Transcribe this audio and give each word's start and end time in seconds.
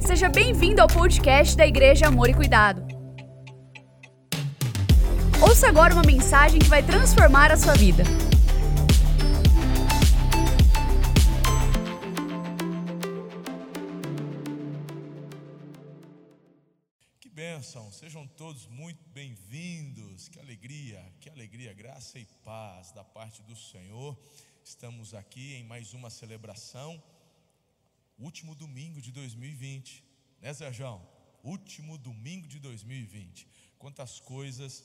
Seja 0.00 0.28
bem-vindo 0.28 0.80
ao 0.82 0.88
podcast 0.88 1.56
da 1.56 1.66
Igreja 1.66 2.06
Amor 2.06 2.28
e 2.28 2.34
Cuidado. 2.34 2.82
Ouça 5.40 5.68
agora 5.68 5.94
uma 5.94 6.02
mensagem 6.02 6.58
que 6.58 6.66
vai 6.66 6.82
transformar 6.82 7.52
a 7.52 7.56
sua 7.56 7.74
vida. 7.74 8.02
Que 17.20 17.28
bênção, 17.28 17.92
sejam 17.92 18.26
todos 18.26 18.66
muito 18.66 19.08
bem-vindos. 19.10 20.28
Que 20.28 20.40
alegria, 20.40 21.04
que 21.20 21.30
alegria, 21.30 21.72
graça 21.72 22.18
e 22.18 22.26
paz 22.44 22.90
da 22.90 23.04
parte 23.04 23.42
do 23.42 23.54
Senhor. 23.54 24.18
Estamos 24.64 25.14
aqui 25.14 25.54
em 25.54 25.64
mais 25.64 25.94
uma 25.94 26.10
celebração 26.10 27.00
último 28.18 28.54
domingo 28.54 29.00
de 29.00 29.10
2020, 29.12 30.04
né, 30.40 30.52
Sérgio? 30.52 31.00
Último 31.42 31.96
domingo 31.98 32.48
de 32.48 32.58
2020. 32.58 33.46
Quantas 33.78 34.20
coisas 34.20 34.84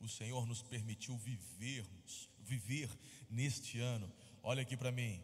o 0.00 0.08
Senhor 0.08 0.46
nos 0.46 0.62
permitiu 0.62 1.16
vivermos, 1.16 2.28
viver 2.40 2.88
neste 3.30 3.80
ano. 3.80 4.10
Olha 4.42 4.62
aqui 4.62 4.76
para 4.76 4.92
mim. 4.92 5.22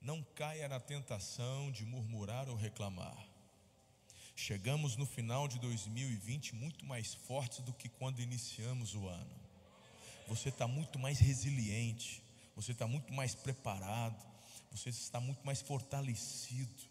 Não 0.00 0.22
caia 0.22 0.68
na 0.68 0.78
tentação 0.78 1.70
de 1.72 1.84
murmurar 1.84 2.48
ou 2.48 2.54
reclamar. 2.54 3.26
Chegamos 4.36 4.96
no 4.96 5.04
final 5.04 5.48
de 5.48 5.58
2020 5.58 6.54
muito 6.54 6.86
mais 6.86 7.14
fortes 7.14 7.58
do 7.60 7.72
que 7.72 7.88
quando 7.88 8.20
iniciamos 8.20 8.94
o 8.94 9.08
ano. 9.08 9.36
Você 10.28 10.50
está 10.50 10.68
muito 10.68 10.98
mais 10.98 11.18
resiliente, 11.18 12.22
você 12.54 12.72
está 12.72 12.86
muito 12.86 13.12
mais 13.12 13.34
preparado, 13.34 14.24
você 14.78 14.90
está 14.90 15.18
muito 15.18 15.44
mais 15.44 15.60
fortalecido, 15.60 16.84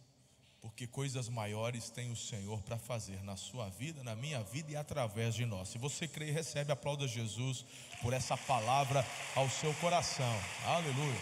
porque 0.59 0.85
coisas 0.85 1.29
maiores 1.29 1.89
tem 1.89 2.11
o 2.11 2.15
Senhor 2.15 2.61
para 2.61 2.77
fazer 2.77 3.23
na 3.23 3.37
sua 3.37 3.69
vida, 3.69 4.03
na 4.03 4.13
minha 4.13 4.43
vida 4.43 4.73
e 4.73 4.75
através 4.75 5.33
de 5.33 5.45
nós. 5.45 5.69
Se 5.69 5.77
você 5.77 6.07
crê, 6.07 6.29
recebe, 6.29 6.71
aplauda 6.71 7.07
Jesus 7.07 7.63
por 8.01 8.11
essa 8.11 8.35
palavra 8.35 9.05
ao 9.35 9.49
seu 9.49 9.73
coração. 9.75 10.35
Aleluia. 10.65 11.21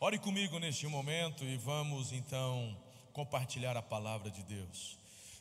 Ore 0.00 0.18
comigo 0.18 0.58
neste 0.58 0.86
momento 0.88 1.44
e 1.44 1.56
vamos 1.56 2.12
então 2.12 2.76
compartilhar 3.12 3.76
a 3.76 3.82
palavra 3.82 4.30
de 4.30 4.42
Deus. 4.42 4.97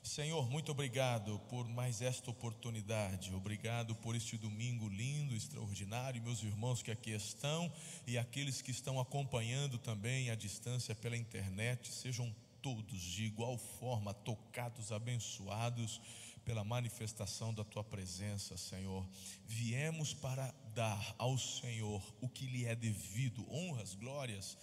Senhor, 0.08 0.50
muito 0.50 0.72
obrigado 0.72 1.38
por 1.50 1.68
mais 1.68 2.02
esta 2.02 2.32
oportunidade, 2.32 3.36
obrigado 3.36 3.94
por 3.94 4.16
este 4.16 4.38
domingo 4.38 4.88
lindo, 4.88 5.36
extraordinário, 5.36 6.24
meus 6.24 6.42
irmãos 6.42 6.82
que 6.82 6.90
aqui 6.90 7.12
estão 7.12 7.70
e 8.08 8.18
aqueles 8.18 8.62
que 8.62 8.72
estão 8.72 9.02
acompanhando 9.02 9.78
também 9.78 10.30
à 10.30 10.36
distância 10.36 10.96
pela 10.96 11.18
internet, 11.18 11.92
sejam 11.92 12.34
todos 12.62 13.02
de 13.02 13.26
igual 13.26 13.58
forma 13.58 14.14
tocados, 14.14 14.94
abençoados 14.94 16.00
pela 16.46 16.64
manifestação 16.64 17.54
da 17.54 17.66
tua 17.66 17.84
presença, 17.84 18.56
Senhor. 18.56 19.06
Viemos 19.46 20.14
para 20.14 20.56
dar 20.74 21.16
ao 21.18 21.38
Senhor 21.38 22.02
o 22.22 22.30
que 22.30 22.46
lhe 22.46 22.66
é 22.66 22.74
devido, 22.74 23.46
honras, 23.52 23.94
glórias 23.94 24.58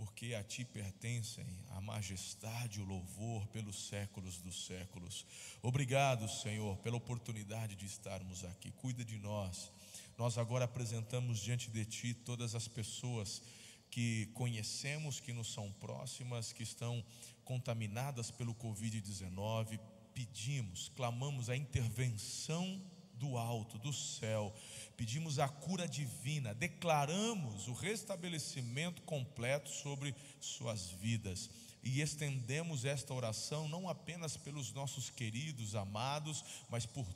porque 0.00 0.34
a 0.34 0.42
ti 0.42 0.64
pertencem 0.64 1.44
a 1.72 1.80
majestade 1.82 2.78
e 2.78 2.82
o 2.82 2.86
louvor 2.86 3.46
pelos 3.48 3.88
séculos 3.88 4.40
dos 4.40 4.64
séculos. 4.64 5.26
Obrigado, 5.60 6.26
Senhor, 6.26 6.74
pela 6.78 6.96
oportunidade 6.96 7.76
de 7.76 7.84
estarmos 7.84 8.42
aqui. 8.46 8.70
Cuida 8.70 9.04
de 9.04 9.18
nós. 9.18 9.70
Nós 10.16 10.38
agora 10.38 10.64
apresentamos 10.64 11.38
diante 11.38 11.70
de 11.70 11.84
ti 11.84 12.14
todas 12.14 12.54
as 12.54 12.66
pessoas 12.66 13.42
que 13.90 14.24
conhecemos, 14.32 15.20
que 15.20 15.34
nos 15.34 15.52
são 15.52 15.70
próximas, 15.72 16.50
que 16.50 16.62
estão 16.62 17.04
contaminadas 17.44 18.30
pelo 18.30 18.54
Covid-19. 18.54 19.78
Pedimos, 20.14 20.90
clamamos 20.96 21.50
a 21.50 21.56
intervenção 21.56 22.80
do 23.20 23.36
alto, 23.36 23.78
do 23.78 23.92
céu, 23.92 24.52
pedimos 24.96 25.38
a 25.38 25.46
cura 25.46 25.86
divina, 25.86 26.54
declaramos 26.54 27.68
o 27.68 27.74
restabelecimento 27.74 29.02
completo 29.02 29.68
sobre 29.68 30.14
suas 30.40 30.90
vidas 30.90 31.50
e 31.82 32.00
estendemos 32.00 32.84
esta 32.84 33.12
oração 33.14 33.68
não 33.68 33.88
apenas 33.88 34.36
pelos 34.36 34.72
nossos 34.72 35.10
queridos, 35.10 35.74
amados, 35.74 36.44
mas 36.68 36.86
por 36.86 37.06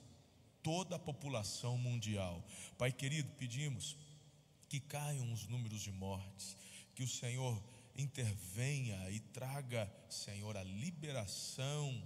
toda 0.62 0.96
a 0.96 0.98
população 0.98 1.76
mundial. 1.78 2.46
Pai 2.78 2.92
querido, 2.92 3.30
pedimos 3.38 3.96
que 4.68 4.80
caiam 4.80 5.32
os 5.32 5.46
números 5.46 5.82
de 5.82 5.90
mortes, 5.90 6.56
que 6.94 7.02
o 7.02 7.08
Senhor 7.08 7.62
intervenha 7.96 9.10
e 9.10 9.20
traga, 9.20 9.90
Senhor, 10.08 10.56
a 10.56 10.64
liberação 10.64 12.02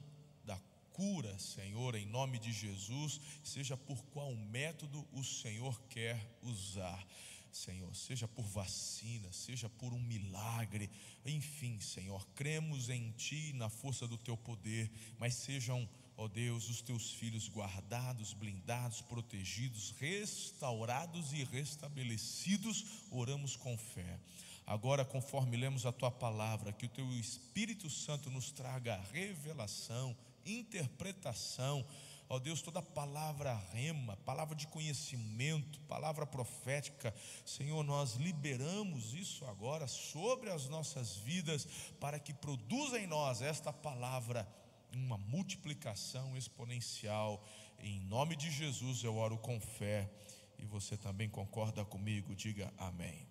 cura, 0.99 1.39
Senhor, 1.39 1.95
em 1.95 2.05
nome 2.07 2.41
de 2.41 2.53
Jesus, 2.53 3.21
seja 3.45 3.77
por 3.77 4.03
qual 4.07 4.35
método 4.35 5.07
o 5.13 5.23
Senhor 5.23 5.81
quer 5.83 6.19
usar. 6.43 7.07
Senhor, 7.53 7.95
seja 7.95 8.27
por 8.27 8.45
vacina, 8.45 9.33
seja 9.33 9.69
por 9.69 9.95
um 9.95 10.01
milagre, 10.01 10.91
enfim, 11.25 11.79
Senhor, 11.79 12.27
cremos 12.35 12.89
em 12.89 13.13
Ti, 13.13 13.53
na 13.53 13.69
força 13.69 14.09
do 14.09 14.19
Teu 14.19 14.37
poder, 14.37 14.91
mas 15.21 15.35
sejam, 15.35 15.89
ó 16.17 16.27
Deus, 16.27 16.69
os 16.69 16.83
Teus 16.83 17.13
filhos 17.13 17.49
guardados, 17.49 18.35
blindados, 18.35 19.01
protegidos, 19.01 19.93
restaurados 20.01 21.33
e 21.33 21.45
restabelecidos, 21.45 23.05
oramos 23.09 23.55
com 23.55 23.79
fé. 23.79 24.19
Agora, 24.67 25.05
conforme 25.05 25.57
lemos 25.57 25.87
a 25.87 25.93
Tua 25.93 26.11
palavra, 26.11 26.73
que 26.73 26.87
o 26.87 26.91
Teu 26.91 27.09
Espírito 27.13 27.89
Santo 27.89 28.29
nos 28.31 28.51
traga 28.51 29.01
revelação, 29.13 30.17
interpretação. 30.49 31.85
Ó 32.31 32.37
oh 32.37 32.39
Deus, 32.39 32.61
toda 32.61 32.83
palavra 32.83 33.55
rema, 33.73 34.17
palavra 34.19 34.55
de 34.55 34.67
conhecimento, 34.67 35.81
palavra 35.83 36.27
profética, 36.27 37.15
Senhor, 37.45 37.83
nós 37.83 38.17
liberamos 38.17 39.15
isso 39.15 39.47
agora 39.47 39.87
sobre 39.87 40.51
as 40.51 40.69
nossas 40.69 41.17
vidas, 41.17 41.67
para 41.99 42.19
que 42.19 42.35
produza 42.35 42.99
em 42.99 43.07
nós 43.07 43.41
esta 43.41 43.73
palavra 43.73 44.47
uma 44.93 45.17
multiplicação 45.17 46.37
exponencial. 46.37 47.43
Em 47.79 47.99
nome 48.01 48.37
de 48.37 48.51
Jesus 48.51 49.03
eu 49.03 49.17
oro 49.17 49.39
com 49.39 49.59
fé, 49.59 50.11
e 50.59 50.67
você 50.67 50.99
também 50.99 51.31
concorda 51.31 51.83
comigo, 51.83 52.35
diga 52.35 52.71
amém. 52.77 53.27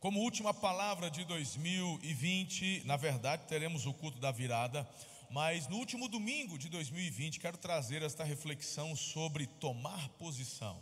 Como 0.00 0.18
última 0.18 0.52
palavra 0.52 1.08
de 1.08 1.24
2020, 1.24 2.82
na 2.84 2.96
verdade, 2.96 3.44
teremos 3.46 3.86
o 3.86 3.94
culto 3.94 4.18
da 4.18 4.32
virada 4.32 4.86
mas 5.32 5.66
no 5.66 5.78
último 5.78 6.08
domingo 6.08 6.58
de 6.58 6.68
2020, 6.68 7.40
quero 7.40 7.56
trazer 7.56 8.02
esta 8.02 8.22
reflexão 8.22 8.94
sobre 8.94 9.46
tomar 9.46 10.10
posição. 10.10 10.78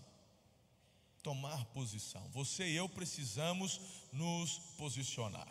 Tomar 1.23 1.67
posição. 1.67 2.29
Você 2.33 2.67
e 2.67 2.75
eu 2.75 2.89
precisamos 2.89 3.81
nos 4.13 4.59
posicionar. 4.77 5.49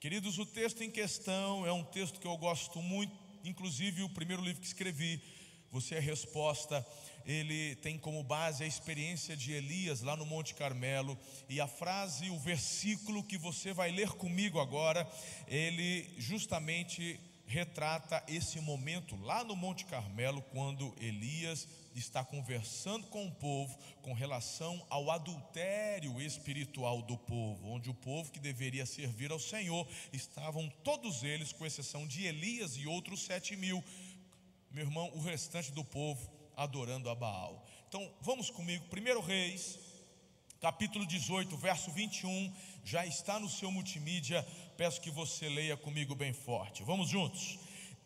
Queridos, 0.00 0.38
o 0.38 0.46
texto 0.46 0.82
em 0.82 0.90
questão 0.90 1.66
é 1.66 1.72
um 1.72 1.84
texto 1.84 2.18
que 2.18 2.26
eu 2.26 2.36
gosto 2.38 2.80
muito, 2.80 3.14
inclusive 3.44 4.02
o 4.02 4.08
primeiro 4.08 4.42
livro 4.42 4.62
que 4.62 4.66
escrevi, 4.66 5.22
Você 5.70 5.96
é 5.96 6.00
Resposta, 6.00 6.86
ele 7.26 7.76
tem 7.76 7.98
como 7.98 8.22
base 8.22 8.64
a 8.64 8.66
experiência 8.66 9.36
de 9.36 9.52
Elias 9.52 10.00
lá 10.00 10.16
no 10.16 10.24
Monte 10.24 10.54
Carmelo, 10.54 11.18
e 11.50 11.60
a 11.60 11.68
frase, 11.68 12.30
o 12.30 12.38
versículo 12.38 13.22
que 13.22 13.36
você 13.36 13.74
vai 13.74 13.90
ler 13.90 14.08
comigo 14.12 14.58
agora, 14.58 15.06
ele 15.46 16.08
justamente 16.16 17.20
retrata 17.52 18.24
esse 18.26 18.58
momento 18.60 19.14
lá 19.16 19.44
no 19.44 19.54
Monte 19.54 19.84
Carmelo, 19.84 20.40
quando 20.40 20.94
Elias 20.98 21.68
está 21.94 22.24
conversando 22.24 23.06
com 23.08 23.26
o 23.26 23.30
povo 23.30 23.78
com 24.00 24.14
relação 24.14 24.82
ao 24.88 25.10
adultério 25.10 26.18
espiritual 26.18 27.02
do 27.02 27.18
povo, 27.18 27.68
onde 27.68 27.90
o 27.90 27.94
povo 27.94 28.32
que 28.32 28.40
deveria 28.40 28.86
servir 28.86 29.30
ao 29.30 29.38
Senhor 29.38 29.86
estavam 30.14 30.72
todos 30.82 31.22
eles, 31.22 31.52
com 31.52 31.66
exceção 31.66 32.06
de 32.06 32.24
Elias 32.24 32.74
e 32.78 32.86
outros 32.86 33.22
sete 33.22 33.54
mil, 33.54 33.84
meu 34.70 34.86
irmão, 34.86 35.10
o 35.14 35.20
restante 35.20 35.70
do 35.72 35.84
povo 35.84 36.32
adorando 36.56 37.10
a 37.10 37.14
Baal. 37.14 37.66
Então 37.86 38.10
vamos 38.22 38.48
comigo, 38.48 38.86
1 38.90 39.20
Reis, 39.20 39.78
capítulo 40.58 41.04
18, 41.04 41.54
verso 41.58 41.90
21, 41.90 42.50
já 42.84 43.06
está 43.06 43.38
no 43.38 43.48
seu 43.48 43.70
multimídia 43.70 44.46
peço 44.76 45.00
que 45.00 45.10
você 45.10 45.48
leia 45.48 45.76
comigo 45.76 46.14
bem 46.14 46.32
forte. 46.32 46.82
Vamos 46.82 47.08
juntos. 47.08 47.58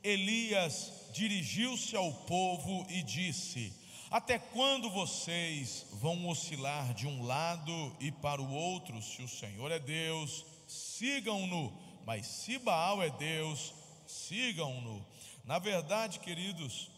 Elias 0.02 0.92
dirigiu-se 1.12 1.96
ao 1.96 2.12
povo 2.12 2.86
e 2.88 3.02
disse: 3.02 3.72
Até 4.10 4.38
quando 4.38 4.90
vocês 4.90 5.86
vão 5.92 6.28
oscilar 6.28 6.94
de 6.94 7.06
um 7.06 7.24
lado 7.24 7.96
e 7.98 8.12
para 8.12 8.42
o 8.42 8.52
outro? 8.52 9.00
Se 9.02 9.22
o 9.22 9.28
Senhor 9.28 9.70
é 9.72 9.78
Deus, 9.78 10.44
sigam-no, 10.66 11.72
mas 12.04 12.26
se 12.26 12.58
Baal 12.58 13.02
é 13.02 13.10
Deus, 13.10 13.74
sigam-no. 14.06 15.04
Na 15.44 15.58
verdade, 15.58 16.20
queridos, 16.20 16.90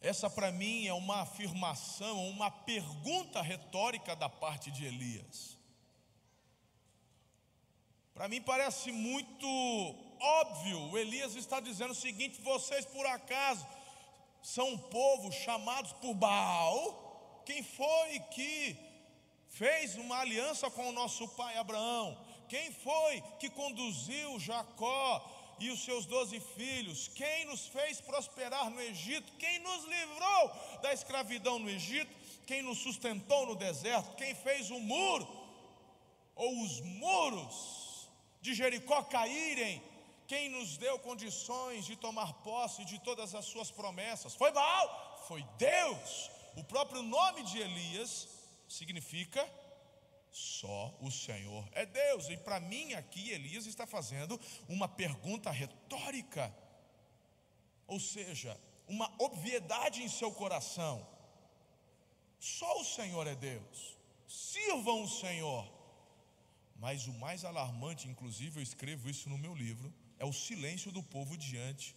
Essa 0.00 0.30
para 0.30 0.52
mim 0.52 0.86
é 0.86 0.92
uma 0.94 1.22
afirmação, 1.22 2.28
uma 2.28 2.50
pergunta 2.50 3.42
retórica 3.42 4.14
da 4.14 4.28
parte 4.28 4.70
de 4.70 4.84
Elias. 4.84 5.58
Para 8.14 8.28
mim 8.28 8.40
parece 8.40 8.92
muito 8.92 9.46
óbvio, 10.20 10.90
o 10.90 10.98
Elias 10.98 11.34
está 11.34 11.60
dizendo 11.60 11.90
o 11.90 11.96
seguinte: 11.96 12.40
vocês 12.42 12.84
por 12.84 13.06
acaso 13.06 13.66
são 14.42 14.68
um 14.68 14.78
povo 14.78 15.32
chamados 15.32 15.92
por 15.94 16.14
Baal? 16.14 17.42
Quem 17.44 17.62
foi 17.62 18.20
que 18.30 18.76
fez 19.48 19.96
uma 19.96 20.18
aliança 20.18 20.70
com 20.70 20.88
o 20.88 20.92
nosso 20.92 21.26
pai 21.28 21.56
Abraão? 21.56 22.16
Quem 22.48 22.72
foi 22.72 23.20
que 23.40 23.50
conduziu 23.50 24.38
Jacó 24.38 25.37
e 25.60 25.70
os 25.70 25.84
seus 25.84 26.06
doze 26.06 26.40
filhos? 26.40 27.08
Quem 27.08 27.44
nos 27.46 27.66
fez 27.66 28.00
prosperar 28.00 28.70
no 28.70 28.80
Egito? 28.80 29.32
Quem 29.38 29.58
nos 29.60 29.84
livrou 29.84 30.52
da 30.82 30.92
escravidão 30.92 31.58
no 31.58 31.68
Egito? 31.68 32.14
Quem 32.46 32.62
nos 32.62 32.78
sustentou 32.78 33.46
no 33.46 33.56
deserto? 33.56 34.16
Quem 34.16 34.34
fez 34.34 34.70
o 34.70 34.78
muro 34.78 35.26
ou 36.34 36.62
os 36.62 36.80
muros 36.80 38.08
de 38.40 38.54
Jericó 38.54 39.02
caírem? 39.02 39.82
Quem 40.26 40.50
nos 40.50 40.76
deu 40.76 40.98
condições 40.98 41.86
de 41.86 41.96
tomar 41.96 42.32
posse 42.42 42.84
de 42.84 42.98
todas 42.98 43.34
as 43.34 43.46
suas 43.46 43.70
promessas? 43.70 44.34
Foi 44.34 44.52
Baal? 44.52 45.24
Foi 45.26 45.42
Deus. 45.56 46.30
O 46.56 46.64
próprio 46.64 47.02
nome 47.02 47.42
de 47.44 47.58
Elias 47.58 48.28
significa 48.68 49.48
só 50.38 50.96
o 51.00 51.10
Senhor 51.10 51.68
é 51.72 51.84
Deus. 51.84 52.28
E 52.28 52.36
para 52.36 52.60
mim 52.60 52.94
aqui 52.94 53.30
Elias 53.30 53.66
está 53.66 53.86
fazendo 53.86 54.40
uma 54.68 54.88
pergunta 54.88 55.50
retórica. 55.50 56.54
Ou 57.86 57.98
seja, 57.98 58.58
uma 58.86 59.12
obviedade 59.18 60.02
em 60.02 60.08
seu 60.08 60.30
coração. 60.30 61.06
Só 62.38 62.80
o 62.80 62.84
Senhor 62.84 63.26
é 63.26 63.34
Deus. 63.34 63.96
Sirvam 64.28 65.02
o 65.02 65.08
Senhor. 65.08 65.64
Mas 66.76 67.08
o 67.08 67.12
mais 67.14 67.44
alarmante, 67.44 68.08
inclusive 68.08 68.60
eu 68.60 68.62
escrevo 68.62 69.10
isso 69.10 69.28
no 69.28 69.36
meu 69.36 69.54
livro, 69.54 69.92
é 70.18 70.24
o 70.24 70.32
silêncio 70.32 70.92
do 70.92 71.02
povo 71.02 71.36
diante 71.36 71.96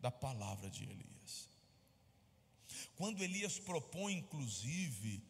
da 0.00 0.10
palavra 0.10 0.70
de 0.70 0.84
Elias. 0.84 1.50
Quando 2.96 3.22
Elias 3.22 3.58
propõe, 3.58 4.14
inclusive, 4.14 5.22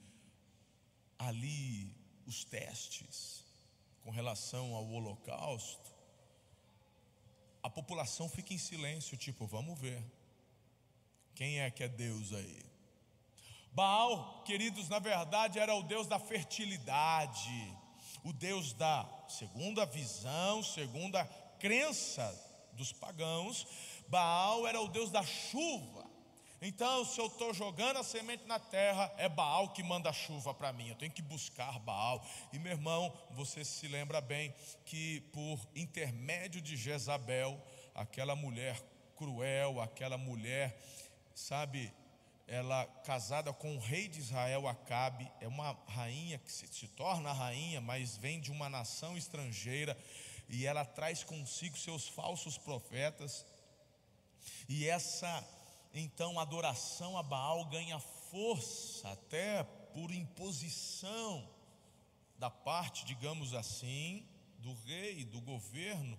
ali 1.18 2.03
os 2.26 2.44
testes 2.44 3.44
com 4.02 4.10
relação 4.10 4.74
ao 4.74 4.86
holocausto, 4.86 5.92
a 7.62 7.70
população 7.70 8.28
fica 8.28 8.52
em 8.52 8.58
silêncio, 8.58 9.16
tipo, 9.16 9.46
vamos 9.46 9.78
ver. 9.80 10.04
Quem 11.34 11.60
é 11.60 11.70
que 11.70 11.82
é 11.82 11.88
Deus 11.88 12.32
aí? 12.34 12.62
Baal, 13.72 14.42
queridos, 14.44 14.88
na 14.88 14.98
verdade 14.98 15.58
era 15.58 15.74
o 15.74 15.82
Deus 15.82 16.06
da 16.06 16.18
fertilidade, 16.18 17.76
o 18.22 18.32
Deus 18.32 18.74
da, 18.74 19.08
segundo 19.28 19.80
a 19.80 19.84
visão, 19.84 20.62
segundo 20.62 21.16
a 21.16 21.24
crença 21.58 22.30
dos 22.74 22.92
pagãos, 22.92 23.66
Baal 24.08 24.66
era 24.66 24.80
o 24.80 24.88
Deus 24.88 25.10
da 25.10 25.22
chuva. 25.24 26.03
Então, 26.66 27.04
se 27.04 27.20
eu 27.20 27.26
estou 27.26 27.52
jogando 27.52 27.98
a 27.98 28.02
semente 28.02 28.46
na 28.46 28.58
terra, 28.58 29.12
é 29.18 29.28
Baal 29.28 29.68
que 29.74 29.82
manda 29.82 30.10
chuva 30.14 30.54
para 30.54 30.72
mim. 30.72 30.88
Eu 30.88 30.94
tenho 30.94 31.12
que 31.12 31.20
buscar 31.20 31.78
Baal. 31.78 32.24
E 32.54 32.58
meu 32.58 32.72
irmão, 32.72 33.12
você 33.32 33.62
se 33.62 33.86
lembra 33.86 34.18
bem 34.18 34.54
que 34.86 35.20
por 35.30 35.60
intermédio 35.76 36.62
de 36.62 36.74
Jezabel, 36.74 37.62
aquela 37.94 38.34
mulher 38.34 38.82
cruel, 39.14 39.78
aquela 39.78 40.16
mulher, 40.16 40.80
sabe, 41.34 41.92
ela 42.48 42.86
casada 43.04 43.52
com 43.52 43.76
o 43.76 43.78
rei 43.78 44.08
de 44.08 44.20
Israel, 44.20 44.66
Acabe, 44.66 45.30
é 45.42 45.46
uma 45.46 45.78
rainha 45.86 46.38
que 46.38 46.50
se, 46.50 46.66
se 46.68 46.88
torna 46.88 47.30
rainha, 47.30 47.82
mas 47.82 48.16
vem 48.16 48.40
de 48.40 48.50
uma 48.50 48.70
nação 48.70 49.18
estrangeira, 49.18 49.98
e 50.48 50.64
ela 50.64 50.86
traz 50.86 51.22
consigo 51.22 51.76
seus 51.76 52.08
falsos 52.08 52.56
profetas. 52.56 53.44
E 54.66 54.88
essa 54.88 55.46
então 55.94 56.38
a 56.38 56.42
adoração 56.42 57.16
a 57.16 57.22
Baal 57.22 57.64
ganha 57.66 58.00
força, 58.00 59.08
até 59.10 59.62
por 59.62 60.10
imposição 60.10 61.48
da 62.36 62.50
parte, 62.50 63.04
digamos 63.04 63.54
assim, 63.54 64.26
do 64.58 64.74
rei, 64.84 65.24
do 65.24 65.40
governo. 65.40 66.18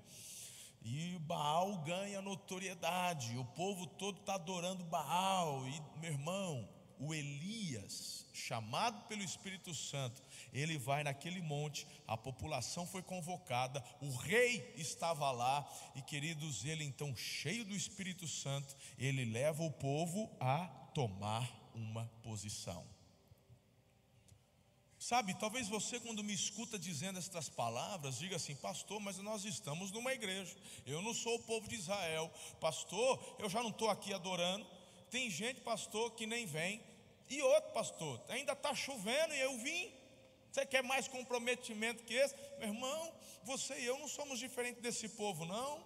E 0.81 1.17
Baal 1.19 1.79
ganha 1.79 2.21
notoriedade, 2.21 3.37
o 3.37 3.43
povo 3.43 3.85
todo 3.85 4.19
está 4.19 4.35
adorando 4.35 4.83
Baal. 4.85 5.67
E, 5.67 5.81
meu 5.99 6.11
irmão, 6.11 6.69
o 6.97 7.13
Elias, 7.13 8.25
chamado 8.33 9.05
pelo 9.07 9.23
Espírito 9.23 9.73
Santo, 9.73 10.21
ele 10.55 10.77
vai 10.77 11.03
naquele 11.03 11.41
monte, 11.41 11.85
a 12.07 12.15
população 12.15 12.87
foi 12.87 13.01
convocada, 13.01 13.83
o 14.01 14.15
rei 14.15 14.73
estava 14.77 15.29
lá, 15.31 15.69
e 15.95 16.01
queridos, 16.01 16.63
ele 16.63 16.83
então, 16.83 17.15
cheio 17.15 17.65
do 17.65 17.75
Espírito 17.75 18.27
Santo, 18.27 18.75
ele 18.97 19.25
leva 19.25 19.63
o 19.63 19.71
povo 19.71 20.31
a 20.39 20.65
tomar 20.93 21.69
uma 21.73 22.05
posição. 22.23 22.87
Sabe, 24.97 25.35
talvez 25.35 25.67
você, 25.67 25.99
quando 25.99 26.23
me 26.23 26.33
escuta 26.33 26.79
dizendo 26.79 27.19
estas 27.19 27.47
palavras, 27.47 28.17
diga 28.17 28.37
assim: 28.37 28.55
Pastor, 28.55 28.99
mas 28.99 29.17
nós 29.17 29.45
estamos 29.45 29.91
numa 29.91 30.13
igreja, 30.13 30.55
eu 30.85 31.01
não 31.01 31.13
sou 31.13 31.35
o 31.35 31.43
povo 31.43 31.67
de 31.67 31.75
Israel, 31.75 32.31
Pastor, 32.59 33.35
eu 33.37 33.49
já 33.49 33.61
não 33.61 33.69
estou 33.69 33.89
aqui 33.89 34.13
adorando. 34.13 34.65
Tem 35.11 35.29
gente, 35.29 35.61
pastor, 35.61 36.11
que 36.15 36.25
nem 36.25 36.45
vem, 36.47 36.81
e 37.29 37.41
outro, 37.41 37.71
pastor, 37.73 38.21
ainda 38.29 38.53
está 38.53 38.73
chovendo 38.73 39.33
e 39.33 39.39
eu 39.39 39.57
vim. 39.59 40.04
Você 40.55 40.65
quer 40.65 40.81
mais 40.81 41.05
comprometimento 41.05 42.05
que 42.05 42.13
esse? 42.13 42.33
Meu 42.59 42.69
irmão, 42.69 43.13
você 43.43 43.77
e 43.77 43.83
eu 43.83 43.99
não 43.99 44.07
somos 44.07 44.39
diferentes 44.39 44.81
desse 44.81 45.09
povo, 45.09 45.43
não. 45.43 45.83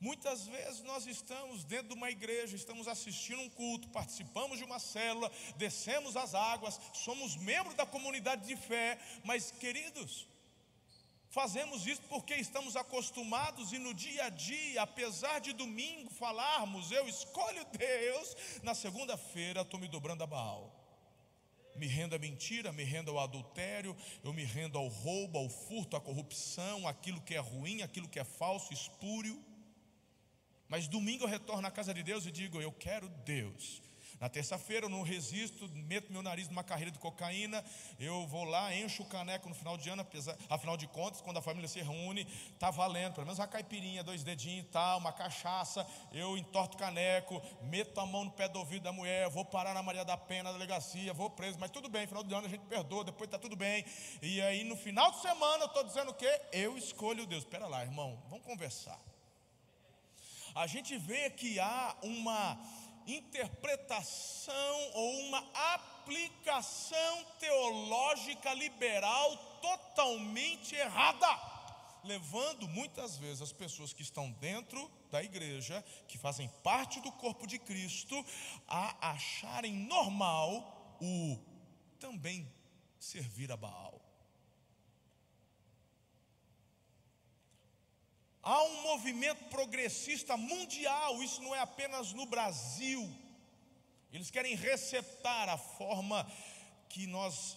Muitas 0.00 0.46
vezes 0.46 0.80
nós 0.80 1.06
estamos 1.06 1.62
dentro 1.62 1.88
de 1.88 1.94
uma 1.94 2.10
igreja, 2.10 2.56
estamos 2.56 2.88
assistindo 2.88 3.42
um 3.42 3.50
culto, 3.50 3.86
participamos 3.90 4.56
de 4.56 4.64
uma 4.64 4.78
célula, 4.78 5.30
descemos 5.58 6.16
as 6.16 6.34
águas, 6.34 6.80
somos 6.94 7.36
membros 7.36 7.74
da 7.74 7.84
comunidade 7.84 8.46
de 8.46 8.56
fé, 8.56 8.98
mas 9.22 9.50
queridos, 9.50 10.26
fazemos 11.28 11.86
isso 11.86 12.00
porque 12.08 12.34
estamos 12.36 12.76
acostumados 12.76 13.74
e 13.74 13.78
no 13.78 13.92
dia 13.92 14.24
a 14.24 14.30
dia, 14.30 14.80
apesar 14.80 15.38
de 15.38 15.52
domingo 15.52 16.08
falarmos, 16.08 16.90
eu 16.90 17.06
escolho 17.06 17.62
Deus, 17.76 18.34
na 18.62 18.74
segunda-feira 18.74 19.60
estou 19.60 19.78
me 19.78 19.86
dobrando 19.86 20.24
a 20.24 20.26
Baal 20.26 20.81
me 21.76 21.86
rendo 21.86 22.14
à 22.14 22.18
mentira, 22.18 22.72
me 22.72 22.84
rendo 22.84 23.10
ao 23.10 23.20
adultério, 23.20 23.96
eu 24.22 24.32
me 24.32 24.44
rendo 24.44 24.78
ao 24.78 24.88
roubo, 24.88 25.38
ao 25.38 25.48
furto, 25.48 25.96
à 25.96 26.00
corrupção, 26.00 26.86
aquilo 26.86 27.20
que 27.20 27.34
é 27.34 27.38
ruim, 27.38 27.82
aquilo 27.82 28.08
que 28.08 28.18
é 28.18 28.24
falso, 28.24 28.72
espúrio. 28.72 29.42
Mas 30.68 30.88
domingo 30.88 31.24
eu 31.24 31.28
retorno 31.28 31.66
à 31.66 31.70
casa 31.70 31.92
de 31.92 32.02
Deus 32.02 32.26
e 32.26 32.30
digo: 32.30 32.60
Eu 32.60 32.72
quero 32.72 33.08
Deus. 33.24 33.82
Na 34.22 34.28
terça-feira 34.28 34.86
eu 34.86 34.88
não 34.88 35.02
resisto, 35.02 35.68
meto 35.74 36.12
meu 36.12 36.22
nariz 36.22 36.48
numa 36.48 36.62
carreira 36.62 36.92
de 36.92 36.98
cocaína, 37.00 37.64
eu 37.98 38.24
vou 38.28 38.44
lá, 38.44 38.72
encho 38.72 39.02
o 39.02 39.06
caneco 39.06 39.48
no 39.48 39.54
final 39.56 39.76
de 39.76 39.90
ano, 39.90 40.02
apesar, 40.02 40.38
afinal 40.48 40.76
de 40.76 40.86
contas, 40.86 41.20
quando 41.20 41.38
a 41.38 41.42
família 41.42 41.66
se 41.66 41.82
reúne, 41.82 42.24
tá 42.56 42.70
valendo, 42.70 43.14
pelo 43.14 43.26
menos 43.26 43.40
uma 43.40 43.48
caipirinha, 43.48 44.04
dois 44.04 44.22
dedinhos 44.22 44.64
e 44.64 44.68
tal, 44.68 44.98
uma 44.98 45.12
cachaça, 45.12 45.84
eu 46.12 46.38
entorto 46.38 46.76
o 46.76 46.78
caneco, 46.78 47.42
meto 47.62 47.98
a 47.98 48.06
mão 48.06 48.26
no 48.26 48.30
pé 48.30 48.48
do 48.48 48.60
ouvido 48.60 48.84
da 48.84 48.92
mulher, 48.92 49.28
vou 49.28 49.44
parar 49.44 49.74
na 49.74 49.82
Maria 49.82 50.04
da 50.04 50.16
Penha, 50.16 50.44
na 50.44 50.52
delegacia, 50.52 51.12
vou 51.12 51.28
preso, 51.28 51.58
mas 51.58 51.72
tudo 51.72 51.88
bem, 51.88 52.06
final 52.06 52.22
do 52.22 52.32
ano 52.32 52.46
a 52.46 52.48
gente 52.48 52.64
perdoa, 52.66 53.02
depois 53.02 53.26
está 53.26 53.40
tudo 53.40 53.56
bem. 53.56 53.84
E 54.22 54.40
aí 54.40 54.62
no 54.62 54.76
final 54.76 55.10
de 55.10 55.20
semana 55.20 55.64
eu 55.64 55.66
estou 55.66 55.82
dizendo 55.82 56.12
o 56.12 56.14
quê? 56.14 56.40
Eu 56.52 56.78
escolho 56.78 57.26
Deus. 57.26 57.42
Espera 57.42 57.66
lá, 57.66 57.82
irmão, 57.82 58.22
vamos 58.30 58.46
conversar. 58.46 59.00
A 60.54 60.66
gente 60.66 60.98
vê 60.98 61.30
que 61.30 61.58
há 61.58 61.96
uma 62.02 62.58
interpretação 63.06 64.90
ou 64.94 65.20
uma 65.20 65.38
aplicação 65.74 67.24
teológica 67.38 68.52
liberal 68.54 69.36
totalmente 69.60 70.74
errada, 70.74 71.26
levando 72.04 72.68
muitas 72.68 73.16
vezes 73.16 73.42
as 73.42 73.52
pessoas 73.52 73.92
que 73.92 74.02
estão 74.02 74.30
dentro 74.32 74.90
da 75.10 75.22
igreja, 75.22 75.84
que 76.08 76.18
fazem 76.18 76.48
parte 76.62 77.00
do 77.00 77.12
corpo 77.12 77.46
de 77.46 77.58
Cristo, 77.58 78.24
a 78.66 79.10
acharem 79.12 79.74
normal 79.74 80.96
o 81.00 81.38
também 81.98 82.52
servir 82.98 83.52
a 83.52 83.56
Baal. 83.56 84.11
Há 88.42 88.62
um 88.64 88.82
movimento 88.82 89.44
progressista 89.44 90.36
mundial, 90.36 91.22
isso 91.22 91.40
não 91.40 91.54
é 91.54 91.60
apenas 91.60 92.12
no 92.12 92.26
Brasil. 92.26 93.08
Eles 94.12 94.30
querem 94.30 94.56
resetar 94.56 95.48
a 95.48 95.56
forma 95.56 96.30
que 96.88 97.06
nós 97.06 97.56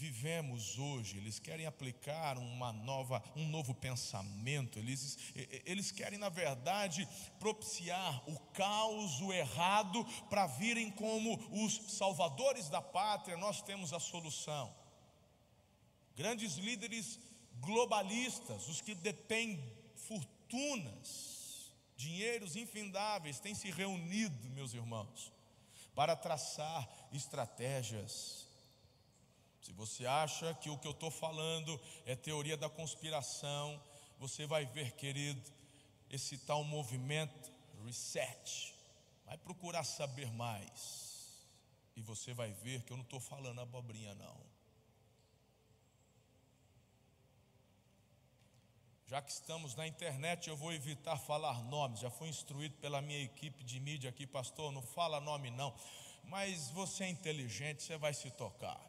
vivemos 0.00 0.78
hoje, 0.78 1.18
eles 1.18 1.38
querem 1.38 1.66
aplicar 1.66 2.38
uma 2.38 2.72
nova, 2.72 3.22
um 3.36 3.46
novo 3.48 3.74
pensamento, 3.74 4.78
eles, 4.78 5.18
eles 5.66 5.92
querem, 5.92 6.18
na 6.18 6.30
verdade, 6.30 7.06
propiciar 7.38 8.26
o 8.26 8.40
caos, 8.54 9.20
o 9.20 9.30
errado, 9.30 10.02
para 10.30 10.46
virem 10.46 10.90
como 10.90 11.34
os 11.64 11.98
salvadores 11.98 12.70
da 12.70 12.80
pátria, 12.80 13.36
nós 13.36 13.60
temos 13.60 13.92
a 13.92 14.00
solução. 14.00 14.74
Grandes 16.16 16.54
líderes 16.54 17.20
globalistas, 17.54 18.68
os 18.68 18.80
que 18.80 18.94
detêm 18.94 19.62
fortunas, 19.94 21.72
dinheiros 21.96 22.56
infindáveis, 22.56 23.40
têm 23.40 23.54
se 23.54 23.70
reunido, 23.70 24.50
meus 24.50 24.74
irmãos, 24.74 25.32
para 25.94 26.16
traçar 26.16 26.88
estratégias 27.12 28.50
se 29.70 29.72
você 29.72 30.04
acha 30.04 30.52
que 30.54 30.68
o 30.68 30.76
que 30.76 30.88
eu 30.88 30.90
estou 30.90 31.12
falando 31.12 31.80
é 32.04 32.16
teoria 32.16 32.56
da 32.56 32.68
conspiração, 32.68 33.80
você 34.18 34.44
vai 34.44 34.66
ver, 34.66 34.96
querido, 34.96 35.40
esse 36.10 36.38
tal 36.38 36.64
movimento 36.64 37.52
reset. 37.84 38.74
Vai 39.24 39.38
procurar 39.38 39.84
saber 39.84 40.28
mais. 40.32 41.46
E 41.94 42.02
você 42.02 42.34
vai 42.34 42.52
ver 42.52 42.82
que 42.82 42.92
eu 42.92 42.96
não 42.96 43.04
estou 43.04 43.20
falando 43.20 43.60
abobrinha, 43.60 44.12
não. 44.14 44.40
Já 49.10 49.20
que 49.20 49.32
estamos 49.32 49.74
na 49.74 49.88
internet, 49.88 50.48
eu 50.48 50.56
vou 50.56 50.72
evitar 50.72 51.18
falar 51.18 51.64
nomes. 51.64 51.98
Já 51.98 52.08
fui 52.08 52.28
instruído 52.28 52.76
pela 52.76 53.02
minha 53.02 53.20
equipe 53.20 53.64
de 53.64 53.80
mídia 53.80 54.08
aqui, 54.08 54.24
pastor, 54.24 54.70
não 54.70 54.82
fala 54.82 55.20
nome 55.20 55.50
não. 55.50 55.74
Mas 56.22 56.70
você 56.70 57.02
é 57.02 57.08
inteligente, 57.08 57.82
você 57.82 57.96
vai 57.96 58.14
se 58.14 58.30
tocar. 58.30 58.80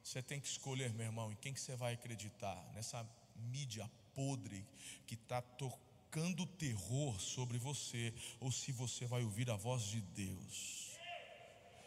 Você 0.00 0.22
tem 0.22 0.38
que 0.38 0.46
escolher, 0.46 0.92
meu 0.92 1.06
irmão, 1.06 1.32
em 1.32 1.34
quem 1.34 1.52
que 1.52 1.58
você 1.58 1.74
vai 1.74 1.94
acreditar. 1.94 2.56
Nessa 2.72 3.04
mídia 3.34 3.90
podre 4.14 4.64
que 5.08 5.14
está 5.14 5.42
tocando 5.42 6.46
terror 6.46 7.18
sobre 7.20 7.58
você, 7.58 8.14
ou 8.38 8.52
se 8.52 8.70
você 8.70 9.06
vai 9.06 9.24
ouvir 9.24 9.50
a 9.50 9.56
voz 9.56 9.82
de 9.82 10.00
Deus. 10.00 10.96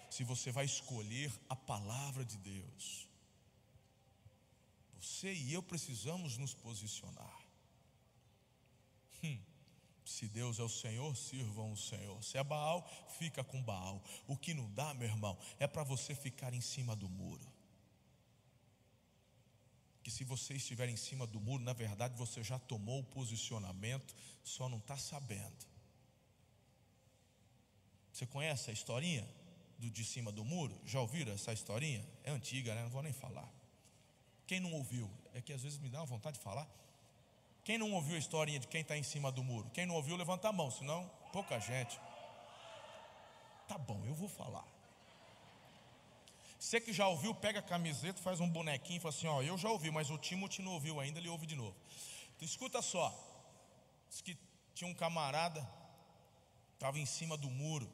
Se 0.09 0.25
você 0.25 0.51
vai 0.51 0.65
escolher 0.65 1.31
a 1.47 1.55
palavra 1.55 2.25
de 2.25 2.37
Deus. 2.37 3.12
Você 5.03 5.33
e 5.33 5.53
eu 5.53 5.61
precisamos 5.61 6.37
nos 6.37 6.53
posicionar. 6.53 7.39
Hum. 9.23 9.39
Se 10.05 10.27
Deus 10.27 10.59
é 10.59 10.63
o 10.63 10.69
Senhor, 10.69 11.15
sirvam 11.15 11.71
o 11.73 11.77
Senhor. 11.77 12.23
Se 12.23 12.37
é 12.37 12.43
Baal, 12.43 12.87
fica 13.17 13.43
com 13.43 13.61
Baal. 13.61 14.03
O 14.27 14.37
que 14.37 14.53
não 14.53 14.69
dá, 14.71 14.93
meu 14.93 15.07
irmão, 15.07 15.37
é 15.59 15.67
para 15.67 15.83
você 15.83 16.15
ficar 16.15 16.53
em 16.53 16.61
cima 16.61 16.95
do 16.95 17.09
muro 17.09 17.53
que 20.03 20.11
se 20.11 20.25
você 20.25 20.55
estiver 20.55 20.89
em 20.89 20.97
cima 20.97 21.25
do 21.25 21.39
muro, 21.39 21.63
na 21.63 21.71
verdade 21.71 22.17
você 22.17 22.43
já 22.43 22.59
tomou 22.59 22.99
o 22.99 23.03
posicionamento, 23.05 24.13
só 24.43 24.67
não 24.67 24.77
está 24.77 24.97
sabendo. 24.97 25.65
Você 28.11 28.27
conhece 28.27 28.69
a 28.69 28.73
historinha 28.73 29.27
do 29.79 29.89
de 29.89 30.03
cima 30.03 30.31
do 30.31 30.43
muro? 30.43 30.79
Já 30.85 30.99
ouviram 30.99 31.31
essa 31.31 31.53
historinha? 31.53 32.05
É 32.23 32.31
antiga, 32.31 32.75
né? 32.75 32.83
Não 32.83 32.89
vou 32.89 33.01
nem 33.01 33.13
falar. 33.13 33.49
Quem 34.45 34.59
não 34.59 34.73
ouviu? 34.73 35.09
É 35.33 35.41
que 35.41 35.53
às 35.53 35.61
vezes 35.61 35.79
me 35.79 35.89
dá 35.89 35.99
uma 35.99 36.05
vontade 36.05 36.37
de 36.37 36.43
falar. 36.43 36.67
Quem 37.63 37.77
não 37.77 37.91
ouviu 37.93 38.15
a 38.15 38.19
historinha 38.19 38.59
de 38.59 38.67
quem 38.67 38.81
está 38.81 38.97
em 38.97 39.03
cima 39.03 39.31
do 39.31 39.43
muro? 39.43 39.69
Quem 39.73 39.85
não 39.85 39.95
ouviu, 39.95 40.17
levanta 40.17 40.49
a 40.49 40.51
mão, 40.51 40.69
senão 40.69 41.09
pouca 41.31 41.59
gente. 41.59 41.99
Tá 43.67 43.77
bom, 43.77 44.03
eu 44.05 44.13
vou 44.13 44.27
falar. 44.27 44.65
Você 46.59 46.79
que 46.79 46.93
já 46.93 47.07
ouviu, 47.07 47.33
pega 47.35 47.59
a 47.59 47.61
camiseta, 47.61 48.21
faz 48.21 48.39
um 48.39 48.49
bonequinho 48.49 48.97
e 48.97 48.99
fala 48.99 49.13
assim: 49.13 49.27
Ó, 49.27 49.41
eu 49.41 49.57
já 49.57 49.69
ouvi, 49.69 49.91
mas 49.91 50.09
o 50.09 50.17
Timothy 50.17 50.61
não 50.61 50.73
ouviu 50.73 50.99
ainda, 50.99 51.19
ele 51.19 51.29
ouve 51.29 51.45
de 51.45 51.55
novo. 51.55 51.75
Então, 52.35 52.45
escuta 52.45 52.81
só. 52.81 53.13
Diz 54.09 54.21
que 54.21 54.37
tinha 54.73 54.89
um 54.89 54.93
camarada, 54.93 55.67
estava 56.73 56.99
em 56.99 57.05
cima 57.05 57.37
do 57.37 57.49
muro. 57.49 57.91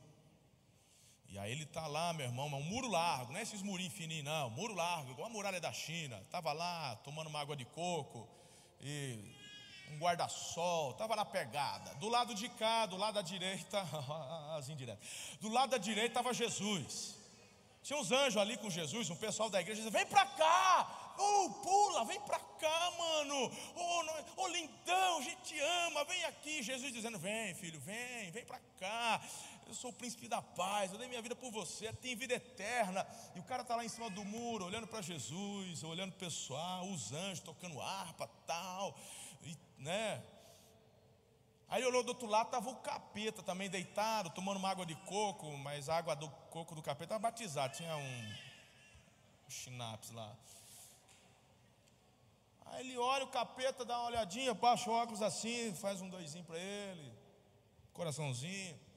E 1.32 1.38
aí 1.38 1.52
ele 1.52 1.64
está 1.64 1.86
lá, 1.86 2.12
meu 2.12 2.26
irmão, 2.26 2.48
um 2.48 2.64
muro 2.64 2.88
largo, 2.88 3.32
não 3.32 3.40
é 3.40 3.44
esses 3.44 3.62
murinhos 3.62 3.94
fininhos, 3.94 4.26
não, 4.26 4.50
muro 4.50 4.74
largo, 4.74 5.12
igual 5.12 5.28
a 5.28 5.30
muralha 5.30 5.62
da 5.62 5.72
China. 5.72 6.20
Estava 6.26 6.52
lá 6.54 6.96
tomando 7.04 7.28
uma 7.28 7.40
água 7.40 7.56
de 7.56 7.66
coco 7.66 8.28
e 8.82 9.38
um 9.92 9.98
guarda-sol, 10.00 10.92
estava 10.92 11.16
na 11.16 11.26
pegada. 11.26 11.94
Do 11.96 12.10
lado 12.10 12.34
de 12.34 12.50
cá, 12.50 12.88
do 12.88 12.98
lado 12.98 13.16
da 13.16 13.22
direita, 13.22 13.80
as 14.58 14.70
indiretas. 14.70 15.08
Do 15.40 15.50
lado 15.50 15.70
da 15.70 15.78
direita 15.78 16.08
estava 16.08 16.34
Jesus. 16.34 17.16
Tinha 17.84 17.98
uns 17.98 18.12
anjos 18.12 18.38
ali 18.38 18.58
com 18.58 18.70
Jesus, 18.70 19.10
um 19.10 19.16
pessoal 19.16 19.50
da 19.50 19.62
igreja 19.62 19.82
dizendo: 19.82 19.94
Vem 19.94 20.06
para 20.06 20.26
cá, 20.26 21.16
oh, 21.18 21.50
pula, 21.64 22.06
vem 22.06 22.20
para 22.22 22.40
cá, 22.40 22.92
mano, 22.98 23.52
oh, 23.76 24.04
oh, 24.36 24.48
lindão, 24.48 25.20
a 25.20 25.22
gente 25.22 25.42
te 25.44 25.60
ama, 25.60 26.04
vem 26.04 26.24
aqui. 26.26 26.62
Jesus 26.62 26.92
dizendo: 26.92 27.18
Vem, 27.18 27.56
filho, 27.56 27.80
vem, 27.80 28.32
vem 28.32 28.46
para 28.46 28.60
cá. 28.80 29.22
Eu 29.70 29.76
sou 29.76 29.92
o 29.92 29.94
príncipe 29.94 30.28
da 30.28 30.42
paz, 30.42 30.92
eu 30.92 30.98
dei 30.98 31.08
minha 31.08 31.22
vida 31.22 31.36
por 31.36 31.52
você, 31.52 31.94
tem 31.94 32.16
vida 32.16 32.34
eterna. 32.34 33.06
E 33.36 33.40
o 33.40 33.44
cara 33.44 33.62
está 33.62 33.76
lá 33.76 33.86
em 33.86 33.88
cima 33.88 34.10
do 34.10 34.26
muro, 34.26 34.66
olhando 34.66 34.88
para 34.88 35.00
Jesus, 35.00 35.84
olhando 35.84 36.10
o 36.10 36.16
pessoal, 36.16 36.90
os 36.90 37.12
anjos 37.12 37.42
tocando 37.42 37.80
harpa, 37.80 38.28
tal, 38.48 38.98
e, 39.44 39.56
né? 39.78 40.24
Aí 41.68 41.86
olhou 41.86 42.02
do 42.02 42.10
outro 42.10 42.26
lado, 42.26 42.48
estava 42.48 42.68
o 42.68 42.78
capeta 42.78 43.44
também 43.44 43.70
deitado, 43.70 44.32
tomando 44.32 44.58
uma 44.58 44.72
água 44.72 44.88
de 44.88 44.96
coco, 44.96 45.56
mas 45.60 45.88
a 45.88 45.98
água 45.98 46.16
do 46.16 46.28
coco 46.50 46.74
do 46.74 46.82
capeta 46.82 47.04
estava 47.14 47.20
batizada, 47.20 47.72
tinha 47.72 47.96
um, 47.96 48.34
um 49.68 50.16
lá. 50.16 50.36
Aí 52.66 52.88
ele 52.88 52.98
olha 52.98 53.24
o 53.24 53.30
capeta, 53.30 53.86
dá 53.86 54.00
uma 54.00 54.08
olhadinha, 54.08 54.52
baixa 54.56 54.90
o 54.90 54.94
óculos 54.94 55.22
assim, 55.22 55.76
faz 55.76 56.02
um 56.02 56.10
doisinho 56.10 56.44
para 56.44 56.58
ele, 56.58 57.14
coraçãozinho. 57.94 58.89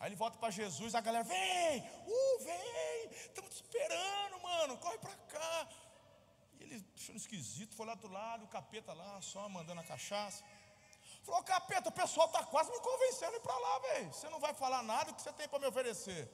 Aí 0.00 0.08
ele 0.08 0.16
volta 0.16 0.38
para 0.38 0.50
Jesus, 0.50 0.94
a 0.94 1.00
galera, 1.00 1.24
vem, 1.24 1.80
uh, 1.80 2.38
vem, 2.44 3.10
estamos 3.10 3.50
te 3.50 3.56
esperando, 3.56 4.40
mano, 4.40 4.78
corre 4.78 4.98
para 4.98 5.14
cá. 5.14 5.68
E 6.60 6.62
ele 6.62 6.84
achando 6.94 7.16
esquisito, 7.16 7.74
foi 7.74 7.86
lá 7.86 7.94
do 7.94 8.08
lado, 8.08 8.44
o 8.44 8.48
capeta 8.48 8.92
lá, 8.92 9.20
só 9.20 9.48
mandando 9.48 9.80
a 9.80 9.84
cachaça. 9.84 10.44
Falou, 11.24 11.42
capeta, 11.42 11.88
o 11.88 11.92
pessoal 11.92 12.26
está 12.28 12.44
quase 12.44 12.70
me 12.70 12.80
convencendo 12.80 13.36
ir 13.36 13.40
para 13.40 13.58
lá, 13.58 13.78
velho. 13.80 14.12
Você 14.12 14.28
não 14.28 14.38
vai 14.38 14.54
falar 14.54 14.82
nada, 14.82 15.10
o 15.10 15.14
que 15.14 15.22
você 15.22 15.32
tem 15.32 15.48
para 15.48 15.58
me 15.58 15.66
oferecer? 15.66 16.30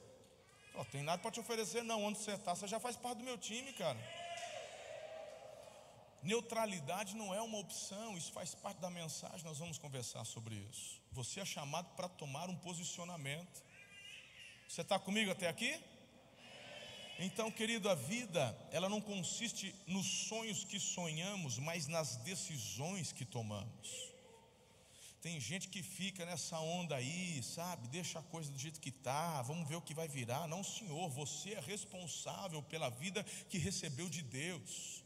Falou, 0.71 0.85
tem 0.85 1.01
nada 1.01 1.21
para 1.21 1.31
te 1.31 1.39
oferecer, 1.39 1.83
não. 1.83 2.03
Onde 2.03 2.19
você 2.19 2.31
está, 2.31 2.55
você 2.55 2.67
já 2.67 2.79
faz 2.79 2.95
parte 2.95 3.17
do 3.17 3.23
meu 3.23 3.37
time, 3.37 3.73
cara. 3.73 3.97
Neutralidade 6.25 7.15
não 7.15 7.31
é 7.35 7.39
uma 7.39 7.59
opção, 7.59 8.17
isso 8.17 8.31
faz 8.31 8.55
parte 8.55 8.79
da 8.79 8.89
mensagem, 8.89 9.45
nós 9.45 9.59
vamos 9.59 9.77
conversar 9.77 10.25
sobre 10.25 10.55
isso. 10.55 10.99
Você 11.11 11.39
é 11.39 11.45
chamado 11.45 11.87
para 11.95 12.09
tomar 12.09 12.49
um 12.49 12.55
posicionamento. 12.55 13.63
Você 14.67 14.81
está 14.81 14.97
comigo 14.97 15.29
até 15.29 15.47
aqui? 15.47 15.79
Então, 17.19 17.51
querido, 17.51 17.87
a 17.87 17.93
vida, 17.93 18.57
ela 18.71 18.89
não 18.89 18.99
consiste 18.99 19.73
nos 19.85 20.07
sonhos 20.27 20.63
que 20.63 20.79
sonhamos, 20.79 21.59
mas 21.59 21.85
nas 21.85 22.15
decisões 22.17 23.11
que 23.11 23.23
tomamos. 23.23 24.11
Tem 25.21 25.39
gente 25.39 25.69
que 25.69 25.83
fica 25.83 26.25
nessa 26.25 26.59
onda 26.59 26.95
aí, 26.95 27.43
sabe? 27.43 27.87
Deixa 27.87 28.17
a 28.17 28.23
coisa 28.23 28.51
do 28.51 28.57
jeito 28.57 28.81
que 28.81 28.89
está, 28.89 29.43
vamos 29.43 29.69
ver 29.69 29.75
o 29.75 29.81
que 29.81 29.93
vai 29.93 30.07
virar. 30.07 30.47
Não, 30.47 30.63
senhor, 30.63 31.07
você 31.09 31.53
é 31.53 31.59
responsável 31.59 32.63
pela 32.63 32.89
vida 32.89 33.23
que 33.47 33.59
recebeu 33.59 34.09
de 34.09 34.23
Deus. 34.23 35.04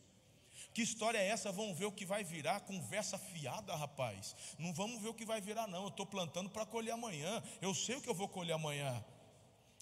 Que 0.73 0.81
história 0.81 1.17
é 1.17 1.27
essa? 1.27 1.51
Vamos 1.51 1.77
ver 1.77 1.85
o 1.85 1.91
que 1.91 2.05
vai 2.05 2.23
virar. 2.23 2.61
Conversa 2.61 3.17
fiada, 3.17 3.75
rapaz. 3.75 4.35
Não 4.57 4.73
vamos 4.73 5.01
ver 5.01 5.09
o 5.09 5.13
que 5.13 5.25
vai 5.25 5.41
virar, 5.41 5.67
não. 5.67 5.83
Eu 5.83 5.89
estou 5.89 6.05
plantando 6.05 6.49
para 6.49 6.65
colher 6.65 6.91
amanhã. 6.93 7.43
Eu 7.61 7.73
sei 7.73 7.95
o 7.95 8.01
que 8.01 8.09
eu 8.09 8.13
vou 8.13 8.27
colher 8.27 8.53
amanhã. 8.53 9.03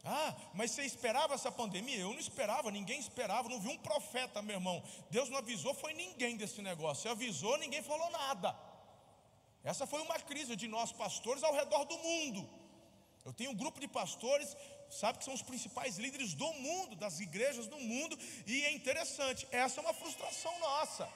Ah, 0.04 0.34
mas 0.54 0.72
você 0.72 0.84
esperava 0.84 1.34
essa 1.34 1.52
pandemia? 1.52 1.98
Eu 1.98 2.12
não 2.12 2.20
esperava, 2.20 2.72
ninguém 2.72 3.00
esperava. 3.00 3.50
Não 3.50 3.60
vi 3.60 3.68
um 3.68 3.78
profeta, 3.78 4.42
meu 4.42 4.56
irmão. 4.56 4.82
Deus 5.12 5.30
não 5.30 5.38
avisou, 5.38 5.74
foi 5.74 5.94
ninguém 5.94 6.38
desse 6.38 6.62
negócio. 6.62 7.04
Você 7.04 7.10
avisou, 7.10 7.58
ninguém 7.58 7.82
falou 7.82 8.10
nada. 8.10 8.58
Essa 9.64 9.86
foi 9.86 10.02
uma 10.02 10.18
crise 10.20 10.56
de 10.56 10.68
nós 10.68 10.94
pastores 10.94 11.44
ao 11.44 11.54
redor 11.54 11.84
do 11.84 11.98
mundo. 11.98 12.50
Eu 13.26 13.34
tenho 13.34 13.52
um 13.52 13.56
grupo 13.56 13.82
de 13.82 13.88
pastores, 13.90 14.56
sabe 14.90 15.20
que 15.20 15.26
são 15.26 15.34
os 15.34 15.42
principais 15.42 15.98
líderes 15.98 16.34
do 16.34 16.52
mundo, 16.54 16.96
das 16.96 17.20
igrejas 17.20 17.68
do 17.68 17.80
mundo, 17.80 18.18
e 18.46 18.64
é 18.66 18.72
interessante, 18.72 19.48
essa 19.52 19.80
é 19.80 19.84
uma 19.84 19.94
frustração 19.94 20.58
nossa. 20.60 21.08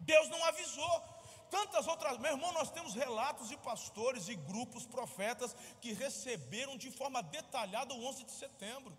Deus 0.00 0.28
não 0.28 0.44
avisou. 0.44 1.02
Tantas 1.50 1.86
outras, 1.86 2.18
meu 2.18 2.32
irmão, 2.32 2.52
nós 2.52 2.70
temos 2.70 2.94
relatos 2.94 3.48
de 3.48 3.56
pastores 3.56 4.28
e 4.28 4.34
grupos 4.34 4.84
profetas 4.84 5.54
que 5.80 5.92
receberam 5.92 6.76
de 6.76 6.90
forma 6.90 7.22
detalhada 7.22 7.94
o 7.94 8.04
11 8.04 8.24
de 8.24 8.32
setembro. 8.32 8.96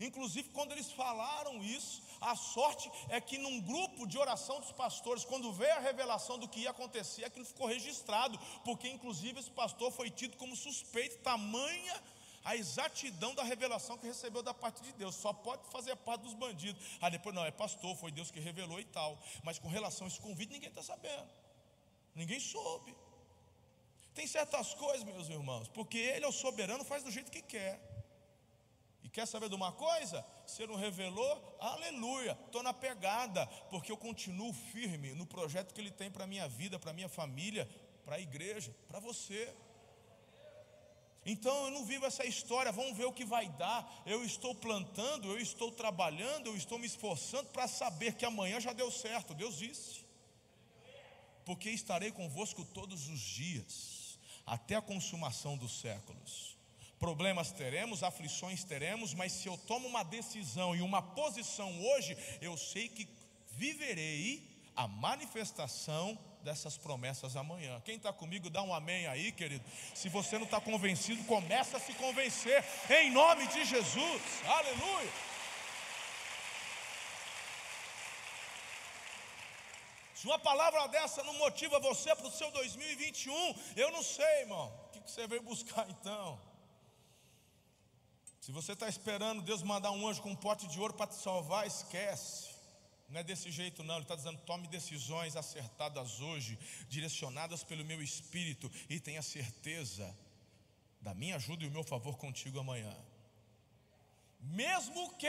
Inclusive, 0.00 0.50
quando 0.50 0.72
eles 0.72 0.92
falaram 0.92 1.62
isso, 1.62 2.02
a 2.20 2.36
sorte 2.36 2.90
é 3.08 3.20
que 3.20 3.36
num 3.36 3.60
grupo 3.60 4.06
de 4.06 4.16
oração 4.16 4.60
dos 4.60 4.70
pastores, 4.70 5.24
quando 5.24 5.52
veio 5.52 5.74
a 5.74 5.80
revelação 5.80 6.38
do 6.38 6.48
que 6.48 6.60
ia 6.60 6.70
acontecer, 6.70 7.24
aquilo 7.24 7.44
ficou 7.44 7.66
registrado, 7.66 8.38
porque 8.64 8.88
inclusive 8.88 9.40
esse 9.40 9.50
pastor 9.50 9.90
foi 9.90 10.08
tido 10.10 10.36
como 10.36 10.54
suspeito, 10.54 11.18
tamanha 11.18 12.00
a 12.44 12.56
exatidão 12.56 13.34
da 13.34 13.42
revelação 13.42 13.98
que 13.98 14.06
recebeu 14.06 14.42
da 14.42 14.54
parte 14.54 14.82
de 14.82 14.92
Deus. 14.92 15.14
Só 15.14 15.32
pode 15.32 15.66
fazer 15.70 15.94
parte 15.96 16.22
dos 16.22 16.34
bandidos. 16.34 16.82
Ah, 17.00 17.08
depois 17.08 17.34
não, 17.34 17.44
é 17.44 17.50
pastor, 17.50 17.96
foi 17.96 18.10
Deus 18.10 18.30
que 18.30 18.40
revelou 18.40 18.80
e 18.80 18.84
tal. 18.84 19.18
Mas 19.42 19.58
com 19.58 19.68
relação 19.68 20.06
a 20.06 20.08
esse 20.08 20.20
convite, 20.20 20.52
ninguém 20.52 20.68
está 20.68 20.82
sabendo. 20.82 21.28
Ninguém 22.14 22.40
soube. 22.40 22.94
Tem 24.14 24.26
certas 24.26 24.74
coisas, 24.74 25.04
meus 25.04 25.28
irmãos, 25.28 25.68
porque 25.68 25.98
Ele 25.98 26.24
é 26.24 26.28
o 26.28 26.32
soberano, 26.32 26.84
faz 26.84 27.04
do 27.04 27.10
jeito 27.10 27.30
que 27.30 27.40
quer. 27.40 27.80
E 29.04 29.08
quer 29.08 29.26
saber 29.26 29.48
de 29.48 29.54
uma 29.54 29.70
coisa? 29.72 30.26
Se 30.46 30.66
não 30.66 30.74
revelou, 30.74 31.56
aleluia, 31.60 32.36
estou 32.46 32.62
na 32.62 32.74
pegada, 32.74 33.46
porque 33.70 33.92
eu 33.92 33.96
continuo 33.96 34.52
firme 34.52 35.14
no 35.14 35.24
projeto 35.24 35.72
que 35.72 35.80
Ele 35.80 35.90
tem 35.90 36.10
para 36.10 36.24
a 36.24 36.26
minha 36.26 36.48
vida, 36.48 36.78
para 36.78 36.90
a 36.90 36.94
minha 36.94 37.08
família, 37.08 37.68
para 38.04 38.16
a 38.16 38.20
igreja, 38.20 38.74
para 38.88 38.98
você. 38.98 39.54
Então 41.24 41.66
eu 41.66 41.70
não 41.70 41.84
vivo 41.84 42.06
essa 42.06 42.24
história, 42.24 42.72
vamos 42.72 42.96
ver 42.96 43.04
o 43.04 43.12
que 43.12 43.24
vai 43.24 43.48
dar. 43.50 44.02
Eu 44.06 44.24
estou 44.24 44.54
plantando, 44.54 45.28
eu 45.28 45.38
estou 45.38 45.70
trabalhando, 45.70 46.46
eu 46.46 46.56
estou 46.56 46.78
me 46.78 46.86
esforçando 46.86 47.48
para 47.50 47.68
saber 47.68 48.14
que 48.14 48.24
amanhã 48.24 48.60
já 48.60 48.72
deu 48.72 48.90
certo. 48.90 49.34
Deus 49.34 49.58
disse: 49.58 50.06
Porque 51.44 51.70
estarei 51.70 52.10
convosco 52.10 52.64
todos 52.64 53.08
os 53.08 53.20
dias, 53.20 54.18
até 54.46 54.76
a 54.76 54.82
consumação 54.82 55.56
dos 55.56 55.80
séculos. 55.80 56.56
Problemas 56.98 57.52
teremos, 57.52 58.02
aflições 58.02 58.64
teremos, 58.64 59.14
mas 59.14 59.32
se 59.32 59.48
eu 59.48 59.56
tomo 59.56 59.86
uma 59.86 60.02
decisão 60.02 60.74
e 60.74 60.80
uma 60.80 61.00
posição 61.00 61.70
hoje, 61.80 62.16
eu 62.40 62.56
sei 62.56 62.88
que 62.88 63.06
viverei 63.52 64.47
a 64.78 64.86
manifestação 64.86 66.16
dessas 66.44 66.78
promessas 66.78 67.34
amanhã. 67.34 67.80
Quem 67.84 67.96
está 67.96 68.12
comigo, 68.12 68.48
dá 68.48 68.62
um 68.62 68.72
amém 68.72 69.08
aí, 69.08 69.32
querido. 69.32 69.64
Se 69.92 70.08
você 70.08 70.38
não 70.38 70.44
está 70.44 70.60
convencido, 70.60 71.24
começa 71.24 71.78
a 71.78 71.80
se 71.80 71.92
convencer, 71.94 72.64
em 72.88 73.10
nome 73.10 73.48
de 73.48 73.64
Jesus, 73.64 74.22
aleluia. 74.46 75.12
Se 80.14 80.26
uma 80.26 80.38
palavra 80.38 80.86
dessa 80.86 81.24
não 81.24 81.34
motiva 81.34 81.80
você 81.80 82.14
para 82.14 82.28
o 82.28 82.30
seu 82.30 82.48
2021, 82.52 83.54
eu 83.74 83.90
não 83.90 84.02
sei, 84.04 84.42
irmão. 84.42 84.72
O 84.86 85.00
que 85.00 85.10
você 85.10 85.26
veio 85.26 85.42
buscar 85.42 85.90
então? 85.90 86.40
Se 88.40 88.52
você 88.52 88.74
está 88.74 88.88
esperando 88.88 89.42
Deus 89.42 89.60
mandar 89.60 89.90
um 89.90 90.06
anjo 90.06 90.22
com 90.22 90.30
um 90.30 90.36
pote 90.36 90.68
de 90.68 90.78
ouro 90.78 90.94
para 90.94 91.08
te 91.08 91.16
salvar, 91.16 91.66
esquece. 91.66 92.47
Não 93.08 93.20
é 93.20 93.24
desse 93.24 93.50
jeito, 93.50 93.82
não. 93.82 93.94
Ele 93.94 94.04
está 94.04 94.14
dizendo: 94.14 94.38
tome 94.42 94.68
decisões 94.68 95.34
acertadas 95.34 96.20
hoje, 96.20 96.58
direcionadas 96.88 97.64
pelo 97.64 97.84
meu 97.84 98.02
espírito, 98.02 98.70
e 98.88 99.00
tenha 99.00 99.22
certeza 99.22 100.14
da 101.00 101.14
minha 101.14 101.36
ajuda 101.36 101.64
e 101.64 101.68
o 101.68 101.70
meu 101.70 101.84
favor 101.84 102.16
contigo 102.18 102.58
amanhã. 102.58 102.94
Mesmo 104.40 105.14
que 105.16 105.28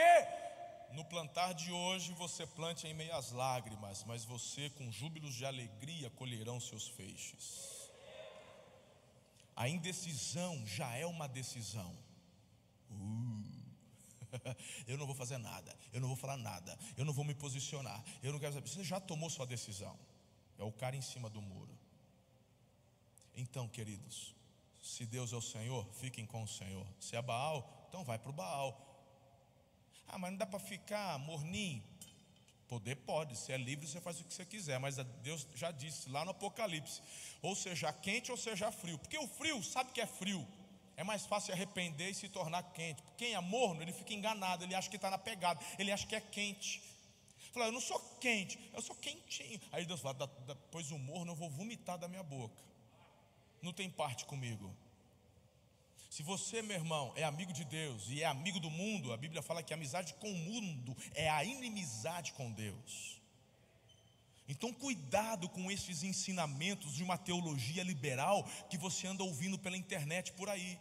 no 0.92 1.04
plantar 1.04 1.54
de 1.54 1.72
hoje 1.72 2.12
você 2.12 2.46
plante 2.46 2.86
em 2.86 2.94
meias 2.94 3.32
lágrimas, 3.32 4.04
mas 4.04 4.24
você 4.24 4.70
com 4.70 4.90
júbilos 4.90 5.34
de 5.34 5.46
alegria 5.46 6.10
colherão 6.10 6.60
seus 6.60 6.88
feixes. 6.88 7.90
A 9.56 9.68
indecisão 9.68 10.66
já 10.66 10.94
é 10.94 11.06
uma 11.06 11.28
decisão. 11.28 11.96
Uh. 12.90 13.49
eu 14.86 14.96
não 14.96 15.06
vou 15.06 15.14
fazer 15.14 15.38
nada, 15.38 15.76
eu 15.92 16.00
não 16.00 16.08
vou 16.08 16.16
falar 16.16 16.36
nada, 16.36 16.78
eu 16.96 17.04
não 17.04 17.12
vou 17.12 17.24
me 17.24 17.34
posicionar, 17.34 18.02
eu 18.22 18.32
não 18.32 18.38
quero 18.38 18.54
saber. 18.54 18.68
Você 18.68 18.84
já 18.84 19.00
tomou 19.00 19.30
sua 19.30 19.46
decisão. 19.46 19.98
É 20.58 20.62
o 20.62 20.72
cara 20.72 20.94
em 20.94 21.00
cima 21.00 21.30
do 21.30 21.40
muro. 21.40 21.76
Então, 23.34 23.66
queridos, 23.66 24.34
se 24.82 25.06
Deus 25.06 25.32
é 25.32 25.36
o 25.36 25.40
Senhor, 25.40 25.86
fiquem 25.94 26.26
com 26.26 26.42
o 26.42 26.48
Senhor. 26.48 26.86
Se 26.98 27.16
é 27.16 27.22
Baal, 27.22 27.86
então 27.88 28.04
vai 28.04 28.18
para 28.18 28.30
o 28.30 28.32
Baal. 28.32 28.86
Ah, 30.06 30.18
mas 30.18 30.32
não 30.32 30.38
dá 30.38 30.46
para 30.46 30.58
ficar 30.58 31.18
morninho. 31.18 31.82
Poder 32.68 32.94
pode, 32.96 33.36
se 33.36 33.52
é 33.52 33.56
livre, 33.56 33.86
você 33.86 34.00
faz 34.00 34.20
o 34.20 34.24
que 34.24 34.32
você 34.32 34.44
quiser, 34.44 34.78
mas 34.78 34.96
Deus 35.22 35.46
já 35.56 35.72
disse 35.72 36.08
lá 36.08 36.24
no 36.24 36.30
Apocalipse: 36.30 37.02
ou 37.42 37.56
seja 37.56 37.92
quente 37.92 38.30
ou 38.30 38.36
seja 38.36 38.70
frio, 38.70 38.96
porque 38.98 39.18
o 39.18 39.26
frio 39.26 39.62
sabe 39.62 39.92
que 39.92 40.00
é 40.00 40.06
frio, 40.06 40.46
é 41.00 41.04
mais 41.04 41.24
fácil 41.24 41.54
arrepender 41.54 42.10
e 42.10 42.14
se 42.14 42.28
tornar 42.28 42.62
quente. 42.74 43.02
Quem 43.16 43.32
é 43.32 43.40
morno, 43.40 43.80
ele 43.80 43.90
fica 43.90 44.12
enganado, 44.12 44.64
ele 44.64 44.74
acha 44.74 44.90
que 44.90 44.96
está 44.96 45.08
na 45.08 45.16
pegada, 45.16 45.58
ele 45.78 45.90
acha 45.90 46.06
que 46.06 46.14
é 46.14 46.20
quente. 46.20 46.82
Fala, 47.52 47.66
eu 47.66 47.72
não 47.72 47.80
sou 47.80 47.98
quente, 48.20 48.58
eu 48.74 48.82
sou 48.82 48.94
quentinho. 48.94 49.58
Aí 49.72 49.86
Deus 49.86 50.00
fala, 50.00 50.30
depois 50.46 50.90
o 50.90 50.98
morno 50.98 51.32
eu 51.32 51.36
vou 51.36 51.48
vomitar 51.48 51.96
da 51.96 52.06
minha 52.06 52.22
boca. 52.22 52.62
Não 53.62 53.72
tem 53.72 53.88
parte 53.88 54.26
comigo. 54.26 54.70
Se 56.10 56.22
você, 56.22 56.60
meu 56.60 56.76
irmão, 56.76 57.14
é 57.16 57.24
amigo 57.24 57.52
de 57.54 57.64
Deus 57.64 58.10
e 58.10 58.22
é 58.22 58.26
amigo 58.26 58.60
do 58.60 58.68
mundo, 58.68 59.10
a 59.10 59.16
Bíblia 59.16 59.40
fala 59.40 59.62
que 59.62 59.72
a 59.72 59.76
amizade 59.76 60.12
com 60.14 60.30
o 60.30 60.36
mundo 60.36 60.94
é 61.14 61.30
a 61.30 61.42
inimizade 61.42 62.34
com 62.34 62.52
Deus. 62.52 63.18
Então, 64.46 64.70
cuidado 64.70 65.48
com 65.48 65.70
esses 65.70 66.02
ensinamentos 66.02 66.92
de 66.92 67.02
uma 67.02 67.16
teologia 67.16 67.82
liberal 67.82 68.44
que 68.68 68.76
você 68.76 69.06
anda 69.06 69.22
ouvindo 69.22 69.58
pela 69.58 69.78
internet 69.78 70.32
por 70.32 70.50
aí. 70.50 70.78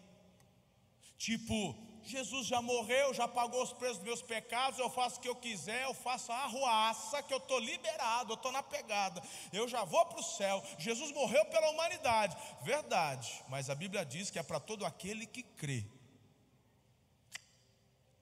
Tipo, 1.20 1.76
Jesus 2.02 2.48
já 2.48 2.62
morreu, 2.62 3.14
já 3.14 3.28
pagou 3.28 3.62
os 3.62 3.74
preços 3.74 3.98
dos 3.98 4.06
meus 4.06 4.22
pecados, 4.22 4.80
eu 4.80 4.90
faço 4.90 5.18
o 5.18 5.20
que 5.20 5.28
eu 5.28 5.36
quiser, 5.36 5.84
eu 5.84 5.94
faço 5.94 6.32
a 6.32 6.38
arruaça, 6.46 7.22
que 7.22 7.34
eu 7.34 7.40
estou 7.40 7.60
liberado, 7.60 8.32
eu 8.32 8.36
estou 8.36 8.54
na 8.54 8.64
pegada, 8.64 9.22
eu 9.52 9.68
já 9.68 9.84
vou 9.84 10.06
para 10.06 10.22
o 10.22 10.24
céu. 10.24 10.64
Jesus 10.78 11.12
morreu 11.12 11.44
pela 11.48 11.72
humanidade, 11.72 12.38
verdade, 12.62 13.44
mas 13.50 13.70
a 13.70 13.76
Bíblia 13.76 14.06
diz 14.06 14.32
que 14.32 14.40
é 14.40 14.44
para 14.44 14.62
todo 14.62 14.86
aquele 14.86 15.26
que 15.26 15.44
crê. 15.44 15.86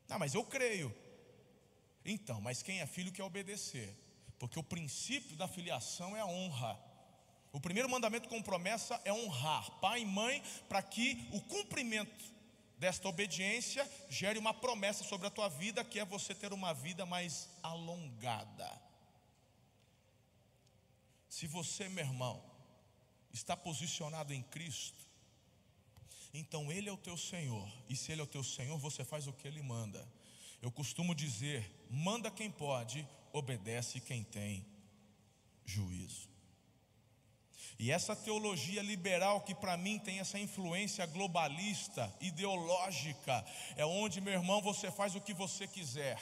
Não, 0.09 0.17
mas 0.17 0.33
eu 0.33 0.43
creio. 0.43 0.93
Então, 2.03 2.41
mas 2.41 2.63
quem 2.63 2.81
é 2.81 2.87
filho 2.87 3.11
quer 3.11 3.23
obedecer, 3.23 3.95
porque 4.39 4.57
o 4.57 4.63
princípio 4.63 5.37
da 5.37 5.47
filiação 5.47 6.17
é 6.17 6.21
a 6.21 6.25
honra. 6.25 6.79
O 7.53 7.61
primeiro 7.61 7.87
mandamento 7.87 8.27
com 8.27 8.41
promessa 8.41 8.99
é 9.05 9.13
honrar 9.13 9.69
pai 9.79 10.01
e 10.01 10.05
mãe, 10.05 10.41
para 10.67 10.81
que 10.81 11.29
o 11.31 11.41
cumprimento 11.41 12.36
desta 12.77 13.07
obediência 13.07 13.89
gere 14.09 14.37
uma 14.37 14.53
promessa 14.53 15.03
sobre 15.03 15.27
a 15.27 15.31
tua 15.31 15.49
vida, 15.49 15.83
que 15.83 15.99
é 15.99 16.05
você 16.05 16.33
ter 16.35 16.53
uma 16.53 16.73
vida 16.73 17.05
mais 17.05 17.49
alongada. 17.63 18.81
Se 21.29 21.47
você, 21.47 21.89
meu 21.89 22.05
irmão, 22.05 22.43
está 23.33 23.55
posicionado 23.55 24.33
em 24.33 24.43
Cristo, 24.43 25.05
então 26.33 26.71
Ele 26.71 26.89
é 26.89 26.91
o 26.91 26.97
teu 26.97 27.17
Senhor, 27.17 27.71
e 27.89 27.95
se 27.95 28.11
Ele 28.11 28.21
é 28.21 28.23
o 28.23 28.27
teu 28.27 28.43
Senhor, 28.43 28.77
você 28.77 29.03
faz 29.03 29.27
o 29.27 29.33
que 29.33 29.47
Ele 29.47 29.61
manda. 29.61 30.07
Eu 30.61 30.71
costumo 30.71 31.13
dizer: 31.13 31.87
manda 31.89 32.31
quem 32.31 32.49
pode, 32.49 33.07
obedece 33.31 33.99
quem 33.99 34.23
tem 34.23 34.65
juízo. 35.65 36.26
E 37.79 37.91
essa 37.91 38.15
teologia 38.15 38.81
liberal, 38.81 39.41
que 39.41 39.53
para 39.53 39.77
mim 39.77 39.99
tem 39.99 40.19
essa 40.19 40.39
influência 40.39 41.05
globalista, 41.05 42.11
ideológica, 42.19 43.45
é 43.75 43.85
onde, 43.85 44.19
meu 44.19 44.33
irmão, 44.33 44.61
você 44.61 44.89
faz 44.89 45.13
o 45.13 45.21
que 45.21 45.33
você 45.33 45.67
quiser. 45.67 46.19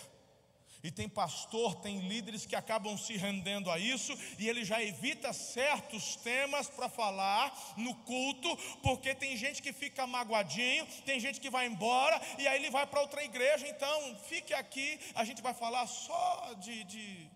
E 0.83 0.91
tem 0.91 1.07
pastor, 1.07 1.75
tem 1.75 2.07
líderes 2.09 2.45
que 2.45 2.57
acabam 2.57 2.97
se 2.97 3.15
rendendo 3.15 3.71
a 3.71 3.79
isso, 3.79 4.13
e 4.37 4.49
ele 4.49 4.65
já 4.65 4.83
evita 4.83 5.31
certos 5.31 6.17
temas 6.17 6.69
para 6.69 6.89
falar 6.89 7.73
no 7.77 7.95
culto, 8.03 8.55
porque 8.83 9.15
tem 9.15 9.37
gente 9.37 9.61
que 9.61 9.71
fica 9.71 10.05
magoadinho, 10.05 10.85
tem 11.05 11.21
gente 11.21 11.39
que 11.39 11.49
vai 11.49 11.67
embora, 11.67 12.21
e 12.37 12.47
aí 12.47 12.57
ele 12.57 12.69
vai 12.69 12.85
para 12.85 13.01
outra 13.01 13.23
igreja. 13.23 13.65
Então, 13.65 14.15
fique 14.27 14.53
aqui, 14.53 14.99
a 15.15 15.23
gente 15.23 15.41
vai 15.41 15.53
falar 15.53 15.87
só 15.87 16.53
de. 16.59 16.83
de... 16.83 17.29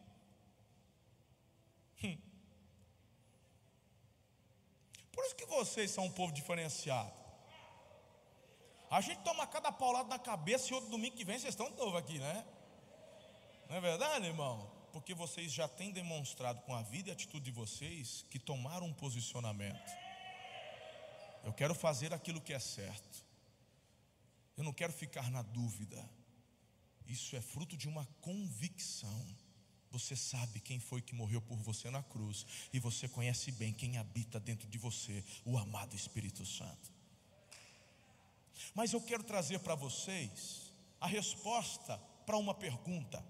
Hum 2.04 2.30
por 5.20 5.26
isso 5.26 5.36
que 5.36 5.46
vocês 5.48 5.92
são 5.92 6.06
um 6.06 6.12
povo 6.12 6.32
diferenciado. 6.32 7.12
A 8.90 9.02
gente 9.02 9.22
toma 9.22 9.46
cada 9.46 9.70
paulado 9.70 10.08
na 10.08 10.18
cabeça 10.18 10.70
e 10.70 10.74
outro 10.74 10.90
domingo 10.90 11.18
que 11.18 11.26
vem 11.26 11.38
vocês 11.38 11.54
estão 11.54 11.70
de 11.70 11.76
novo 11.76 11.98
aqui, 11.98 12.20
né? 12.20 12.46
Não 13.68 13.76
é 13.76 13.82
verdade, 13.82 14.28
irmão? 14.28 14.72
Porque 14.94 15.14
vocês 15.14 15.52
já 15.52 15.68
têm 15.68 15.92
demonstrado 15.92 16.62
com 16.62 16.74
a 16.74 16.82
vida 16.84 17.10
e 17.10 17.12
a 17.12 17.16
atitude 17.16 17.44
de 17.44 17.52
vocês 17.52 18.26
que 18.30 18.40
tomaram 18.40 18.88
um 18.88 18.94
posicionamento. 18.94 19.92
Eu 21.44 21.52
quero 21.52 21.76
fazer 21.76 22.14
aquilo 22.14 22.40
que 22.40 22.54
é 22.54 22.60
certo. 22.60 23.26
Eu 24.56 24.64
não 24.64 24.72
quero 24.72 24.94
ficar 24.94 25.30
na 25.30 25.42
dúvida. 25.42 26.10
Isso 27.06 27.36
é 27.36 27.42
fruto 27.42 27.76
de 27.76 27.90
uma 27.90 28.06
convicção. 28.22 29.28
Você 29.92 30.16
sabe 30.16 30.60
quem 30.60 30.80
foi 30.80 31.02
que 31.02 31.16
morreu 31.16 31.42
por 31.42 31.58
você 31.58 31.90
na 31.90 32.04
cruz, 32.04 32.46
e 32.72 32.80
você 32.80 33.08
conhece 33.08 33.52
bem 33.52 33.74
quem 33.74 33.98
habita 33.98 34.40
dentro 34.40 34.68
de 34.68 34.78
você, 34.78 35.24
o 35.44 35.58
amado 35.58 35.96
Espírito 35.96 36.46
Santo. 36.46 36.92
Mas 38.76 38.94
eu 38.94 39.02
quero 39.02 39.24
trazer 39.24 39.60
para 39.60 39.76
vocês 39.76 40.72
a 41.02 41.08
resposta 41.08 41.98
para 42.26 42.38
uma 42.38 42.54
pergunta: 42.54 43.24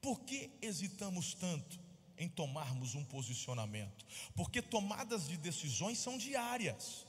por 0.00 0.20
que 0.20 0.50
hesitamos 0.60 1.34
tanto 1.34 1.80
em 2.18 2.28
tomarmos 2.28 2.94
um 2.94 3.04
posicionamento? 3.04 4.04
Porque 4.34 4.60
tomadas 4.60 5.28
de 5.28 5.36
decisões 5.36 5.98
são 5.98 6.18
diárias. 6.18 7.05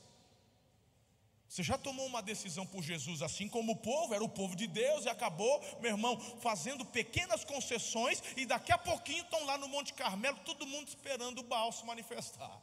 Você 1.50 1.64
já 1.64 1.78
tomou 1.78 2.06
uma 2.06 2.22
decisão 2.22 2.66
por 2.66 2.84
Jesus, 2.84 3.22
assim 3.22 3.48
como 3.48 3.72
o 3.72 3.76
povo, 3.78 4.14
era 4.14 4.24
o 4.24 4.30
povo 4.30 4.56
de 4.56 4.68
Deus, 4.68 5.06
e 5.06 5.10
acabou, 5.10 5.62
meu 5.80 5.92
irmão, 5.92 6.20
fazendo 6.40 6.86
pequenas 6.86 7.46
concessões, 7.46 8.22
e 8.36 8.46
daqui 8.46 8.72
a 8.72 8.78
pouquinho 8.78 9.24
estão 9.24 9.46
lá 9.46 9.58
no 9.58 9.70
Monte 9.70 9.94
Carmelo, 9.94 10.38
todo 10.40 10.68
mundo 10.68 10.90
esperando 10.90 11.40
o 11.40 11.44
Baal 11.44 11.72
se 11.72 11.86
manifestar. 11.86 12.62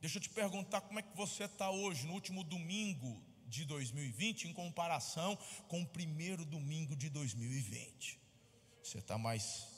Deixa 0.00 0.18
eu 0.18 0.22
te 0.22 0.30
perguntar 0.30 0.80
como 0.80 0.98
é 0.98 1.02
que 1.02 1.16
você 1.16 1.44
está 1.44 1.70
hoje, 1.70 2.04
no 2.06 2.14
último 2.14 2.42
domingo 2.42 3.22
de 3.46 3.64
2020, 3.64 4.48
em 4.48 4.52
comparação 4.52 5.38
com 5.68 5.82
o 5.82 5.86
primeiro 5.86 6.44
domingo 6.44 6.96
de 6.96 7.08
2020. 7.08 8.18
Você 8.82 8.98
está 8.98 9.16
mais 9.16 9.68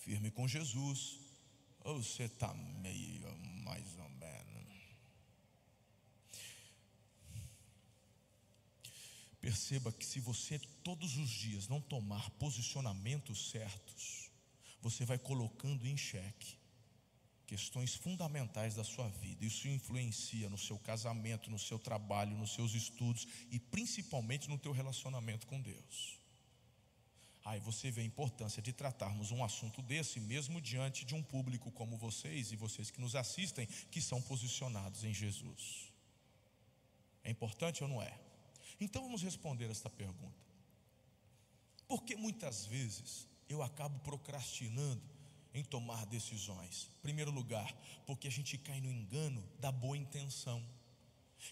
firme 0.00 0.30
com 0.30 0.46
Jesus, 0.46 1.18
ou 1.80 2.02
você 2.02 2.24
está 2.24 2.52
meio 2.52 3.34
mais 3.64 3.98
ou 3.98 4.08
menos? 4.10 4.42
Perceba 9.42 9.90
que 9.90 10.06
se 10.06 10.20
você 10.20 10.56
todos 10.84 11.16
os 11.16 11.28
dias 11.28 11.66
não 11.66 11.80
tomar 11.80 12.30
posicionamentos 12.30 13.50
certos, 13.50 14.30
você 14.80 15.04
vai 15.04 15.18
colocando 15.18 15.84
em 15.84 15.96
xeque 15.96 16.56
questões 17.44 17.92
fundamentais 17.96 18.76
da 18.76 18.84
sua 18.84 19.08
vida. 19.08 19.44
Isso 19.44 19.66
influencia 19.66 20.48
no 20.48 20.56
seu 20.56 20.78
casamento, 20.78 21.50
no 21.50 21.58
seu 21.58 21.76
trabalho, 21.76 22.38
nos 22.38 22.54
seus 22.54 22.72
estudos 22.72 23.26
e 23.50 23.58
principalmente 23.58 24.48
no 24.48 24.56
teu 24.56 24.70
relacionamento 24.70 25.48
com 25.48 25.60
Deus. 25.60 26.20
Aí 27.44 27.58
você 27.58 27.90
vê 27.90 28.02
a 28.02 28.04
importância 28.04 28.62
de 28.62 28.72
tratarmos 28.72 29.32
um 29.32 29.42
assunto 29.42 29.82
desse, 29.82 30.20
mesmo 30.20 30.60
diante 30.60 31.04
de 31.04 31.16
um 31.16 31.22
público 31.22 31.72
como 31.72 31.98
vocês 31.98 32.52
e 32.52 32.56
vocês 32.56 32.92
que 32.92 33.00
nos 33.00 33.16
assistem, 33.16 33.66
que 33.90 34.00
são 34.00 34.22
posicionados 34.22 35.02
em 35.02 35.12
Jesus. 35.12 35.92
É 37.24 37.30
importante 37.30 37.82
ou 37.82 37.88
não 37.88 38.00
é? 38.00 38.31
Então 38.84 39.02
vamos 39.02 39.22
responder 39.22 39.70
esta 39.70 39.88
pergunta. 39.88 40.42
Porque 41.88 42.16
muitas 42.16 42.66
vezes 42.66 43.28
eu 43.48 43.62
acabo 43.62 43.98
procrastinando 44.00 45.02
em 45.54 45.62
tomar 45.62 46.06
decisões? 46.06 46.90
Primeiro 47.02 47.30
lugar, 47.30 47.74
porque 48.06 48.28
a 48.28 48.30
gente 48.30 48.56
cai 48.58 48.80
no 48.80 48.90
engano 48.90 49.42
da 49.58 49.70
boa 49.70 49.96
intenção. 49.96 50.62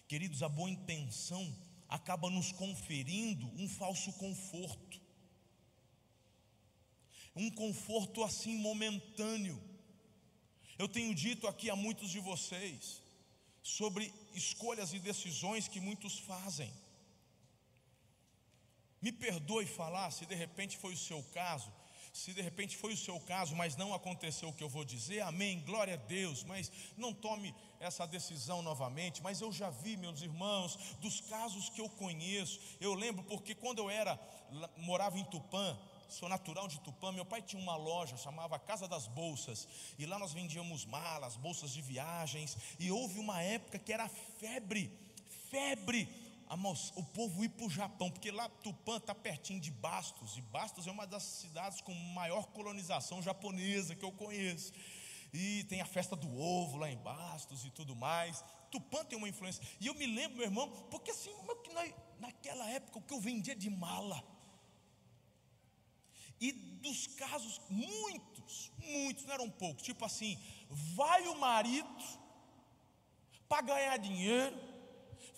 Queridos, 0.09 0.43
a 0.43 0.49
boa 0.49 0.71
intenção 0.71 1.55
acaba 1.88 2.31
nos 2.31 2.53
conferindo 2.53 3.47
um 3.61 3.69
falso 3.69 4.12
conforto 4.14 5.01
um 7.35 7.51
conforto 7.51 8.23
assim 8.25 8.59
momentâneo. 8.59 9.61
Eu 10.79 10.88
tenho 10.88 11.14
dito 11.14 11.47
aqui 11.47 11.71
a 11.71 11.77
muitos 11.77 12.11
de 12.11 12.19
vocês 12.19 13.03
sobre 13.62 14.12
escolhas 14.35 14.93
e 14.93 14.99
decisões 14.99 15.69
que 15.69 15.81
muitos 15.81 16.19
fazem. 16.19 16.73
Me 19.01 19.13
perdoe 19.13 19.67
falar 19.67 20.11
se 20.11 20.27
de 20.27 20.35
repente 20.35 20.77
foi 20.77 20.95
o 20.95 20.97
seu 20.97 21.23
caso, 21.33 21.73
se 22.13 22.33
de 22.33 22.43
repente 22.43 22.77
foi 22.77 22.93
o 22.93 22.97
seu 22.97 23.19
caso, 23.21 23.55
mas 23.55 23.77
não 23.77 23.95
aconteceu 23.95 24.49
o 24.49 24.53
que 24.53 24.65
eu 24.65 24.69
vou 24.69 24.85
dizer, 24.85 25.21
amém, 25.21 25.61
glória 25.61 25.95
a 25.95 25.97
Deus, 25.97 26.43
mas 26.43 26.71
não 26.97 27.13
tome 27.15 27.55
essa 27.79 28.07
decisão 28.07 28.63
novamente. 28.63 29.23
Mas 29.23 29.41
eu 29.41 29.53
já 29.53 29.71
vi, 29.71 29.97
meus 29.97 30.21
irmãos, 30.21 30.77
dos 31.01 31.21
casos 31.21 31.69
que 31.69 31.81
eu 31.81 31.89
conheço, 31.89 32.61
eu 32.81 32.95
lembro 32.95 33.23
porque 33.25 33.55
quando 33.55 33.79
eu 33.79 33.89
era, 33.89 34.21
morava 34.77 35.19
em 35.19 35.25
Tupã, 35.25 35.79
sou 36.09 36.29
natural 36.29 36.67
de 36.67 36.81
Tupã. 36.81 37.13
Meu 37.13 37.25
pai 37.25 37.41
tinha 37.41 37.63
uma 37.63 37.77
loja, 37.77 38.17
chamava 38.17 38.59
Casa 38.59 38.89
das 38.89 39.07
Bolsas, 39.07 39.69
e 39.99 40.05
lá 40.05 40.19
nós 40.19 40.33
vendíamos 40.33 40.85
malas, 40.85 41.37
bolsas 41.37 41.73
de 41.73 41.81
viagens. 41.81 42.57
E 42.79 42.91
houve 42.91 43.19
uma 43.19 43.41
época 43.41 43.79
que 43.79 43.93
era 43.93 44.09
febre, 44.09 44.93
febre, 45.49 46.09
o 46.97 47.05
povo 47.05 47.45
ir 47.45 47.49
para 47.51 47.67
o 47.67 47.71
Japão, 47.71 48.11
porque 48.11 48.31
lá 48.31 48.49
Tupã 48.49 48.97
está 48.97 49.15
pertinho 49.15 49.61
de 49.61 49.71
Bastos, 49.71 50.37
e 50.37 50.43
Bastos 50.43 50.87
é 50.87 50.91
uma 50.91 51.07
das 51.07 51.23
cidades 51.23 51.81
com 51.81 51.95
maior 51.95 52.47
colonização 52.49 53.23
japonesa 53.23 53.95
que 53.95 54.05
eu 54.05 54.13
conheço. 54.13 54.73
E 55.33 55.63
tem 55.65 55.81
a 55.81 55.87
festa 55.87 56.17
do 56.17 56.29
ovo 56.37 56.77
lá 56.77 56.91
em 56.91 56.97
Bastos 56.97 57.65
e 57.65 57.71
tudo 57.71 57.95
mais. 57.95 58.45
Tupã 58.69 59.05
tem 59.05 59.17
uma 59.17 59.29
influência. 59.29 59.63
E 59.81 59.87
eu 59.87 59.95
me 59.95 60.07
lembro, 60.07 60.39
meu 60.39 60.47
irmão, 60.47 60.69
porque 60.91 61.13
assim, 61.13 61.31
naquela 62.19 62.69
época 62.69 62.99
o 62.99 63.03
que 63.03 63.15
eu 63.15 63.21
vendia 63.21 63.55
de 63.55 63.71
mala, 63.71 64.21
e 66.41 66.53
dos 66.53 67.07
casos, 67.07 67.61
muitos, 67.69 68.73
muitos, 68.79 69.25
não 69.27 69.35
eram 69.35 69.51
poucos, 69.51 69.83
tipo 69.83 70.05
assim, 70.05 70.39
vai 70.71 71.29
o 71.29 71.39
marido 71.39 72.03
para 73.47 73.61
ganhar 73.61 73.97
dinheiro, 73.99 74.57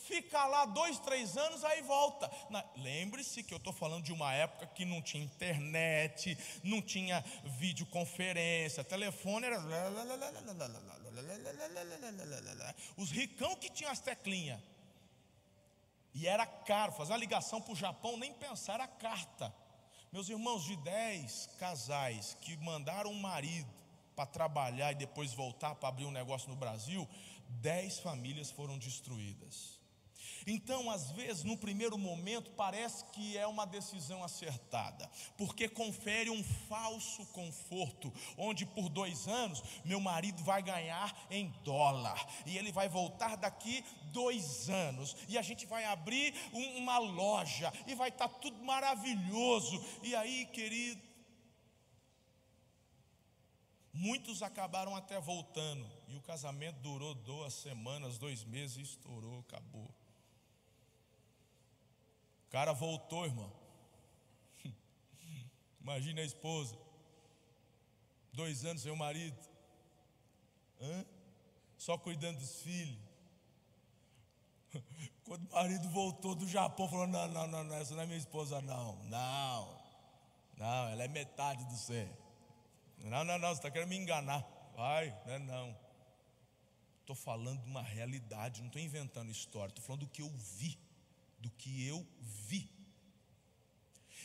fica 0.07 0.45
lá 0.47 0.65
dois, 0.67 0.99
três 0.99 1.37
anos, 1.37 1.65
aí 1.65 1.83
volta. 1.83 2.31
Lembre-se 2.77 3.43
que 3.43 3.55
eu 3.55 3.59
estou 3.59 3.73
falando 3.73 4.05
de 4.05 4.13
uma 4.13 4.33
época 4.33 4.67
que 4.67 4.85
não 4.85 5.01
tinha 5.01 5.25
internet, 5.25 6.37
não 6.63 6.83
tinha 6.83 7.25
videoconferência, 7.45 8.85
telefone 8.85 9.47
era. 9.47 9.59
Os 12.97 13.11
ricão 13.11 13.55
que 13.57 13.71
tinham 13.71 13.91
as 13.91 14.01
teclinhas. 14.01 14.61
E 16.15 16.27
era 16.27 16.45
caro, 16.45 16.93
fazer 16.93 17.13
uma 17.13 17.19
ligação 17.19 17.61
para 17.61 17.73
o 17.73 17.77
Japão, 17.77 18.19
nem 18.19 18.35
pensar, 18.35 18.75
era 18.75 18.87
carta. 18.87 19.55
Meus 20.13 20.29
irmãos, 20.29 20.65
de 20.65 20.77
dez 20.77 21.49
casais 21.59 22.37
que 22.43 22.55
mandaram 22.59 23.11
um 23.11 23.19
marido 23.19 23.69
para 24.15 24.27
trabalhar 24.27 24.93
e 24.93 24.97
depois 24.97 25.33
voltar 25.33 25.75
para 25.75 25.89
abrir 25.89 26.05
um 26.05 26.11
negócio 26.11 26.51
no 26.51 26.57
Brasil, 26.57 27.09
dez 27.49 27.99
famílias 27.99 28.51
foram 28.51 28.77
destruídas. 28.77 29.82
Então, 30.47 30.91
às 30.91 31.11
vezes, 31.13 31.45
no 31.45 31.57
primeiro 31.57 31.97
momento, 31.97 32.51
parece 32.53 33.05
que 33.07 33.37
é 33.37 33.47
uma 33.47 33.65
decisão 33.65 34.25
acertada, 34.25 35.09
porque 35.37 35.69
confere 35.69 36.31
um 36.31 36.43
falso 36.69 37.25
conforto, 37.27 38.13
onde 38.37 38.67
por 38.67 38.89
dois 38.89 39.29
anos 39.29 39.63
meu 39.85 40.01
marido 40.01 40.43
vai 40.43 40.63
ganhar 40.63 41.27
em 41.31 41.49
dólar, 41.65 42.27
e 42.47 42.59
ele 42.59 42.73
vai 42.73 42.89
voltar 42.89 43.37
daqui 43.37 43.85
dois 44.13 44.69
anos, 44.69 45.17
e 45.29 45.39
a 45.39 45.43
gente 45.43 45.67
vai 45.67 45.85
abrir 45.85 46.35
uma 46.53 46.99
loja, 46.99 47.73
e 47.87 47.95
vai 47.95 48.09
estar 48.09 48.29
tá 48.29 48.39
tudo 48.39 48.63
maravilhoso. 48.65 49.83
E 50.03 50.15
aí, 50.15 50.47
querido, 50.47 51.01
muitos 53.93 54.43
acabaram 54.43 54.97
até 54.97 55.21
voltando, 55.21 55.89
e 56.09 56.17
o 56.17 56.23
casamento 56.23 56.81
durou 56.81 57.15
duas 57.15 57.55
semanas, 57.55 58.19
dois 58.19 58.45
meses, 58.45 58.77
e 58.77 58.83
estourou, 58.83 59.41
acabou 59.41 60.02
cara 62.53 62.73
voltou, 62.75 63.25
irmão. 63.25 63.51
Imagina 65.81 66.21
a 66.21 66.25
esposa, 66.25 66.79
dois 68.33 68.65
anos 68.65 68.83
sem 68.83 68.93
o 68.93 68.97
marido, 68.97 69.37
Hã? 70.79 71.05
só 71.79 71.97
cuidando 71.97 72.39
dos 72.39 72.61
filhos. 72.61 73.01
Quando 75.25 75.47
o 75.49 75.53
marido 75.55 75.89
voltou 75.89 76.35
do 76.35 76.47
Japão, 76.47 76.89
falou: 76.89 77.07
Não, 77.07 77.27
não, 77.29 77.47
não, 77.47 77.65
não, 77.65 77.77
essa 77.77 77.95
não 77.95 78.03
é 78.03 78.07
minha 78.07 78.19
esposa, 78.19 78.61
não, 78.61 78.97
não, 79.05 79.83
não, 80.59 80.89
ela 80.91 81.05
é 81.05 81.09
metade 81.09 81.65
do 81.65 81.77
ser. 81.77 82.11
Não, 82.99 83.25
não, 83.25 83.39
não, 83.39 83.49
você 83.49 83.55
está 83.55 83.71
querendo 83.71 83.89
me 83.89 83.97
enganar. 83.97 84.47
Vai, 84.77 85.11
não 85.27 85.33
é 85.33 85.39
não. 85.39 85.77
Estou 87.01 87.17
falando 87.17 87.61
de 87.63 87.67
uma 87.69 87.83
realidade, 87.83 88.61
não 88.61 88.69
estou 88.69 88.81
inventando 88.81 89.31
história, 89.31 89.71
estou 89.71 89.85
falando 89.85 90.01
do 90.01 90.09
que 90.09 90.23
eu 90.23 90.29
vi 90.31 90.79
do 91.43 91.51
que 91.51 91.87
eu 91.87 92.07
vi. 92.21 92.71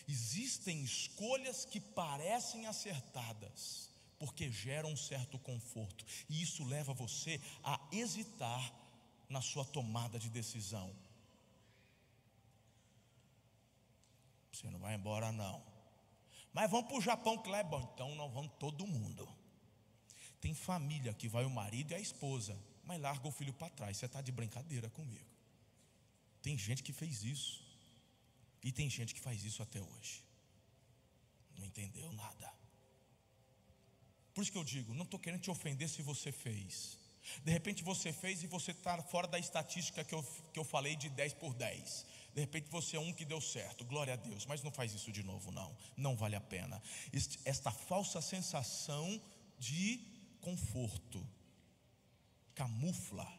Existem 0.08 0.82
escolhas 0.84 1.66
que 1.66 1.82
parecem 1.82 2.66
acertadas, 2.68 3.90
porque 4.18 4.50
geram 4.50 4.92
um 4.92 4.98
certo 4.98 5.38
conforto, 5.40 6.06
e 6.30 6.42
isso 6.42 6.64
leva 6.64 6.94
você 6.94 7.42
a 7.64 7.80
hesitar 7.92 8.74
na 9.28 9.42
sua 9.42 9.66
tomada 9.66 10.18
de 10.18 10.30
decisão. 10.30 10.96
Você 14.54 14.70
não 14.70 14.80
vai 14.80 14.96
embora, 14.96 15.32
não. 15.32 15.62
Mas 16.54 16.72
vamos 16.72 16.88
para 16.88 16.98
o 16.98 17.02
Japão, 17.02 17.38
que 17.38 17.50
lá 17.50 17.60
é 17.60 17.64
bom. 17.64 17.92
Então 17.94 18.16
nós 18.16 18.34
vamos 18.34 18.52
todo 18.58 18.88
mundo. 18.88 19.28
Tem 20.40 20.54
família 20.54 21.14
que 21.14 21.28
vai 21.28 21.46
o 21.46 21.50
marido 21.50 21.92
e 21.92 21.96
a 21.96 22.00
esposa, 22.00 22.58
mas 22.84 23.02
larga 23.02 23.28
o 23.28 23.32
filho 23.32 23.54
para 23.54 23.70
trás. 23.70 23.98
Você 23.98 24.06
está 24.06 24.22
de 24.22 24.32
brincadeira 24.32 24.90
comigo. 24.90 25.37
Tem 26.48 26.58
gente 26.58 26.82
que 26.82 26.94
fez 26.94 27.24
isso. 27.24 27.62
E 28.64 28.72
tem 28.72 28.90
gente 28.90 29.14
que 29.14 29.20
faz 29.20 29.44
isso 29.44 29.62
até 29.62 29.82
hoje. 29.82 30.24
Não 31.58 31.66
entendeu 31.66 32.10
nada. 32.14 32.54
Por 34.34 34.44
isso 34.44 34.52
que 34.54 34.58
eu 34.58 34.64
digo, 34.64 34.94
não 34.94 35.04
estou 35.04 35.20
querendo 35.20 35.42
te 35.42 35.52
ofender 35.52 35.90
se 35.90 36.02
você 36.02 36.32
fez. 36.32 36.98
De 37.44 37.52
repente 37.52 37.84
você 37.84 38.14
fez 38.14 38.44
e 38.44 38.48
você 38.48 38.72
está 38.72 39.02
fora 39.04 39.28
da 39.28 39.38
estatística 39.38 40.06
que 40.06 40.16
eu, 40.16 40.24
que 40.54 40.58
eu 40.58 40.64
falei 40.64 40.96
de 40.96 41.10
10 41.10 41.34
por 41.34 41.54
10. 41.54 42.06
De 42.34 42.40
repente 42.40 42.70
você 42.70 42.96
é 42.96 43.00
um 43.02 43.12
que 43.12 43.26
deu 43.26 43.42
certo, 43.42 43.84
glória 43.84 44.14
a 44.14 44.16
Deus, 44.16 44.46
mas 44.46 44.64
não 44.64 44.72
faz 44.72 44.94
isso 44.94 45.12
de 45.12 45.24
novo, 45.24 45.52
não. 45.52 45.78
Não 45.98 46.16
vale 46.16 46.38
a 46.38 46.42
pena. 46.56 46.82
Esta 47.44 47.72
falsa 47.72 48.22
sensação 48.22 49.22
de 49.60 50.00
conforto 50.40 51.28
camufla 52.56 53.37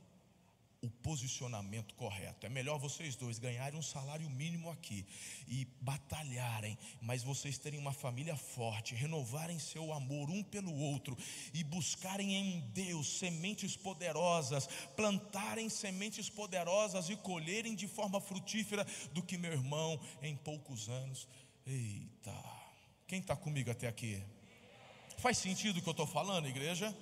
o 0.81 0.88
posicionamento 0.88 1.95
correto. 1.95 2.47
É 2.47 2.49
melhor 2.49 2.79
vocês 2.79 3.17
dois 3.17 3.38
ganharem 3.38 3.79
um 3.79 3.83
salário 3.83 4.31
mínimo 4.31 4.71
aqui 4.71 5.05
e 5.49 5.64
batalharem, 5.81 6.79
mas 7.01 7.25
vocês 7.25 7.59
terem 7.59 7.81
uma 7.81 7.93
família 7.93 8.37
forte, 8.37 8.95
renovarem 8.95 9.59
seu 9.59 9.93
amor 9.93 10.31
um 10.31 10.43
pelo 10.43 10.73
outro 10.73 11.19
e 11.53 11.64
buscarem 11.64 12.35
em 12.35 12.61
Deus 12.73 13.19
sementes 13.19 13.77
poderosas, 13.77 14.69
plantarem 14.95 15.69
sementes 15.69 16.31
poderosas 16.31 17.11
e 17.11 17.17
colherem 17.17 17.75
de 17.75 17.88
forma 17.88 18.21
frutífera 18.21 18.87
do 19.12 19.23
que 19.23 19.37
meu 19.37 19.53
irmão 19.53 20.01
em 20.23 20.37
poucos 20.37 20.88
anos. 20.88 21.27
Eita, 21.67 22.35
quem 23.09 23.19
está 23.19 23.35
comigo 23.35 23.71
até 23.71 23.88
aqui? 23.88 24.23
Faz 25.19 25.38
sentido 25.38 25.79
o 25.79 25.83
que 25.83 25.88
eu 25.88 25.91
estou 25.91 26.07
falando, 26.07 26.47
igreja? 26.47 26.97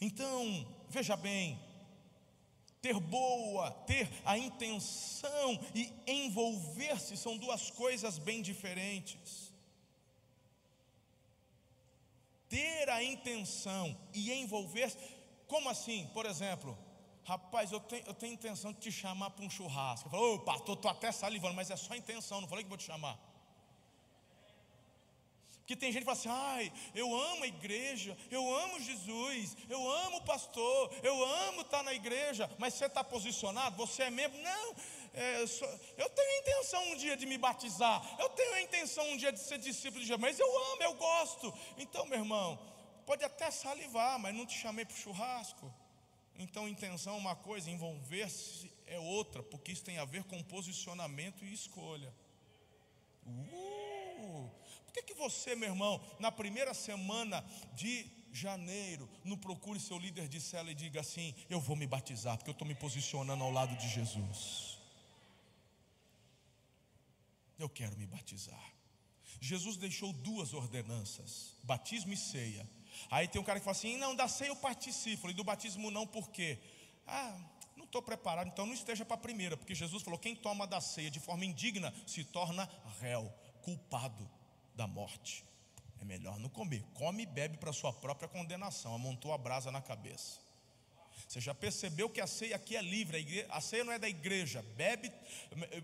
Então, 0.00 0.66
veja 0.88 1.16
bem, 1.16 1.56
ter 2.80 2.98
boa, 2.98 3.70
ter 3.86 4.08
a 4.24 4.38
intenção 4.38 5.60
e 5.74 5.92
envolver-se 6.06 7.16
são 7.16 7.36
duas 7.36 7.70
coisas 7.70 8.18
bem 8.18 8.40
diferentes. 8.40 9.52
Ter 12.48 12.88
a 12.88 13.02
intenção 13.02 13.96
e 14.12 14.32
envolver-se, 14.32 14.96
como 15.46 15.68
assim? 15.68 16.08
Por 16.12 16.26
exemplo, 16.26 16.76
rapaz, 17.24 17.70
eu 17.70 17.80
tenho, 17.80 18.04
eu 18.06 18.14
tenho 18.14 18.32
intenção 18.34 18.72
de 18.72 18.80
te 18.80 18.90
chamar 18.90 19.30
para 19.30 19.44
um 19.44 19.50
churrasco. 19.50 20.08
Eu 20.08 20.10
falo, 20.10 20.38
pastor, 20.40 20.74
estou 20.74 20.90
até 20.90 21.12
salivando, 21.12 21.54
mas 21.54 21.70
é 21.70 21.76
só 21.76 21.94
intenção, 21.94 22.40
não 22.40 22.48
falei 22.48 22.64
que 22.64 22.68
vou 22.68 22.78
te 22.78 22.84
chamar. 22.84 23.18
Que 25.70 25.76
tem 25.76 25.92
gente 25.92 26.02
que 26.02 26.12
fala 26.12 26.18
assim: 26.18 26.28
ai, 26.28 26.72
eu 26.96 27.14
amo 27.14 27.44
a 27.44 27.46
igreja, 27.46 28.18
eu 28.28 28.42
amo 28.52 28.80
Jesus, 28.80 29.56
eu 29.68 29.88
amo 29.88 30.16
o 30.16 30.22
pastor, 30.22 30.92
eu 31.00 31.24
amo 31.24 31.60
estar 31.60 31.84
na 31.84 31.94
igreja, 31.94 32.50
mas 32.58 32.74
você 32.74 32.86
está 32.86 33.04
posicionado, 33.04 33.76
você 33.76 34.02
é 34.02 34.10
membro? 34.10 34.36
Não, 34.42 34.74
é, 35.14 35.40
eu, 35.40 35.46
sou, 35.46 35.68
eu, 35.96 36.10
tenho 36.10 36.28
a 36.28 36.38
intenção 36.40 36.82
um 36.90 36.96
dia 36.96 37.16
de 37.16 37.24
me 37.24 37.38
batizar, 37.38 38.04
eu 38.18 38.28
tenho 38.30 38.54
a 38.54 38.62
intenção 38.62 39.08
um 39.12 39.16
dia 39.16 39.30
de 39.30 39.38
ser 39.38 39.58
discípulo 39.58 40.00
de 40.00 40.08
Jesus, 40.08 40.20
mas 40.20 40.40
eu 40.40 40.72
amo, 40.72 40.82
eu 40.82 40.94
gosto. 40.94 41.54
Então, 41.78 42.04
meu 42.04 42.18
irmão, 42.18 42.58
pode 43.06 43.24
até 43.24 43.48
salivar, 43.52 44.18
mas 44.18 44.34
não 44.34 44.44
te 44.44 44.58
chamei 44.58 44.84
para 44.84 44.94
o 44.94 44.98
churrasco. 44.98 45.72
Então, 46.36 46.68
intenção 46.68 47.14
é 47.14 47.18
uma 47.18 47.36
coisa, 47.36 47.70
envolver-se 47.70 48.72
é 48.88 48.98
outra, 48.98 49.40
porque 49.40 49.70
isso 49.70 49.84
tem 49.84 49.98
a 49.98 50.04
ver 50.04 50.24
com 50.24 50.42
posicionamento 50.42 51.44
e 51.44 51.54
escolha. 51.54 52.12
Uh! 53.24 54.59
Por 54.90 54.94
que, 54.94 55.02
que 55.02 55.14
você, 55.14 55.54
meu 55.54 55.68
irmão, 55.68 56.04
na 56.18 56.32
primeira 56.32 56.74
semana 56.74 57.44
de 57.74 58.10
janeiro, 58.32 59.08
não 59.24 59.36
procure 59.36 59.78
seu 59.78 59.96
líder 59.96 60.26
de 60.26 60.40
cela 60.40 60.68
e 60.68 60.74
diga 60.74 61.00
assim: 61.00 61.32
Eu 61.48 61.60
vou 61.60 61.76
me 61.76 61.86
batizar, 61.86 62.36
porque 62.36 62.50
eu 62.50 62.52
estou 62.52 62.66
me 62.66 62.74
posicionando 62.74 63.44
ao 63.44 63.52
lado 63.52 63.76
de 63.76 63.88
Jesus. 63.88 64.78
Eu 67.56 67.68
quero 67.68 67.96
me 67.96 68.06
batizar. 68.06 68.74
Jesus 69.40 69.76
deixou 69.76 70.12
duas 70.12 70.54
ordenanças: 70.54 71.54
batismo 71.62 72.12
e 72.12 72.16
ceia. 72.16 72.68
Aí 73.12 73.28
tem 73.28 73.40
um 73.40 73.44
cara 73.44 73.60
que 73.60 73.64
fala 73.64 73.76
assim: 73.76 73.96
Não, 73.96 74.16
da 74.16 74.26
ceia 74.26 74.48
eu 74.48 74.56
participo, 74.56 75.30
e 75.30 75.32
do 75.32 75.44
batismo 75.44 75.88
não, 75.88 76.04
por 76.04 76.30
quê? 76.30 76.58
Ah, 77.06 77.38
não 77.76 77.84
estou 77.84 78.02
preparado, 78.02 78.48
então 78.48 78.66
não 78.66 78.74
esteja 78.74 79.04
para 79.04 79.14
a 79.14 79.20
primeira, 79.20 79.56
porque 79.56 79.72
Jesus 79.72 80.02
falou: 80.02 80.18
quem 80.18 80.34
toma 80.34 80.66
da 80.66 80.80
ceia 80.80 81.12
de 81.12 81.20
forma 81.20 81.44
indigna 81.44 81.94
se 82.08 82.24
torna 82.24 82.68
réu, 83.00 83.32
culpado 83.62 84.39
da 84.80 84.86
morte. 84.86 85.44
É 86.00 86.04
melhor 86.04 86.38
não 86.38 86.48
comer. 86.48 86.82
Come 86.94 87.24
e 87.24 87.26
bebe 87.26 87.58
para 87.58 87.72
sua 87.72 87.92
própria 87.92 88.28
condenação. 88.28 88.94
Amontou 88.94 89.30
a 89.32 89.38
brasa 89.38 89.70
na 89.70 89.82
cabeça. 89.82 90.40
Você 91.28 91.38
já 91.38 91.54
percebeu 91.54 92.08
que 92.08 92.20
a 92.20 92.26
ceia 92.26 92.56
aqui 92.56 92.76
é 92.76 92.82
livre, 92.82 93.46
a 93.50 93.60
ceia 93.60 93.84
não 93.84 93.92
é 93.92 93.98
da 93.98 94.08
igreja. 94.08 94.62
Bebe, 94.74 95.12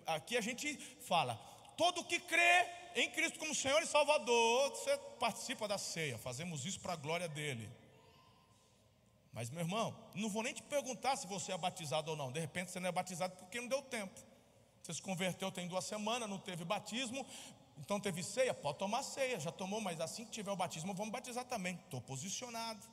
aqui 0.07 0.37
a 0.37 0.41
gente 0.41 0.79
fala, 1.03 1.35
todo 1.77 2.05
que 2.05 2.19
crê 2.19 2.67
em 2.95 3.11
Cristo 3.11 3.39
como 3.39 3.55
Senhor 3.55 3.83
e 3.83 3.87
Salvador, 3.87 4.71
você 4.71 4.97
participa 5.21 5.69
da 5.69 5.77
ceia. 5.77 6.17
Fazemos 6.17 6.65
isso 6.65 6.81
para 6.81 6.95
a 6.95 6.97
glória 6.97 7.29
dele. 7.29 7.69
Mas, 9.31 9.51
meu 9.51 9.61
irmão, 9.61 9.95
não 10.15 10.31
vou 10.31 10.43
nem 10.43 10.55
te 10.55 10.63
perguntar 10.63 11.17
se 11.17 11.27
você 11.27 11.53
é 11.53 11.59
batizado 11.59 12.11
ou 12.13 12.17
não. 12.17 12.33
De 12.33 12.41
repente 12.41 12.71
você 12.71 12.81
não 12.81 12.89
é 12.89 12.93
batizado 12.93 13.37
porque 13.37 13.61
não 13.61 13.69
deu 13.69 13.83
tempo. 13.83 14.19
Você 14.87 14.95
se 14.95 15.03
converteu 15.03 15.51
tem 15.51 15.67
duas 15.67 15.85
semanas, 15.85 16.31
não 16.31 16.39
teve 16.39 16.65
batismo, 16.65 17.27
então 17.79 18.01
teve 18.01 18.23
ceia? 18.23 18.55
Pode 18.55 18.79
tomar 18.79 19.03
ceia, 19.03 19.39
já 19.39 19.53
tomou, 19.53 19.81
mas 19.81 20.01
assim 20.01 20.25
que 20.25 20.31
tiver 20.31 20.51
o 20.51 20.57
batismo, 20.57 20.95
vamos 20.95 21.13
batizar 21.13 21.45
também. 21.45 21.75
Estou 21.75 22.01
posicionado. 22.01 22.87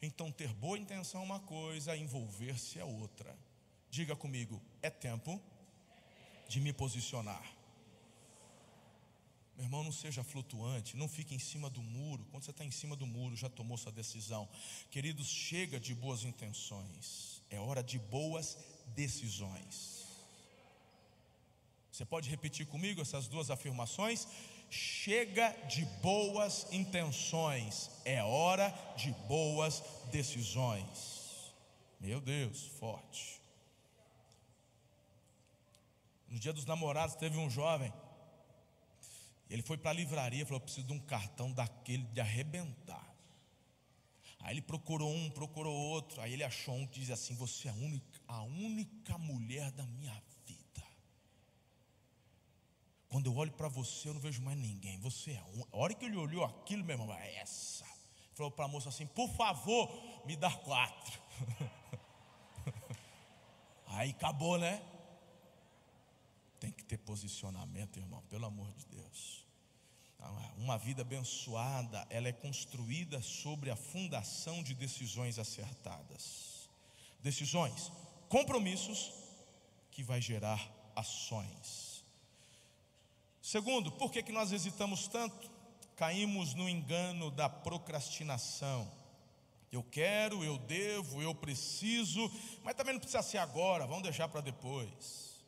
Então, 0.00 0.30
ter 0.30 0.52
boa 0.54 0.78
intenção 0.78 1.22
é 1.22 1.24
uma 1.24 1.40
coisa, 1.40 1.96
envolver-se 1.96 2.78
é 2.78 2.84
outra. 2.84 3.36
Diga 3.90 4.14
comigo, 4.14 4.60
é 4.82 4.90
tempo 4.90 5.40
de 6.48 6.60
me 6.60 6.72
posicionar. 6.72 7.42
Meu 9.56 9.64
irmão, 9.64 9.82
não 9.82 9.90
seja 9.90 10.22
flutuante, 10.22 10.96
não 10.96 11.08
fique 11.08 11.34
em 11.34 11.38
cima 11.38 11.68
do 11.68 11.82
muro. 11.82 12.24
Quando 12.30 12.44
você 12.44 12.52
está 12.52 12.64
em 12.64 12.70
cima 12.70 12.94
do 12.94 13.04
muro, 13.04 13.34
já 13.34 13.48
tomou 13.48 13.76
sua 13.76 13.90
decisão. 13.90 14.48
Queridos, 14.88 15.26
chega 15.26 15.80
de 15.80 15.96
boas 15.96 16.22
intenções, 16.22 17.42
é 17.50 17.58
hora 17.58 17.82
de 17.82 17.98
boas 17.98 18.56
decisões. 18.94 20.07
Você 21.98 22.04
pode 22.04 22.30
repetir 22.30 22.64
comigo 22.64 23.02
essas 23.02 23.26
duas 23.26 23.50
afirmações? 23.50 24.28
Chega 24.70 25.50
de 25.66 25.84
boas 26.00 26.72
intenções, 26.72 27.90
é 28.04 28.22
hora 28.22 28.72
de 28.96 29.10
boas 29.26 29.82
decisões. 30.08 31.52
Meu 31.98 32.20
Deus, 32.20 32.68
forte. 32.78 33.42
No 36.28 36.38
dia 36.38 36.52
dos 36.52 36.64
namorados 36.64 37.16
teve 37.16 37.36
um 37.36 37.50
jovem. 37.50 37.92
Ele 39.50 39.62
foi 39.62 39.76
para 39.76 39.90
a 39.90 39.94
livraria, 39.94 40.46
falou: 40.46 40.60
preciso 40.60 40.86
de 40.86 40.92
um 40.92 41.00
cartão 41.00 41.50
daquele 41.50 42.04
de 42.04 42.20
arrebentar. 42.20 43.12
Aí 44.38 44.54
ele 44.54 44.62
procurou 44.62 45.12
um, 45.12 45.30
procurou 45.30 45.74
outro. 45.74 46.20
Aí 46.20 46.32
ele 46.32 46.44
achou 46.44 46.76
um 46.76 46.86
que 46.86 47.00
diz 47.00 47.10
assim: 47.10 47.34
Você 47.34 47.66
é 47.66 47.72
a 47.72 47.74
única, 47.74 48.20
a 48.28 48.42
única 48.44 49.18
mulher 49.18 49.72
da 49.72 49.84
minha 49.84 50.14
quando 53.08 53.26
eu 53.26 53.36
olho 53.36 53.52
para 53.52 53.68
você, 53.68 54.08
eu 54.08 54.14
não 54.14 54.20
vejo 54.20 54.42
mais 54.42 54.58
ninguém. 54.58 54.98
Você 55.00 55.32
é 55.32 55.42
um. 55.54 55.64
A 55.72 55.76
hora 55.78 55.94
que 55.94 56.04
ele 56.04 56.16
olhou 56.16 56.44
aquilo, 56.44 56.84
meu 56.84 56.98
irmão, 56.98 57.14
é 57.14 57.36
essa. 57.36 57.86
Falou 58.34 58.52
para 58.52 58.66
a 58.66 58.68
moça 58.68 58.90
assim: 58.90 59.06
por 59.06 59.28
favor, 59.30 59.90
me 60.26 60.36
dá 60.36 60.50
quatro. 60.50 61.20
Aí 63.86 64.10
acabou, 64.10 64.58
né? 64.58 64.82
Tem 66.60 66.70
que 66.70 66.84
ter 66.84 66.98
posicionamento, 66.98 67.98
irmão, 67.98 68.22
pelo 68.28 68.46
amor 68.46 68.70
de 68.72 68.84
Deus. 68.86 69.48
Uma 70.56 70.76
vida 70.76 71.02
abençoada, 71.02 72.06
ela 72.10 72.28
é 72.28 72.32
construída 72.32 73.22
sobre 73.22 73.70
a 73.70 73.76
fundação 73.76 74.62
de 74.62 74.74
decisões 74.74 75.38
acertadas. 75.38 76.68
Decisões, 77.22 77.90
compromissos 78.28 79.12
que 79.90 80.02
vai 80.02 80.20
gerar 80.20 80.60
ações. 80.94 81.87
Segundo, 83.48 83.90
por 83.90 84.12
que, 84.12 84.22
que 84.22 84.30
nós 84.30 84.52
hesitamos 84.52 85.08
tanto? 85.08 85.50
Caímos 85.96 86.52
no 86.52 86.68
engano 86.68 87.30
da 87.30 87.48
procrastinação. 87.48 88.92
Eu 89.72 89.82
quero, 89.82 90.44
eu 90.44 90.58
devo, 90.58 91.22
eu 91.22 91.34
preciso, 91.34 92.30
mas 92.62 92.74
também 92.74 92.92
não 92.92 93.00
precisa 93.00 93.22
ser 93.22 93.38
agora, 93.38 93.86
vamos 93.86 94.02
deixar 94.02 94.28
para 94.28 94.42
depois. 94.42 95.42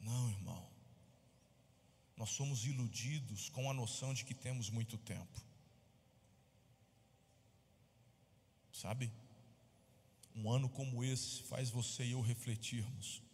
Não, 0.00 0.30
irmão. 0.30 0.64
Nós 2.16 2.30
somos 2.30 2.64
iludidos 2.64 3.48
com 3.48 3.68
a 3.68 3.74
noção 3.74 4.14
de 4.14 4.24
que 4.24 4.32
temos 4.32 4.70
muito 4.70 4.96
tempo. 4.98 5.42
Sabe? 8.72 9.12
Um 10.32 10.48
ano 10.48 10.68
como 10.68 11.02
esse 11.02 11.42
faz 11.42 11.70
você 11.70 12.04
e 12.04 12.12
eu 12.12 12.20
refletirmos 12.20 13.25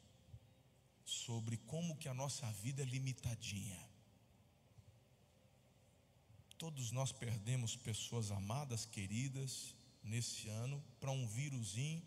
sobre 1.13 1.57
como 1.73 1.97
que 1.97 2.09
a 2.09 2.15
nossa 2.15 2.51
vida 2.53 2.83
é 2.83 2.87
limitadinha. 2.87 3.81
Todos 6.57 6.91
nós 6.91 7.13
perdemos 7.13 7.77
pessoas 7.77 8.31
amadas, 8.31 8.87
queridas, 8.87 9.75
nesse 10.03 10.49
ano, 10.49 10.83
para 11.01 11.11
um 11.11 11.27
vírusinho 11.27 12.03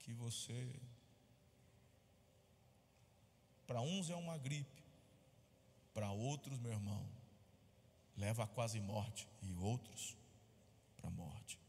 que 0.00 0.12
você. 0.12 0.74
Para 3.66 3.80
uns 3.80 4.10
é 4.10 4.16
uma 4.16 4.38
gripe, 4.38 4.82
para 5.92 6.10
outros, 6.10 6.58
meu 6.58 6.72
irmão, 6.72 7.04
leva 8.16 8.44
a 8.44 8.46
quase 8.46 8.80
morte, 8.80 9.28
e 9.42 9.52
outros 9.54 10.16
para 10.96 11.08
a 11.08 11.10
morte. 11.10 11.65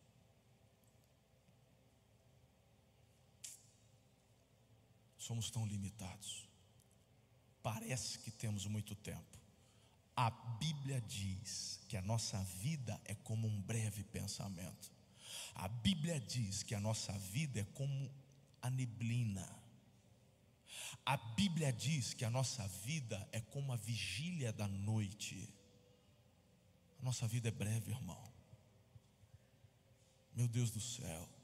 Somos 5.28 5.52
tão 5.52 5.66
limitados. 5.66 6.48
Parece 7.62 8.18
que 8.20 8.32
temos 8.32 8.66
muito 8.66 8.96
tempo. 8.96 9.38
A 10.16 10.30
Bíblia 10.32 11.02
diz 11.02 11.82
que 11.88 11.98
a 11.98 12.02
nossa 12.02 12.42
vida 12.66 13.00
é 13.04 13.14
como 13.14 13.48
um 13.48 13.62
breve 13.62 14.04
pensamento. 14.06 14.92
A 15.54 15.68
Bíblia 15.68 16.20
diz 16.20 16.64
que 16.64 16.74
a 16.74 16.80
nossa 16.80 17.12
vida 17.20 17.60
é 17.60 17.66
como 17.66 18.10
a 18.62 18.70
neblina. 18.70 19.48
A 21.06 21.18
Bíblia 21.18 21.74
diz 21.74 22.14
que 22.14 22.24
a 22.24 22.30
nossa 22.30 22.66
vida 22.68 23.28
é 23.32 23.42
como 23.42 23.74
a 23.74 23.76
vigília 23.76 24.54
da 24.54 24.68
noite. 24.68 25.54
A 27.00 27.04
nossa 27.04 27.28
vida 27.28 27.50
é 27.50 27.52
breve, 27.52 27.92
irmão. 27.92 28.34
Meu 30.34 30.48
Deus 30.48 30.72
do 30.72 30.80
céu. 30.80 31.37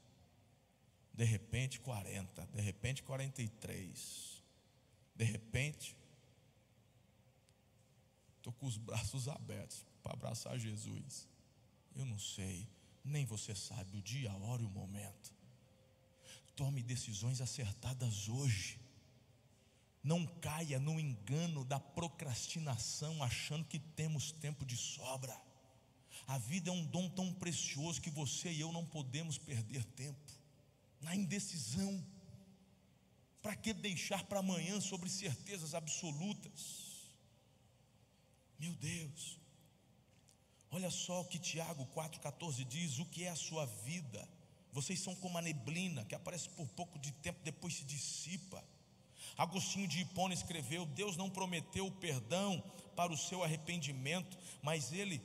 De 1.14 1.24
repente 1.24 1.78
40, 1.78 2.46
de 2.46 2.60
repente 2.60 3.02
43. 3.04 4.42
De 5.14 5.24
repente 5.24 5.96
estou 8.36 8.52
com 8.52 8.66
os 8.66 8.76
braços 8.76 9.28
abertos 9.28 9.86
para 10.02 10.12
abraçar 10.12 10.58
Jesus. 10.58 11.28
Eu 11.94 12.04
não 12.04 12.18
sei, 12.18 12.68
nem 13.04 13.24
você 13.24 13.54
sabe 13.54 13.96
o 13.96 14.02
dia, 14.02 14.32
a 14.32 14.36
hora 14.36 14.62
e 14.62 14.66
o 14.66 14.70
momento. 14.70 15.32
Tome 16.56 16.82
decisões 16.82 17.40
acertadas 17.40 18.28
hoje. 18.28 18.80
Não 20.02 20.26
caia 20.26 20.80
no 20.80 20.98
engano 20.98 21.64
da 21.64 21.78
procrastinação, 21.78 23.22
achando 23.22 23.64
que 23.64 23.78
temos 23.78 24.32
tempo 24.32 24.66
de 24.66 24.76
sobra. 24.76 25.40
A 26.26 26.38
vida 26.38 26.70
é 26.70 26.72
um 26.72 26.84
dom 26.84 27.08
tão 27.08 27.32
precioso 27.32 28.00
que 28.00 28.10
você 28.10 28.52
e 28.52 28.60
eu 28.60 28.72
não 28.72 28.84
podemos 28.84 29.38
perder 29.38 29.84
tempo 29.84 30.43
na 31.04 31.14
indecisão. 31.14 32.04
Para 33.40 33.54
que 33.54 33.72
deixar 33.74 34.24
para 34.24 34.38
amanhã 34.40 34.80
sobre 34.80 35.08
certezas 35.08 35.74
absolutas? 35.74 36.94
Meu 38.58 38.74
Deus, 38.76 39.38
olha 40.70 40.90
só 40.90 41.20
o 41.20 41.26
que 41.26 41.38
Tiago 41.38 41.86
4,14 41.94 42.64
diz: 42.64 42.98
o 42.98 43.04
que 43.04 43.24
é 43.24 43.30
a 43.30 43.36
sua 43.36 43.66
vida? 43.66 44.26
Vocês 44.72 44.98
são 44.98 45.14
como 45.14 45.36
a 45.38 45.42
neblina 45.42 46.04
que 46.04 46.14
aparece 46.14 46.48
por 46.50 46.66
pouco 46.68 46.98
de 46.98 47.12
tempo, 47.12 47.38
depois 47.44 47.74
se 47.74 47.84
dissipa. 47.84 48.64
Agostinho 49.36 49.86
de 49.86 50.00
Hipona 50.00 50.32
escreveu: 50.32 50.86
Deus 50.86 51.16
não 51.16 51.28
prometeu 51.28 51.90
perdão 51.90 52.62
para 52.96 53.12
o 53.12 53.18
seu 53.18 53.44
arrependimento, 53.44 54.38
mas 54.62 54.92
ele, 54.92 55.20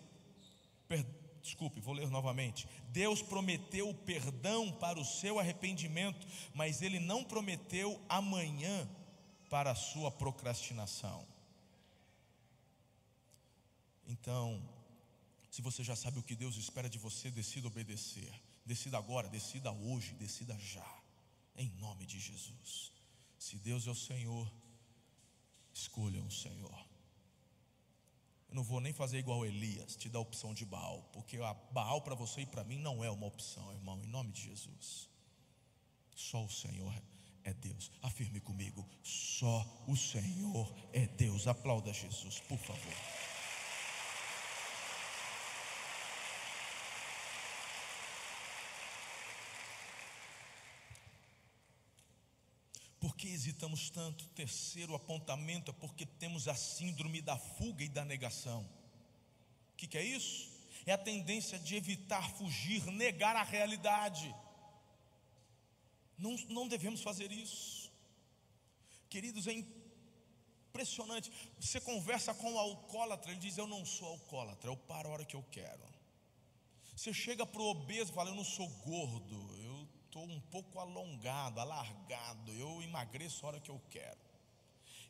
desculpe, 1.49 1.81
vou 1.81 1.93
ler 1.93 2.09
novamente. 2.09 2.67
Deus 2.89 3.21
prometeu 3.21 3.93
perdão 4.05 4.71
para 4.71 4.99
o 4.99 5.05
seu 5.05 5.39
arrependimento, 5.39 6.27
mas 6.53 6.81
ele 6.81 6.99
não 6.99 7.23
prometeu 7.23 7.99
amanhã 8.07 8.88
para 9.49 9.71
a 9.71 9.75
sua 9.75 10.12
procrastinação. 10.12 11.27
Então, 14.07 14.62
se 15.49 15.62
você 15.62 15.83
já 15.83 15.95
sabe 15.95 16.19
o 16.19 16.23
que 16.23 16.35
Deus 16.35 16.55
espera 16.55 16.89
de 16.89 16.99
você, 16.99 17.31
decida 17.31 17.67
obedecer. 17.67 18.31
Decida 18.65 18.97
agora, 18.97 19.27
decida 19.27 19.71
hoje, 19.71 20.13
decida 20.13 20.57
já. 20.59 21.01
Em 21.55 21.69
nome 21.79 22.05
de 22.05 22.19
Jesus. 22.19 22.91
Se 23.39 23.57
Deus 23.57 23.88
é 23.88 23.91
o 23.91 23.95
Senhor, 23.95 24.51
escolha 25.73 26.21
o 26.21 26.31
Senhor. 26.31 26.85
Eu 28.49 28.55
não 28.55 28.63
vou 28.63 28.81
nem 28.81 28.91
fazer 28.91 29.19
igual 29.19 29.45
Elias, 29.45 29.95
te 29.95 30.09
dar 30.09 30.19
a 30.19 30.23
opção 30.23 30.53
de 30.53 30.65
Baal, 30.65 31.07
porque 31.13 31.38
a 31.38 31.53
Baal 31.71 32.01
para 32.01 32.15
você 32.15 32.41
e 32.41 32.45
para 32.47 32.63
mim 32.63 32.79
não 32.79 33.03
é 33.03 33.09
uma 33.09 33.27
opção, 33.27 33.71
irmão, 33.71 34.01
em 34.01 34.07
nome 34.07 34.31
de 34.31 34.41
Jesus. 34.41 35.07
Só 36.15 36.43
o 36.43 36.49
Senhor 36.49 36.93
é 37.43 37.53
Deus. 37.53 37.91
Afirme 38.01 38.39
comigo: 38.39 38.88
só 39.03 39.83
o 39.88 39.95
Senhor 39.95 40.73
é 40.93 41.05
Deus. 41.05 41.47
Aplauda 41.47 41.93
Jesus, 41.93 42.39
por 42.41 42.57
favor. 42.57 42.93
Por 52.99 53.09
que 53.19 53.27
hesitamos 53.27 53.89
tanto? 53.89 54.25
Terceiro 54.29 54.95
apontamento 54.95 55.71
é 55.71 55.73
porque 55.73 56.05
temos 56.05 56.47
a 56.47 56.55
síndrome 56.55 57.21
da 57.21 57.38
fuga 57.38 57.84
e 57.84 57.89
da 57.89 58.05
negação. 58.05 58.62
O 59.73 59.75
que, 59.75 59.88
que 59.88 59.97
é 59.97 60.03
isso? 60.03 60.49
É 60.86 60.93
a 60.93 60.97
tendência 60.97 61.60
de 61.60 61.75
evitar, 61.75 62.32
fugir, 62.38 62.86
negar 62.86 63.36
a 63.36 63.43
realidade. 63.43 64.34
Não, 66.17 66.32
não 66.47 66.65
devemos 66.65 67.01
fazer 67.01 67.29
isso. 67.29 67.91
Queridos, 69.10 69.47
é 69.47 69.53
impressionante. 70.69 71.29
Você 71.60 71.82
conversa 71.82 72.34
com 72.34 72.53
o 72.53 72.58
alcoólatra, 72.58 73.32
ele 73.32 73.41
diz: 73.41 73.58
Eu 73.58 73.67
não 73.67 73.86
sou 73.86 74.08
alcoólatra, 74.08 74.69
eu 74.69 74.77
paro 74.77 75.10
a 75.10 75.12
hora 75.12 75.25
que 75.25 75.36
eu 75.36 75.43
quero. 75.51 75.84
Você 76.95 77.13
chega 77.13 77.45
para 77.45 77.62
o 77.62 77.69
obeso 77.69 78.12
e 78.12 78.15
fala: 78.15 78.29
Eu 78.29 78.36
não 78.36 78.45
sou 78.45 78.69
gordo, 78.69 79.55
estou 80.10 80.24
um 80.24 80.39
pouco 80.39 80.80
alongado, 80.80 81.60
alargado, 81.60 82.52
eu 82.54 82.82
emagreço 82.82 83.45
a 83.45 83.50
hora 83.50 83.60
que 83.60 83.69
eu 83.69 83.80
quero. 83.91 84.17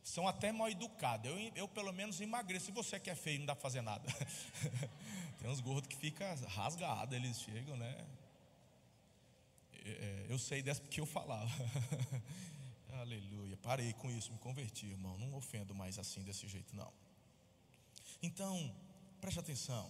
São 0.03 0.27
até 0.27 0.51
mal 0.51 0.69
educados. 0.69 1.29
Eu, 1.29 1.37
eu 1.55 1.67
pelo 1.67 1.91
menos 1.93 2.19
emagreço. 2.19 2.67
Se 2.67 2.71
você 2.71 2.99
que 2.99 3.09
é 3.09 3.15
feio, 3.15 3.39
não 3.39 3.45
dá 3.45 3.55
para 3.55 3.61
fazer 3.61 3.81
nada. 3.81 4.07
Tem 5.39 5.49
uns 5.49 5.61
gordos 5.61 5.87
que 5.87 5.95
ficam 5.95 6.27
rasgados, 6.47 7.15
eles 7.15 7.39
chegam, 7.39 7.77
né? 7.77 8.05
É, 9.85 9.89
é 9.89 10.25
eu 10.29 10.37
sei 10.37 10.61
dessa 10.61 10.81
porque 10.81 10.99
eu 10.99 11.05
falava. 11.05 11.49
Aleluia. 12.99 13.55
Parei 13.57 13.93
com 13.93 14.11
isso, 14.11 14.31
me 14.31 14.39
converti, 14.39 14.87
irmão. 14.87 15.17
Não 15.17 15.33
ofendo 15.35 15.73
mais 15.73 15.97
assim 15.97 16.23
desse 16.23 16.47
jeito, 16.47 16.75
não. 16.75 16.91
Então, 18.21 18.75
preste 19.21 19.39
atenção. 19.39 19.89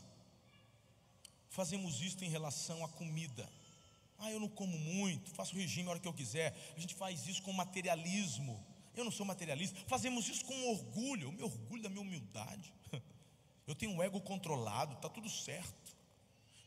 Fazemos 1.50 2.02
isso 2.02 2.24
em 2.24 2.30
relação 2.30 2.86
à 2.86 2.90
comida. 2.90 3.50
Ah, 4.20 4.32
eu 4.32 4.40
não 4.40 4.50
como 4.50 4.78
muito, 4.78 5.32
faço 5.32 5.56
regime 5.56 5.88
a 5.88 5.92
hora 5.92 6.00
que 6.00 6.08
eu 6.08 6.14
quiser. 6.14 6.56
A 6.76 6.80
gente 6.80 6.94
faz 6.96 7.28
isso 7.28 7.42
com 7.42 7.54
materialismo. 7.54 8.64
Eu 8.96 9.04
não 9.06 9.12
sou 9.12 9.26
materialista. 9.26 9.80
Fazemos 9.88 10.28
isso 10.28 10.44
com 10.46 10.72
orgulho. 10.72 11.28
Eu 11.28 11.32
me 11.32 11.44
orgulho 11.44 11.82
da 11.82 11.90
minha 11.90 12.02
humildade. 12.02 12.74
Eu 13.66 13.76
tenho 13.76 13.92
um 13.92 14.02
ego 14.02 14.20
controlado, 14.20 14.96
está 14.96 15.08
tudo 15.08 15.30
certo. 15.30 15.96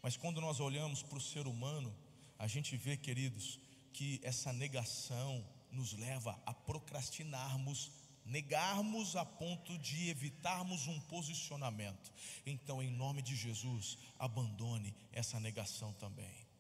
Mas 0.01 0.17
quando 0.17 0.41
nós 0.41 0.61
olhamos 0.61 1.03
para 1.03 1.19
o 1.19 1.21
ser 1.21 1.49
humano, 1.49 1.93
a 2.39 2.47
gente 2.47 2.77
vê, 2.77 2.97
queridos, 2.97 3.59
que 3.93 4.21
essa 4.23 4.53
negação 4.53 5.45
nos 5.71 5.93
leva 5.95 6.41
a 6.47 6.55
procrastinarmos, 6.55 7.91
negarmos 8.25 9.17
a 9.17 9.25
ponto 9.25 9.77
de 9.79 10.09
evitarmos 10.09 10.87
um 10.87 11.01
posicionamento. 11.03 12.13
Então, 12.47 12.83
em 12.83 12.91
nome 12.91 13.21
de 13.21 13.35
Jesus, 13.35 13.99
abandone 14.19 14.95
essa 15.13 15.41
negação 15.41 15.93
também. 15.95 16.52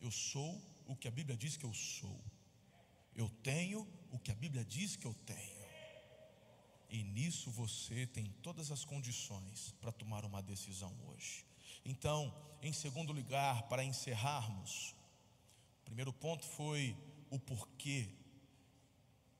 Eu 0.00 0.10
sou 0.10 0.60
o 0.86 0.96
que 0.96 1.08
a 1.08 1.10
Bíblia 1.10 1.36
diz 1.36 1.56
que 1.56 1.64
eu 1.64 1.74
sou. 1.74 2.20
Eu 3.14 3.28
tenho 3.42 3.86
o 4.10 4.18
que 4.18 4.30
a 4.30 4.34
Bíblia 4.34 4.64
diz 4.64 4.96
que 4.96 5.06
eu 5.06 5.14
tenho. 5.26 5.60
E 6.88 7.04
nisso 7.04 7.50
você 7.50 8.06
tem 8.06 8.26
todas 8.42 8.70
as 8.70 8.84
condições 8.84 9.72
para 9.80 9.92
tomar 9.92 10.24
uma 10.24 10.42
decisão 10.42 10.92
hoje. 11.06 11.46
Então, 11.84 12.34
em 12.60 12.72
segundo 12.72 13.12
lugar, 13.12 13.68
para 13.68 13.84
encerrarmos, 13.84 14.94
o 15.82 15.84
primeiro 15.84 16.12
ponto 16.12 16.44
foi 16.44 16.96
o 17.30 17.38
porquê. 17.38 18.08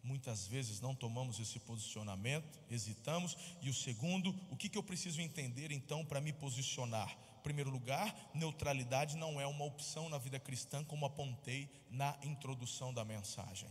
Muitas 0.03 0.47
vezes 0.47 0.81
não 0.81 0.95
tomamos 0.95 1.41
esse 1.41 1.59
posicionamento, 1.59 2.59
hesitamos. 2.71 3.37
E 3.61 3.69
o 3.69 3.75
segundo, 3.75 4.31
o 4.51 4.57
que, 4.57 4.69
que 4.69 4.79
eu 4.79 4.83
preciso 4.83 5.21
entender 5.21 5.73
então 5.73 6.05
para 6.05 6.21
me 6.21 6.33
posicionar? 6.33 7.19
Primeiro 7.41 7.71
lugar, 7.71 8.15
neutralidade 8.35 9.17
não 9.17 9.41
é 9.41 9.47
uma 9.47 9.65
opção 9.65 10.09
na 10.09 10.19
vida 10.19 10.39
cristã, 10.39 10.85
como 10.85 11.07
apontei 11.07 11.69
na 11.91 12.17
introdução 12.23 12.93
da 12.93 13.05
mensagem. 13.05 13.71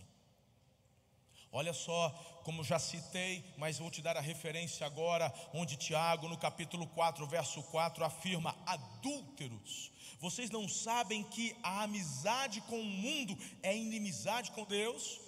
Olha 1.52 1.74
só, 1.74 2.10
como 2.44 2.64
já 2.64 2.78
citei, 2.78 3.44
mas 3.58 3.80
vou 3.80 3.90
te 3.90 4.02
dar 4.02 4.16
a 4.16 4.22
referência 4.22 4.86
agora, 4.86 5.34
onde 5.52 5.78
Tiago, 5.78 6.28
no 6.28 6.38
capítulo 6.38 6.86
4, 6.88 7.26
verso 7.26 7.64
4, 7.64 8.06
afirma: 8.06 8.56
adúlteros, 8.68 9.92
vocês 10.20 10.52
não 10.52 10.70
sabem 10.70 11.24
que 11.24 11.56
a 11.64 11.84
amizade 11.84 12.62
com 12.62 12.80
o 12.80 12.86
mundo 12.86 13.38
é 13.64 13.76
inimizade 13.76 14.52
com 14.52 14.64
Deus? 14.64 15.20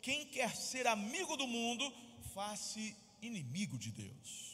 Quem 0.00 0.24
quer 0.26 0.54
ser 0.56 0.86
amigo 0.86 1.36
do 1.36 1.46
mundo, 1.46 1.92
faz-se 2.32 2.96
inimigo 3.20 3.76
de 3.76 3.90
Deus. 3.90 4.45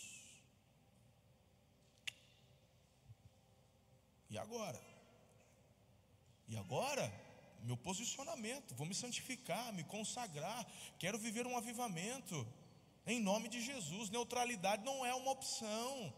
E 4.33 4.39
agora? 4.39 4.81
E 6.49 6.57
agora? 6.57 7.07
Meu 7.69 7.77
posicionamento, 7.77 8.75
vou 8.75 8.87
me 8.87 8.95
santificar, 8.95 9.73
me 9.75 9.85
consagrar, 9.85 10.67
quero 10.99 11.19
viver 11.19 11.47
um 11.47 11.57
avivamento, 11.57 12.37
em 13.07 13.21
nome 13.21 13.47
de 13.49 13.61
Jesus. 13.61 14.09
Neutralidade 14.09 14.83
não 14.83 15.05
é 15.05 15.15
uma 15.15 15.33
opção, 15.33 16.13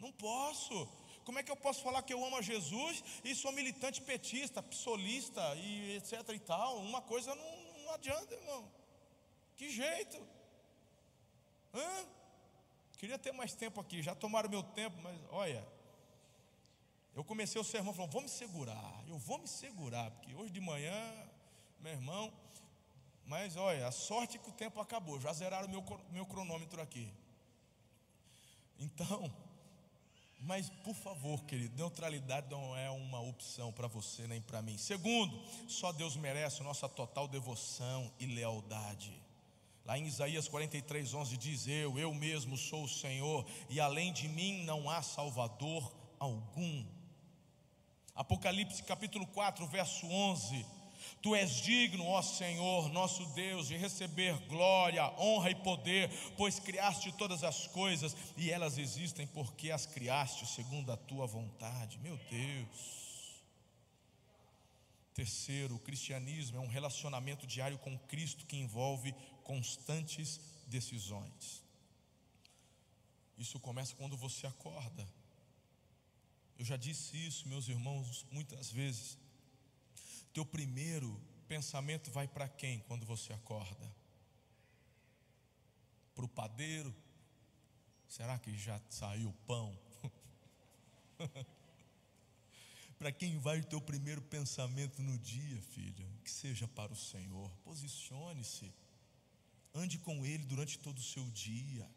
não 0.00 0.10
posso. 0.10 0.88
Como 1.24 1.38
é 1.38 1.42
que 1.44 1.52
eu 1.52 1.56
posso 1.56 1.84
falar 1.84 2.02
que 2.02 2.12
eu 2.12 2.24
amo 2.24 2.36
a 2.36 2.42
Jesus 2.42 3.04
e 3.24 3.32
sou 3.32 3.52
militante 3.52 4.02
petista, 4.02 4.60
psolista 4.60 5.54
e 5.54 5.96
etc 5.98 6.28
e 6.34 6.40
tal? 6.40 6.78
Uma 6.78 7.00
coisa 7.00 7.32
não, 7.32 7.50
não 7.84 7.92
adianta, 7.94 8.34
irmão. 8.34 8.68
Que 9.56 9.70
jeito? 9.70 10.20
Hã? 11.72 12.06
Queria 12.98 13.18
ter 13.18 13.32
mais 13.32 13.54
tempo 13.54 13.80
aqui, 13.80 14.02
já 14.02 14.16
tomaram 14.16 14.50
meu 14.50 14.64
tempo, 14.64 14.96
mas 15.00 15.16
olha, 15.30 15.64
Eu 17.14 17.24
comecei 17.24 17.60
o 17.60 17.64
sermão 17.64 17.92
falando, 17.92 18.12
vou 18.12 18.22
me 18.22 18.28
segurar, 18.28 19.04
eu 19.08 19.18
vou 19.18 19.38
me 19.38 19.48
segurar, 19.48 20.10
porque 20.12 20.34
hoje 20.34 20.52
de 20.52 20.60
manhã, 20.60 21.12
meu 21.80 21.92
irmão, 21.92 22.32
mas 23.26 23.56
olha, 23.56 23.86
a 23.86 23.92
sorte 23.92 24.36
é 24.36 24.40
que 24.40 24.48
o 24.48 24.52
tempo 24.52 24.80
acabou, 24.80 25.20
já 25.20 25.32
zeraram 25.32 25.66
o 25.66 25.70
meu, 25.70 25.84
meu 26.10 26.26
cronômetro 26.26 26.80
aqui. 26.80 27.12
Então, 28.78 29.32
mas 30.40 30.70
por 30.70 30.94
favor, 30.94 31.44
querido, 31.44 31.76
neutralidade 31.76 32.50
não 32.50 32.74
é 32.74 32.88
uma 32.90 33.20
opção 33.20 33.70
para 33.72 33.86
você 33.86 34.26
nem 34.26 34.40
para 34.40 34.62
mim. 34.62 34.78
Segundo, 34.78 35.38
só 35.68 35.92
Deus 35.92 36.16
merece 36.16 36.62
nossa 36.62 36.88
total 36.88 37.28
devoção 37.28 38.10
e 38.18 38.26
lealdade. 38.26 39.12
Lá 39.84 39.98
em 39.98 40.06
Isaías 40.06 40.48
43, 40.48 41.12
11 41.12 41.36
diz: 41.36 41.66
Eu, 41.66 41.98
eu 41.98 42.14
mesmo 42.14 42.56
sou 42.56 42.84
o 42.84 42.88
Senhor, 42.88 43.44
e 43.68 43.78
além 43.80 44.12
de 44.12 44.28
mim 44.28 44.64
não 44.64 44.88
há 44.88 45.02
Salvador 45.02 45.92
algum. 46.18 46.84
Apocalipse 48.20 48.82
capítulo 48.82 49.26
4, 49.28 49.66
verso 49.66 50.06
11: 50.06 50.66
Tu 51.22 51.34
és 51.34 51.52
digno, 51.62 52.04
ó 52.06 52.20
Senhor, 52.20 52.92
nosso 52.92 53.24
Deus, 53.32 53.68
de 53.68 53.78
receber 53.78 54.38
glória, 54.46 55.10
honra 55.18 55.50
e 55.50 55.54
poder, 55.54 56.10
pois 56.36 56.60
criaste 56.60 57.10
todas 57.12 57.42
as 57.42 57.66
coisas 57.68 58.14
e 58.36 58.50
elas 58.50 58.76
existem 58.76 59.26
porque 59.28 59.70
as 59.70 59.86
criaste 59.86 60.46
segundo 60.46 60.92
a 60.92 60.98
tua 60.98 61.26
vontade. 61.26 61.98
Meu 62.00 62.18
Deus. 62.30 63.40
Terceiro, 65.14 65.76
o 65.76 65.78
cristianismo 65.78 66.58
é 66.58 66.60
um 66.60 66.68
relacionamento 66.68 67.46
diário 67.46 67.78
com 67.78 67.98
Cristo 68.00 68.44
que 68.44 68.58
envolve 68.58 69.14
constantes 69.44 70.38
decisões. 70.66 71.64
Isso 73.38 73.58
começa 73.58 73.96
quando 73.96 74.14
você 74.14 74.46
acorda. 74.46 75.08
Eu 76.60 76.64
já 76.66 76.76
disse 76.76 77.16
isso, 77.16 77.48
meus 77.48 77.68
irmãos, 77.68 78.26
muitas 78.30 78.70
vezes. 78.70 79.16
Teu 80.30 80.44
primeiro 80.44 81.18
pensamento 81.48 82.10
vai 82.10 82.28
para 82.28 82.46
quem 82.50 82.80
quando 82.80 83.06
você 83.06 83.32
acorda? 83.32 83.90
Para 86.14 86.26
o 86.26 86.28
padeiro? 86.28 86.94
Será 88.06 88.38
que 88.38 88.54
já 88.58 88.78
saiu 88.90 89.30
o 89.30 89.38
pão? 89.46 89.74
para 92.98 93.10
quem 93.10 93.38
vai 93.38 93.60
o 93.60 93.64
teu 93.64 93.80
primeiro 93.80 94.20
pensamento 94.20 95.00
no 95.00 95.16
dia, 95.16 95.62
filho? 95.62 96.06
Que 96.22 96.30
seja 96.30 96.68
para 96.68 96.92
o 96.92 96.96
Senhor. 96.96 97.50
Posicione-se. 97.64 98.70
Ande 99.74 99.98
com 99.98 100.26
Ele 100.26 100.44
durante 100.44 100.78
todo 100.78 100.98
o 100.98 101.02
seu 101.02 101.24
dia. 101.30 101.90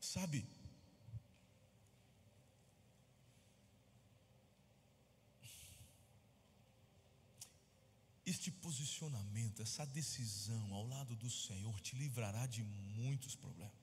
Sabe, 0.00 0.46
Este 8.32 8.50
posicionamento, 8.50 9.60
essa 9.60 9.84
decisão 9.84 10.72
ao 10.72 10.86
lado 10.86 11.14
do 11.14 11.28
Senhor 11.28 11.78
te 11.82 11.94
livrará 11.96 12.46
de 12.46 12.62
muitos 12.62 13.34
problemas. 13.36 13.74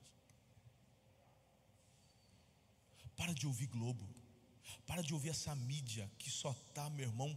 Para 3.16 3.32
de 3.32 3.46
ouvir 3.46 3.68
Globo, 3.68 4.04
para 4.88 5.02
de 5.04 5.14
ouvir 5.14 5.28
essa 5.28 5.54
mídia 5.54 6.10
que 6.18 6.28
só 6.28 6.50
está, 6.50 6.90
meu 6.90 7.06
irmão, 7.08 7.30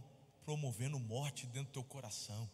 promovendo 0.44 0.98
morte 0.98 1.46
dentro 1.46 1.70
do 1.70 1.74
teu 1.74 1.84
coração. 1.84 2.50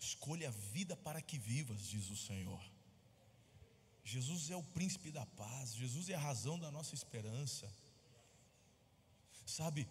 Escolha 0.00 0.48
a 0.48 0.56
vida 0.76 0.96
para 0.96 1.22
que 1.22 1.38
vivas, 1.38 1.86
diz 1.86 2.10
o 2.10 2.16
Senhor. 2.16 2.62
Jesus 4.02 4.50
é 4.50 4.56
o 4.56 4.64
príncipe 4.64 5.12
da 5.12 5.24
paz, 5.24 5.76
Jesus 5.76 6.08
é 6.08 6.16
a 6.16 6.26
razão 6.30 6.58
da 6.58 6.72
nossa 6.72 6.92
esperança. 6.96 7.72
Sabe, 9.46 9.86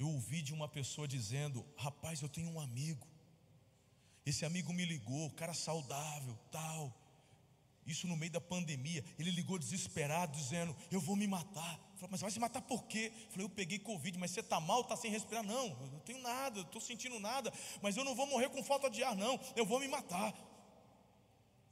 eu 0.00 0.08
ouvi 0.08 0.40
de 0.40 0.54
uma 0.54 0.66
pessoa 0.66 1.06
dizendo: 1.06 1.64
Rapaz, 1.76 2.22
eu 2.22 2.28
tenho 2.28 2.48
um 2.48 2.58
amigo. 2.58 3.06
Esse 4.24 4.46
amigo 4.46 4.72
me 4.72 4.86
ligou, 4.86 5.30
cara 5.32 5.52
saudável, 5.52 6.38
tal. 6.50 6.96
Isso 7.86 8.06
no 8.06 8.16
meio 8.16 8.32
da 8.32 8.40
pandemia. 8.40 9.04
Ele 9.18 9.30
ligou 9.30 9.58
desesperado, 9.58 10.32
dizendo: 10.32 10.74
Eu 10.90 11.02
vou 11.02 11.16
me 11.16 11.26
matar. 11.26 11.78
Falei, 11.96 12.12
mas 12.12 12.20
vai 12.22 12.30
se 12.30 12.40
matar 12.40 12.62
por 12.62 12.84
quê? 12.84 13.12
Eu 13.14 13.30
falei: 13.30 13.44
Eu 13.44 13.50
peguei 13.50 13.78
Covid, 13.78 14.18
mas 14.18 14.30
você 14.30 14.40
está 14.40 14.58
mal, 14.58 14.80
está 14.80 14.96
sem 14.96 15.10
respirar? 15.10 15.44
Não, 15.44 15.66
eu 15.66 15.86
não 15.88 16.00
tenho 16.00 16.22
nada, 16.22 16.62
estou 16.62 16.80
sentindo 16.80 17.20
nada. 17.20 17.52
Mas 17.82 17.94
eu 17.94 18.04
não 18.04 18.14
vou 18.14 18.26
morrer 18.26 18.48
com 18.48 18.64
falta 18.64 18.88
de 18.88 19.02
ar, 19.02 19.14
não. 19.14 19.38
Eu 19.54 19.66
vou 19.66 19.78
me 19.78 19.86
matar. 19.86 20.32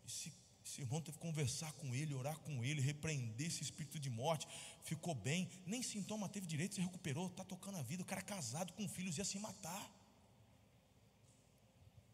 E 0.04 0.10
se 0.10 0.30
esse 0.78 0.82
irmão 0.82 1.00
teve 1.00 1.18
que 1.18 1.26
conversar 1.26 1.72
com 1.72 1.92
ele, 1.92 2.14
orar 2.14 2.38
com 2.38 2.64
ele, 2.64 2.80
repreender 2.80 3.48
esse 3.48 3.62
espírito 3.62 3.98
de 3.98 4.08
morte. 4.08 4.46
Ficou 4.84 5.14
bem, 5.14 5.48
nem 5.66 5.82
sintoma 5.82 6.28
teve 6.28 6.46
direito, 6.46 6.76
se 6.76 6.80
recuperou, 6.80 7.26
está 7.26 7.44
tocando 7.44 7.78
a 7.78 7.82
vida. 7.82 8.02
O 8.02 8.06
cara 8.06 8.22
casado 8.22 8.72
com 8.74 8.88
filhos 8.88 9.18
ia 9.18 9.24
se 9.24 9.38
matar. 9.40 9.92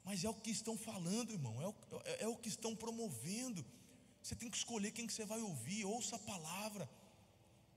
Mas 0.02 0.24
é 0.24 0.30
o 0.30 0.34
que 0.34 0.50
estão 0.50 0.76
falando, 0.78 1.32
irmão, 1.32 1.60
é 1.60 1.68
o, 1.68 1.74
é, 2.04 2.22
é 2.24 2.28
o 2.28 2.36
que 2.36 2.48
estão 2.48 2.74
promovendo. 2.74 3.64
Você 4.22 4.34
tem 4.34 4.50
que 4.50 4.56
escolher 4.56 4.92
quem 4.92 5.06
que 5.06 5.12
você 5.12 5.26
vai 5.26 5.40
ouvir, 5.42 5.84
ouça 5.84 6.16
a 6.16 6.18
palavra. 6.18 6.88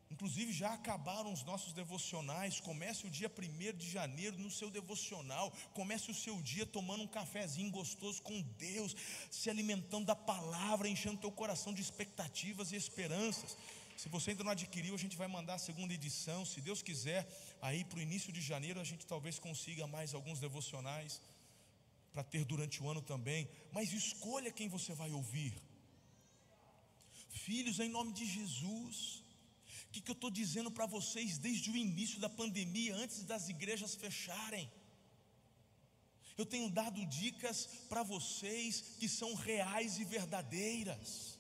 Inclusive 0.09 0.53
já 0.53 0.73
acabaram 0.73 1.33
os 1.33 1.43
nossos 1.43 1.73
devocionais. 1.73 2.59
Comece 2.59 3.05
o 3.05 3.09
dia 3.09 3.29
1 3.29 3.77
de 3.77 3.89
janeiro 3.89 4.37
no 4.37 4.49
seu 4.49 4.69
devocional. 4.69 5.51
Comece 5.73 6.09
o 6.09 6.13
seu 6.13 6.41
dia 6.41 6.65
tomando 6.65 7.03
um 7.03 7.07
cafezinho 7.07 7.69
gostoso 7.69 8.21
com 8.21 8.41
Deus, 8.57 8.95
se 9.29 9.49
alimentando 9.49 10.05
da 10.05 10.15
palavra, 10.15 10.87
enchendo 10.87 11.17
teu 11.17 11.31
coração 11.31 11.73
de 11.73 11.81
expectativas 11.81 12.71
e 12.71 12.75
esperanças. 12.75 13.57
Se 13.97 14.07
você 14.09 14.29
ainda 14.31 14.43
não 14.43 14.51
adquiriu, 14.51 14.95
a 14.95 14.97
gente 14.97 15.17
vai 15.17 15.27
mandar 15.27 15.55
a 15.55 15.59
segunda 15.59 15.93
edição. 15.93 16.45
Se 16.45 16.61
Deus 16.61 16.81
quiser, 16.81 17.27
aí 17.61 17.83
para 17.83 17.99
o 17.99 18.01
início 18.01 18.31
de 18.31 18.41
janeiro 18.41 18.79
a 18.79 18.83
gente 18.83 19.05
talvez 19.05 19.39
consiga 19.39 19.87
mais 19.87 20.13
alguns 20.13 20.39
devocionais 20.39 21.19
para 22.13 22.23
ter 22.23 22.45
durante 22.45 22.81
o 22.81 22.89
ano 22.89 23.01
também. 23.01 23.49
Mas 23.71 23.91
escolha 23.91 24.51
quem 24.51 24.69
você 24.69 24.93
vai 24.93 25.11
ouvir. 25.11 25.53
Filhos, 27.29 27.79
em 27.79 27.89
nome 27.89 28.13
de 28.13 28.25
Jesus. 28.25 29.26
Que, 29.97 30.01
que 30.01 30.11
eu 30.11 30.13
estou 30.13 30.29
dizendo 30.29 30.69
para 30.69 30.85
vocês 30.85 31.39
desde 31.39 31.71
o 31.71 31.75
início 31.75 32.19
da 32.19 32.29
pandemia, 32.29 32.95
antes 32.95 33.23
das 33.23 33.49
igrejas 33.49 33.95
fecharem? 33.95 34.71
Eu 36.37 36.45
tenho 36.45 36.69
dado 36.69 37.03
dicas 37.07 37.67
para 37.89 38.03
vocês 38.03 38.95
que 38.99 39.09
são 39.09 39.33
reais 39.33 39.97
e 39.97 40.05
verdadeiras. 40.05 41.39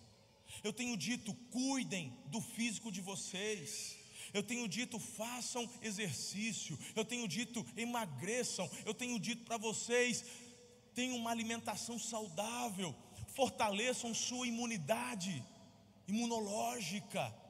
Eu 0.63 0.73
tenho 0.73 0.97
dito, 0.97 1.35
cuidem 1.51 2.11
do 2.27 2.41
físico 2.41 2.91
de 2.91 2.99
vocês. 2.99 3.95
Eu 4.33 4.41
tenho 4.41 4.67
dito, 4.67 4.97
façam 4.99 5.69
exercício. 5.83 6.79
Eu 6.95 7.05
tenho 7.05 7.27
dito, 7.27 7.63
emagreçam. 7.75 8.67
Eu 8.85 8.93
tenho 8.95 9.19
dito 9.19 9.45
para 9.45 9.57
vocês, 9.57 10.25
tenham 10.95 11.15
uma 11.15 11.29
alimentação 11.29 11.99
saudável. 11.99 12.95
Fortaleçam 13.35 14.15
sua 14.15 14.47
imunidade 14.47 15.45
imunológica. 16.07 17.45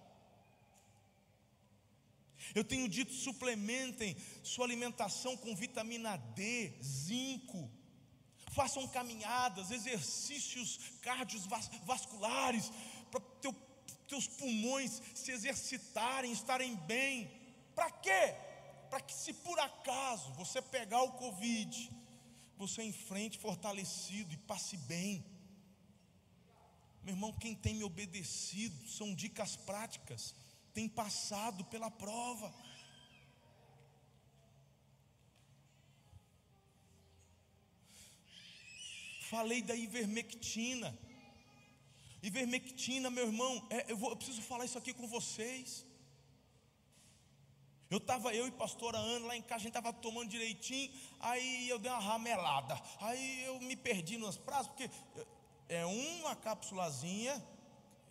Eu 2.55 2.63
tenho 2.63 2.87
dito, 2.87 3.13
suplementem 3.13 4.15
sua 4.43 4.65
alimentação 4.65 5.35
com 5.37 5.55
vitamina 5.55 6.17
D, 6.17 6.73
zinco. 6.81 7.69
Façam 8.51 8.87
caminhadas, 8.87 9.71
exercícios 9.71 10.79
cardiovasculares, 11.01 12.71
para 13.11 13.19
teu, 13.41 13.53
teus 14.07 14.27
pulmões 14.27 15.01
se 15.13 15.31
exercitarem, 15.31 16.31
estarem 16.31 16.75
bem. 16.75 17.29
Para 17.75 17.91
quê? 17.91 18.35
Para 18.89 19.01
que, 19.01 19.13
se 19.13 19.33
por 19.33 19.59
acaso 19.59 20.33
você 20.33 20.61
pegar 20.61 21.03
o 21.03 21.13
Covid, 21.13 21.91
você 22.57 22.81
enfrente 22.81 23.37
fortalecido 23.37 24.33
e 24.33 24.37
passe 24.37 24.77
bem. 24.77 25.23
Meu 27.03 27.13
irmão, 27.13 27.31
quem 27.31 27.55
tem 27.55 27.75
me 27.75 27.83
obedecido 27.83 28.87
são 28.89 29.13
dicas 29.13 29.55
práticas 29.55 30.33
tem 30.77 30.87
passado 30.87 31.65
pela 31.65 31.89
prova. 31.89 32.53
Falei 39.31 39.63
da 39.63 39.75
ivermectina. 39.75 40.95
Ivermectina, 42.21 43.09
meu 43.09 43.25
irmão, 43.25 43.67
é, 43.71 43.91
eu, 43.91 43.97
vou, 43.97 44.11
eu 44.11 44.17
preciso 44.17 44.43
falar 44.43 44.65
isso 44.65 44.77
aqui 44.77 44.93
com 44.93 45.07
vocês. 45.07 45.83
Eu 47.89 47.97
estava, 47.97 48.35
eu 48.35 48.45
e 48.47 48.51
pastora 48.51 48.99
Ana 48.99 49.25
lá 49.29 49.35
em 49.35 49.41
casa, 49.41 49.55
a 49.55 49.63
gente 49.63 49.69
estava 49.69 49.91
tomando 49.91 50.29
direitinho, 50.29 50.93
aí 51.19 51.67
eu 51.67 51.79
dei 51.79 51.89
uma 51.89 51.99
ramelada. 51.99 52.79
Aí 52.99 53.45
eu 53.45 53.59
me 53.61 53.75
perdi 53.75 54.15
nos 54.19 54.37
prazos, 54.37 54.67
porque 54.67 54.91
é 55.67 55.83
uma 55.87 56.35
cápsulazinha 56.35 57.43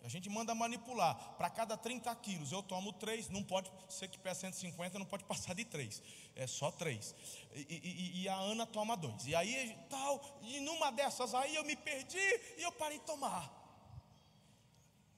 a 0.07 0.09
gente 0.09 0.29
manda 0.29 0.55
manipular. 0.55 1.15
Para 1.37 1.49
cada 1.49 1.75
30 1.75 2.15
quilos 2.15 2.53
eu 2.53 2.63
tomo 2.63 2.93
3, 2.93 3.27
não 3.27 3.43
pode, 3.43 3.69
ser 3.89 4.07
que 4.07 4.17
pesa 4.17 4.39
150, 4.39 4.97
não 4.97 5.05
pode 5.05 5.25
passar 5.25 5.53
de 5.53 5.65
3. 5.65 6.01
É 6.33 6.47
só 6.47 6.71
3. 6.71 7.13
E, 7.53 7.65
e, 7.69 8.21
e, 8.21 8.29
a 8.29 8.35
Ana 8.37 8.65
toma 8.65 8.95
2. 8.95 9.27
E 9.27 9.35
aí 9.35 9.77
tal, 9.89 10.39
e 10.43 10.61
numa 10.61 10.91
dessas 10.93 11.33
aí 11.33 11.53
eu 11.57 11.65
me 11.65 11.75
perdi 11.75 12.25
e 12.57 12.61
eu 12.63 12.71
parei 12.71 12.99
de 12.99 13.03
tomar. 13.03 13.53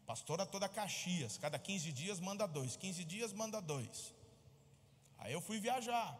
Pastora 0.07 0.43
toda 0.43 0.67
Caxias, 0.67 1.37
cada 1.37 1.59
15 1.59 1.91
dias 1.91 2.19
manda 2.19 2.47
dois, 2.47 2.75
15 2.75 3.03
dias 3.03 3.31
manda 3.31 3.61
dois. 3.61 4.11
Aí 5.19 5.33
eu 5.33 5.39
fui 5.39 5.59
viajar. 5.59 6.17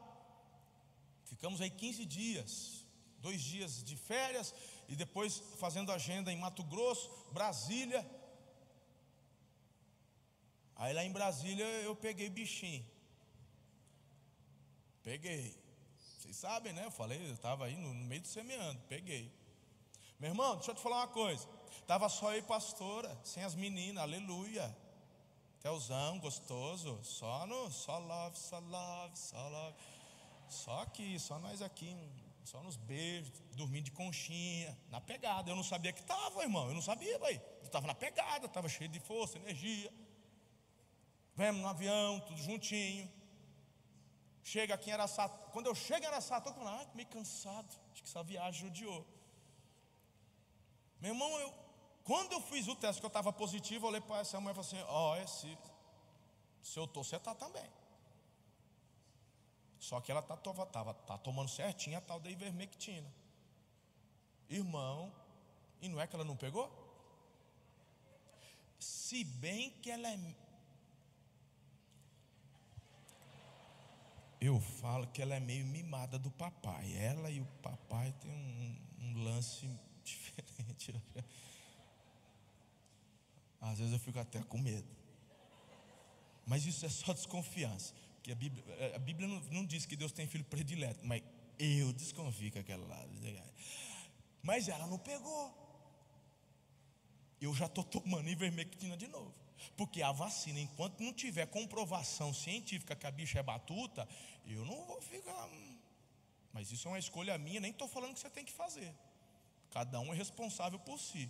Ficamos 1.26 1.60
aí 1.60 1.72
15 1.72 2.06
dias, 2.06 2.86
dois 3.18 3.42
dias 3.42 3.84
de 3.84 3.98
férias 3.98 4.54
e 4.88 4.96
depois 4.96 5.42
fazendo 5.58 5.92
agenda 5.92 6.32
em 6.32 6.38
Mato 6.38 6.64
Grosso, 6.64 7.10
Brasília. 7.32 8.08
Aí 10.80 10.94
lá 10.94 11.04
em 11.04 11.12
Brasília 11.12 11.66
eu 11.84 11.94
peguei 11.94 12.30
bichinho. 12.30 12.86
Peguei. 15.04 15.54
Vocês 16.18 16.38
sabem, 16.38 16.72
né? 16.72 16.86
Eu 16.86 16.92
falei, 16.92 17.20
eu 17.20 17.34
estava 17.34 17.66
aí 17.66 17.76
no, 17.76 17.94
meio 17.94 18.22
do 18.22 18.28
semeando, 18.28 18.80
peguei. 18.88 19.30
Meu 20.18 20.30
irmão, 20.30 20.56
deixa 20.56 20.72
eu 20.72 20.76
te 20.76 20.82
falar 20.82 21.00
uma 21.00 21.08
coisa. 21.10 21.46
Tava 21.86 22.08
só 22.08 22.34
eu 22.34 22.44
pastora, 22.44 23.14
sem 23.26 23.44
as 23.44 23.56
meninas, 23.56 24.02
aleluia. 24.02 24.74
Telzão, 25.60 26.18
gostoso, 26.20 26.98
só 27.04 27.46
no, 27.46 27.70
só 27.70 27.98
love, 27.98 28.38
só 28.38 28.60
love, 28.60 29.18
só 29.18 29.50
love. 29.50 29.76
Só 30.48 30.82
aqui, 30.84 31.20
só 31.20 31.38
nós 31.40 31.62
aqui, 31.62 31.94
só 32.46 32.64
nos 32.64 32.78
beijos, 32.78 33.34
dormindo 33.52 33.86
de 33.86 33.92
conchinha, 33.92 34.78
na 34.90 35.02
pegada. 35.02 35.52
Eu 35.52 35.58
não 35.58 35.64
sabia 35.64 35.92
que 35.92 36.00
estava, 36.00 36.42
irmão, 36.42 36.70
eu 36.70 36.74
não 36.74 36.82
sabia, 36.82 37.20
vai. 37.20 37.36
Eu 37.36 37.66
estava 37.66 37.86
na 37.86 37.94
pegada, 37.94 38.46
estava 38.46 38.70
cheio 38.70 38.90
de 38.90 39.00
força, 39.02 39.38
energia. 39.38 39.92
Vemos 41.40 41.62
no 41.62 41.70
avião, 41.70 42.20
tudo 42.28 42.42
juntinho. 42.42 43.10
Chega 44.44 44.74
aqui 44.74 44.90
em 44.90 44.94
Araçá. 44.94 45.30
Quando 45.54 45.68
eu 45.68 45.76
chego 45.76 46.04
em 46.04 46.08
Araçá, 46.08 46.38
estou 46.38 46.54
falando, 46.54 46.82
ah, 46.82 46.92
meio 46.94 47.08
cansado. 47.08 47.70
Acho 47.92 48.04
que 48.04 48.10
essa 48.10 48.22
viagem 48.22 48.60
judiou. 48.68 49.08
Meu 51.00 51.14
irmão, 51.14 51.40
eu, 51.40 51.54
quando 52.04 52.34
eu 52.34 52.42
fiz 52.42 52.68
o 52.68 52.76
teste 52.76 53.00
que 53.00 53.06
eu 53.06 53.14
estava 53.16 53.32
positivo, 53.32 53.86
eu 53.86 53.90
olhei 53.90 54.02
para 54.02 54.20
essa 54.20 54.38
mulher 54.38 54.52
e 54.52 54.62
falei 54.62 54.82
assim: 54.82 54.92
Ó, 54.92 55.14
oh, 55.14 55.28
se, 55.28 55.58
se 56.62 56.78
eu 56.78 56.84
estou, 56.84 57.06
você 57.06 57.16
está 57.16 57.34
também. 57.34 57.72
Só 59.80 60.02
que 60.02 60.12
ela 60.12 60.22
tá, 60.22 60.36
tá 60.36 61.18
tomando 61.20 61.50
certinho 61.50 61.98
a 61.98 62.02
tal 62.02 62.20
da 62.20 62.30
ivermectina. 62.30 63.10
Irmão, 64.50 65.10
e 65.82 65.88
não 65.88 66.02
é 66.02 66.06
que 66.06 66.18
ela 66.18 66.26
não 66.26 66.36
pegou? 66.36 66.70
Se 68.78 69.24
bem 69.24 69.70
que 69.82 69.90
ela 69.90 70.10
é 70.10 70.18
eu 74.42 74.60
falo 74.60 75.08
que 75.08 75.22
ela 75.22 75.36
é 75.36 75.40
meio 75.40 75.66
mimada 75.66 76.18
do 76.18 76.32
papai. 76.32 76.94
Ela 76.96 77.30
e 77.30 77.42
o 77.42 77.46
papai 77.62 78.14
têm 78.22 78.32
um, 78.32 78.78
um 79.02 79.24
lance 79.24 79.70
diferente. 80.04 80.96
Às 83.60 83.80
vezes 83.80 83.94
eu 83.94 84.00
fico 84.00 84.20
até 84.20 84.42
com 84.44 84.58
medo. 84.58 84.88
Mas 86.46 86.66
isso 86.66 86.86
é 86.86 86.90
só 86.90 87.14
desconfiança. 87.14 87.94
Porque 88.16 88.32
a 88.32 88.36
Bíblia, 88.36 88.64
a 88.96 89.00
Bíblia 89.00 89.28
não, 89.28 89.40
não 89.52 89.66
diz 89.66 89.86
que 89.86 89.96
Deus 89.96 90.12
tem 90.12 90.26
filho 90.28 90.46
predileto, 90.46 91.06
mas 91.06 91.22
eu 91.58 91.92
desconfio 91.92 92.52
que 92.52 92.60
aquela 92.60 92.86
lá. 92.88 93.06
Mas 94.42 94.70
ela 94.70 94.88
não 94.88 94.98
pegou. 94.98 95.54
Eu 97.42 97.54
já 97.54 97.66
estou 97.66 97.84
tomando 97.84 98.30
ivermectina 98.30 98.96
de 98.96 99.08
novo. 99.08 99.34
Porque 99.76 100.02
a 100.02 100.12
vacina, 100.12 100.60
enquanto 100.60 101.02
não 101.02 101.14
tiver 101.14 101.46
comprovação 101.48 102.34
científica 102.34 102.96
que 102.96 103.08
a 103.08 103.12
bicha 103.12 103.40
é 103.40 103.44
batuta, 103.44 104.08
eu 104.46 104.66
não 104.66 104.86
vou 104.86 105.02
ficar. 105.02 105.46
Hum. 105.48 105.78
Mas 106.52 106.72
isso 106.72 106.88
é 106.88 106.92
uma 106.92 107.00
escolha 107.00 107.38
minha, 107.38 107.60
nem 107.60 107.72
estou 107.72 107.88
falando 107.88 108.14
que 108.14 108.20
você 108.20 108.30
tem 108.30 108.46
que 108.46 108.52
fazer. 108.52 108.94
Cada 109.72 110.00
um 110.00 110.14
é 110.14 110.18
responsável 110.18 110.80
por 110.80 111.00
si. 111.00 111.30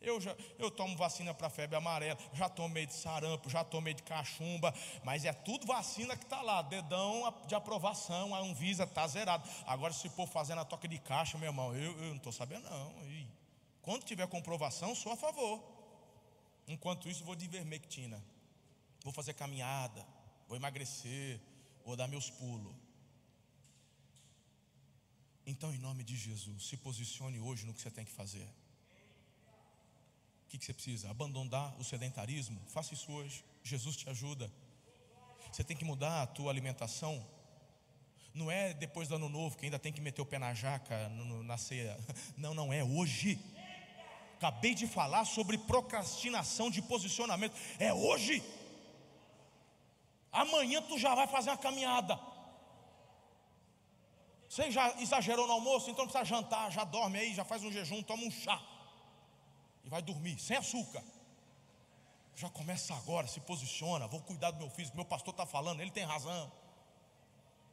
Eu, 0.00 0.20
já, 0.20 0.36
eu 0.58 0.70
tomo 0.70 0.96
vacina 0.96 1.32
para 1.32 1.48
febre 1.48 1.76
amarela, 1.76 2.18
já 2.34 2.48
tomei 2.48 2.86
de 2.86 2.92
sarampo, 2.92 3.48
já 3.48 3.64
tomei 3.64 3.94
de 3.94 4.02
cachumba, 4.02 4.72
mas 5.02 5.24
é 5.24 5.32
tudo 5.32 5.66
vacina 5.66 6.16
que 6.16 6.24
está 6.24 6.42
lá, 6.42 6.60
dedão 6.60 7.34
de 7.46 7.54
aprovação, 7.54 8.34
a 8.34 8.38
Anvisa 8.38 8.84
está 8.84 9.06
zerado. 9.06 9.48
Agora, 9.66 9.94
se 9.94 10.08
for 10.10 10.28
fazendo 10.28 10.60
a 10.60 10.64
toca 10.64 10.86
de 10.86 10.98
caixa, 10.98 11.38
meu 11.38 11.48
irmão, 11.48 11.74
eu, 11.74 11.98
eu 11.98 12.08
não 12.10 12.16
estou 12.16 12.32
sabendo, 12.32 12.68
não. 12.68 12.92
E 13.08 13.26
quando 13.80 14.04
tiver 14.04 14.26
comprovação, 14.28 14.94
sou 14.94 15.12
a 15.12 15.16
favor. 15.16 15.73
Enquanto 16.66 17.08
isso, 17.08 17.24
vou 17.24 17.36
de 17.36 17.44
ivermectina. 17.44 18.22
Vou 19.02 19.12
fazer 19.12 19.34
caminhada, 19.34 20.06
vou 20.48 20.56
emagrecer, 20.56 21.40
vou 21.84 21.94
dar 21.94 22.08
meus 22.08 22.30
pulos. 22.30 22.74
Então, 25.46 25.74
em 25.74 25.78
nome 25.78 26.02
de 26.02 26.16
Jesus, 26.16 26.66
se 26.66 26.76
posicione 26.76 27.38
hoje 27.38 27.66
no 27.66 27.74
que 27.74 27.82
você 27.82 27.90
tem 27.90 28.04
que 28.04 28.12
fazer. 28.12 28.48
O 30.44 30.48
que, 30.48 30.64
você 30.64 30.72
precisa? 30.72 31.10
Abandonar 31.10 31.78
o 31.78 31.84
sedentarismo? 31.84 32.60
Faça 32.68 32.94
isso 32.94 33.10
hoje. 33.12 33.44
Jesus 33.62 33.96
te 33.96 34.08
ajuda. 34.08 34.50
Você 35.52 35.62
tem 35.62 35.76
que 35.76 35.84
mudar 35.84 36.22
a 36.22 36.26
tua 36.26 36.50
alimentação. 36.50 37.26
Não 38.32 38.50
é 38.50 38.72
depois 38.72 39.08
do 39.08 39.16
ano 39.16 39.28
novo 39.28 39.56
que 39.56 39.66
ainda 39.66 39.78
tem 39.78 39.92
que 39.92 40.00
meter 40.00 40.22
o 40.22 40.26
pé 40.26 40.38
na 40.38 40.54
jaca 40.54 41.08
no, 41.10 41.42
na 41.42 41.58
ceia. 41.58 41.98
Não, 42.36 42.54
não 42.54 42.72
é 42.72 42.82
hoje. 42.82 43.38
Acabei 44.44 44.74
de 44.74 44.86
falar 44.86 45.24
sobre 45.24 45.56
procrastinação 45.56 46.70
de 46.70 46.82
posicionamento. 46.82 47.56
É 47.78 47.94
hoje. 47.94 48.44
Amanhã 50.30 50.82
tu 50.82 50.98
já 50.98 51.14
vai 51.14 51.26
fazer 51.26 51.48
uma 51.48 51.56
caminhada. 51.56 52.20
Você 54.46 54.70
já 54.70 55.00
exagerou 55.00 55.46
no 55.46 55.54
almoço, 55.54 55.90
então 55.90 56.04
precisa 56.04 56.26
jantar, 56.26 56.70
já 56.70 56.84
dorme 56.84 57.18
aí, 57.18 57.32
já 57.32 57.42
faz 57.42 57.64
um 57.64 57.72
jejum, 57.72 58.02
toma 58.02 58.22
um 58.22 58.30
chá. 58.30 58.60
E 59.82 59.88
vai 59.88 60.02
dormir, 60.02 60.38
sem 60.38 60.58
açúcar. 60.58 61.02
Já 62.36 62.50
começa 62.50 62.94
agora, 62.94 63.26
se 63.26 63.40
posiciona, 63.40 64.06
vou 64.06 64.20
cuidar 64.20 64.50
do 64.50 64.58
meu 64.58 64.68
físico. 64.68 64.94
Meu 64.94 65.06
pastor 65.06 65.32
está 65.32 65.46
falando, 65.46 65.80
ele 65.80 65.90
tem 65.90 66.04
razão. 66.04 66.52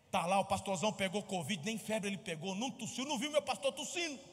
Está 0.06 0.26
lá, 0.26 0.40
o 0.40 0.46
pastorzão 0.46 0.94
pegou 0.94 1.22
Covid, 1.22 1.66
nem 1.66 1.78
febre 1.78 2.08
ele 2.10 2.18
pegou, 2.18 2.56
não 2.56 2.72
tossiu, 2.72 3.04
não 3.04 3.20
viu 3.20 3.30
meu 3.30 3.42
pastor 3.42 3.74
tossindo. 3.74 4.31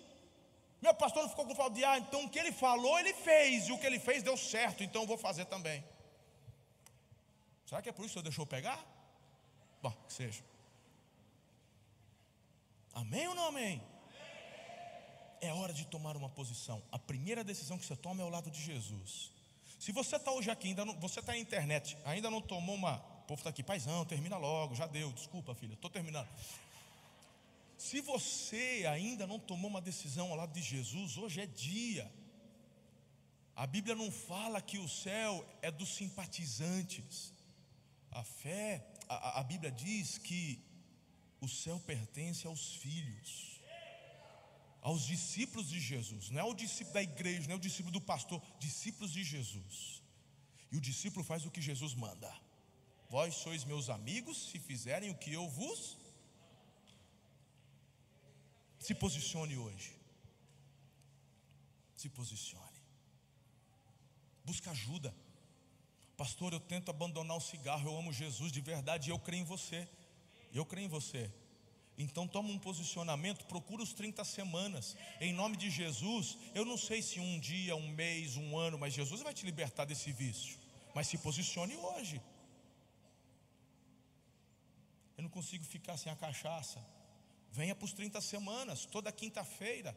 Meu 0.80 0.94
pastor 0.94 1.22
não 1.22 1.30
ficou 1.30 1.44
com 1.46 1.54
falta 1.54 1.74
de 1.74 1.84
ar, 1.84 1.98
então 1.98 2.24
o 2.24 2.30
que 2.30 2.38
ele 2.38 2.52
falou, 2.52 2.98
ele 2.98 3.12
fez, 3.12 3.68
e 3.68 3.72
o 3.72 3.78
que 3.78 3.86
ele 3.86 3.98
fez 3.98 4.22
deu 4.22 4.36
certo, 4.36 4.84
então 4.84 5.02
eu 5.02 5.08
vou 5.08 5.18
fazer 5.18 5.44
também. 5.46 5.84
Será 7.66 7.82
que 7.82 7.88
é 7.88 7.92
por 7.92 8.04
isso 8.04 8.12
que 8.14 8.18
eu 8.18 8.22
deixou 8.22 8.46
pegar? 8.46 8.84
Bom, 9.82 9.92
que 10.06 10.12
seja. 10.12 10.42
Amém 12.94 13.28
ou 13.28 13.34
não 13.34 13.46
amém? 13.48 13.82
É 15.40 15.52
hora 15.52 15.72
de 15.72 15.84
tomar 15.86 16.16
uma 16.16 16.28
posição. 16.28 16.82
A 16.90 16.98
primeira 16.98 17.44
decisão 17.44 17.78
que 17.78 17.84
você 17.84 17.94
toma 17.94 18.22
é 18.22 18.24
ao 18.24 18.30
lado 18.30 18.50
de 18.50 18.60
Jesus. 18.60 19.30
Se 19.78 19.92
você 19.92 20.16
está 20.16 20.32
hoje 20.32 20.50
aqui, 20.50 20.68
ainda 20.68 20.84
não, 20.84 20.94
você 20.94 21.20
está 21.20 21.32
na 21.32 21.38
internet, 21.38 21.96
ainda 22.04 22.30
não 22.30 22.40
tomou 22.40 22.74
uma. 22.74 22.96
O 22.96 23.26
povo 23.28 23.40
está 23.40 23.50
aqui, 23.50 23.62
paizão, 23.62 24.04
termina 24.04 24.36
logo, 24.36 24.74
já 24.74 24.86
deu, 24.86 25.12
desculpa, 25.12 25.54
filha, 25.54 25.74
estou 25.74 25.90
terminando. 25.90 26.28
Se 27.78 28.00
você 28.00 28.84
ainda 28.90 29.24
não 29.24 29.38
tomou 29.38 29.70
uma 29.70 29.80
decisão 29.80 30.30
ao 30.30 30.36
lado 30.36 30.52
de 30.52 30.60
Jesus, 30.60 31.16
hoje 31.16 31.40
é 31.40 31.46
dia. 31.46 32.12
A 33.54 33.68
Bíblia 33.68 33.94
não 33.94 34.10
fala 34.10 34.60
que 34.60 34.78
o 34.78 34.88
céu 34.88 35.46
é 35.62 35.70
dos 35.70 35.94
simpatizantes. 35.94 37.32
A 38.10 38.24
fé, 38.24 38.84
a, 39.08 39.38
a 39.38 39.44
Bíblia 39.44 39.70
diz 39.70 40.18
que 40.18 40.60
o 41.40 41.48
céu 41.48 41.78
pertence 41.78 42.48
aos 42.48 42.74
filhos, 42.74 43.60
aos 44.82 45.06
discípulos 45.06 45.68
de 45.68 45.78
Jesus. 45.78 46.30
Não 46.30 46.40
é 46.40 46.44
o 46.44 46.54
discípulo 46.54 46.94
da 46.94 47.02
igreja, 47.02 47.46
não 47.46 47.54
é 47.54 47.58
o 47.58 47.60
discípulo 47.68 47.92
do 47.92 48.00
pastor, 48.00 48.42
discípulos 48.58 49.12
de 49.12 49.22
Jesus. 49.22 50.02
E 50.72 50.76
o 50.76 50.80
discípulo 50.80 51.24
faz 51.24 51.46
o 51.46 51.50
que 51.50 51.62
Jesus 51.62 51.94
manda. 51.94 52.32
Vós 53.08 53.36
sois 53.36 53.64
meus 53.64 53.88
amigos 53.88 54.50
se 54.50 54.58
fizerem 54.58 55.10
o 55.10 55.16
que 55.16 55.32
eu 55.32 55.48
vos 55.48 55.96
se 58.88 58.94
posicione 58.94 59.54
hoje. 59.58 59.90
Se 61.94 62.08
posicione. 62.08 62.80
Busca 64.46 64.70
ajuda. 64.70 65.14
Pastor, 66.16 66.54
eu 66.54 66.60
tento 66.60 66.90
abandonar 66.90 67.36
o 67.36 67.46
cigarro, 67.48 67.86
eu 67.86 67.98
amo 67.98 68.14
Jesus 68.14 68.50
de 68.50 68.62
verdade 68.62 69.10
eu 69.10 69.18
creio 69.18 69.42
em 69.42 69.44
você. 69.44 69.86
Eu 70.54 70.64
creio 70.64 70.86
em 70.86 70.88
você. 70.88 71.30
Então 71.98 72.26
toma 72.26 72.48
um 72.48 72.58
posicionamento, 72.58 73.44
procura 73.44 73.82
os 73.82 73.92
30 73.92 74.24
semanas. 74.24 74.96
Em 75.20 75.34
nome 75.34 75.58
de 75.58 75.68
Jesus, 75.68 76.38
eu 76.54 76.64
não 76.64 76.78
sei 76.78 77.02
se 77.02 77.20
um 77.20 77.38
dia, 77.38 77.76
um 77.76 77.88
mês, 77.90 78.38
um 78.38 78.56
ano, 78.56 78.78
mas 78.78 78.94
Jesus 78.94 79.20
vai 79.20 79.34
te 79.34 79.44
libertar 79.44 79.84
desse 79.84 80.10
vício. 80.12 80.56
Mas 80.94 81.08
se 81.08 81.18
posicione 81.18 81.76
hoje. 81.76 82.22
Eu 85.14 85.24
não 85.24 85.28
consigo 85.28 85.64
ficar 85.76 85.98
sem 85.98 86.10
a 86.10 86.16
cachaça. 86.16 86.80
Venha 87.50 87.74
para 87.74 87.84
os 87.84 87.92
30 87.92 88.20
semanas, 88.20 88.84
toda 88.86 89.10
quinta-feira. 89.10 89.96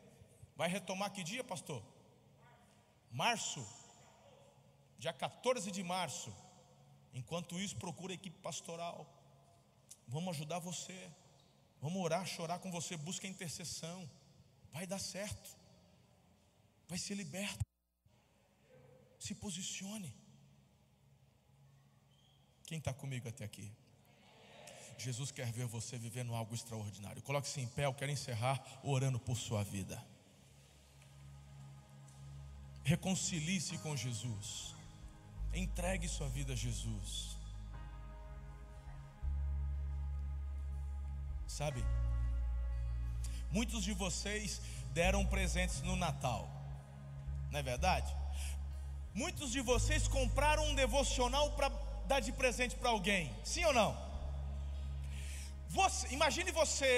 Vai 0.55 0.69
retomar 0.69 1.11
que 1.11 1.23
dia, 1.23 1.43
pastor? 1.43 1.83
Março. 3.11 3.65
Dia 4.97 5.13
14 5.13 5.71
de 5.71 5.83
março. 5.83 6.33
Enquanto 7.13 7.59
isso, 7.59 7.75
procura 7.77 8.13
a 8.13 8.15
equipe 8.15 8.37
pastoral. 8.39 9.07
Vamos 10.07 10.35
ajudar 10.35 10.59
você. 10.59 11.11
Vamos 11.81 12.01
orar, 12.01 12.25
chorar 12.25 12.59
com 12.59 12.71
você. 12.71 12.95
Busca 12.95 13.27
intercessão. 13.27 14.09
Vai 14.71 14.87
dar 14.87 14.99
certo. 14.99 15.57
Vai 16.87 16.97
ser 16.97 17.15
liberto. 17.15 17.65
Se 19.19 19.35
posicione. 19.35 20.15
Quem 22.65 22.77
está 22.77 22.93
comigo 22.93 23.27
até 23.27 23.43
aqui? 23.43 23.71
Jesus 25.01 25.31
quer 25.31 25.51
ver 25.51 25.65
você 25.65 25.97
vivendo 25.97 26.33
algo 26.33 26.53
extraordinário. 26.53 27.21
Coloque-se 27.21 27.59
em 27.59 27.67
pé, 27.67 27.85
eu 27.85 27.93
quero 27.93 28.11
encerrar 28.11 28.61
orando 28.83 29.19
por 29.19 29.35
sua 29.35 29.63
vida. 29.63 30.01
Reconcilie-se 32.83 33.77
com 33.79 33.95
Jesus. 33.95 34.75
Entregue 35.53 36.07
sua 36.07 36.29
vida 36.29 36.53
a 36.53 36.55
Jesus. 36.55 37.37
Sabe? 41.47 41.83
Muitos 43.51 43.83
de 43.83 43.93
vocês 43.93 44.61
deram 44.93 45.25
presentes 45.25 45.81
no 45.81 45.95
Natal. 45.95 46.49
Não 47.49 47.59
é 47.59 47.63
verdade? 47.63 48.15
Muitos 49.13 49.51
de 49.51 49.61
vocês 49.61 50.07
compraram 50.07 50.63
um 50.67 50.75
devocional 50.75 51.51
para 51.51 51.69
dar 52.07 52.19
de 52.21 52.31
presente 52.31 52.75
para 52.75 52.89
alguém. 52.89 53.35
Sim 53.43 53.65
ou 53.65 53.73
não? 53.73 54.10
Você, 55.75 56.07
imagine 56.17 56.51
você 56.51 56.93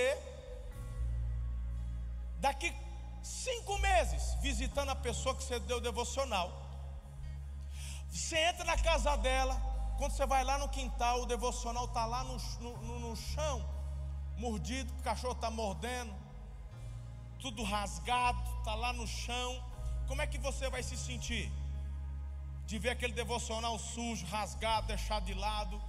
daqui 2.39 2.73
cinco 3.21 3.77
meses 3.77 4.33
visitando 4.41 4.89
a 4.89 4.95
pessoa 4.95 5.35
que 5.35 5.43
você 5.43 5.59
deu 5.59 5.79
devocional. 5.79 6.47
Você 8.09 8.37
entra 8.37 8.63
na 8.65 8.77
casa 8.77 9.15
dela, 9.17 9.55
quando 9.97 10.13
você 10.13 10.25
vai 10.25 10.43
lá 10.43 10.57
no 10.57 10.69
quintal, 10.69 11.21
o 11.21 11.25
devocional 11.25 11.85
está 11.85 12.05
lá 12.05 12.23
no, 12.23 12.37
no, 12.61 12.99
no 12.99 13.15
chão, 13.15 13.63
mordido, 14.37 14.91
o 14.93 15.03
cachorro 15.03 15.33
está 15.33 15.51
mordendo, 15.51 16.13
tudo 17.39 17.63
rasgado, 17.63 18.41
está 18.59 18.73
lá 18.73 18.91
no 18.91 19.07
chão. 19.07 19.63
Como 20.07 20.21
é 20.21 20.27
que 20.27 20.37
você 20.37 20.69
vai 20.69 20.81
se 20.81 20.97
sentir? 20.97 21.51
De 22.65 22.79
ver 22.79 22.91
aquele 22.91 23.13
devocional 23.13 23.77
sujo, 23.77 24.25
rasgado, 24.25 24.87
deixado 24.87 25.25
de 25.25 25.33
lado. 25.33 25.79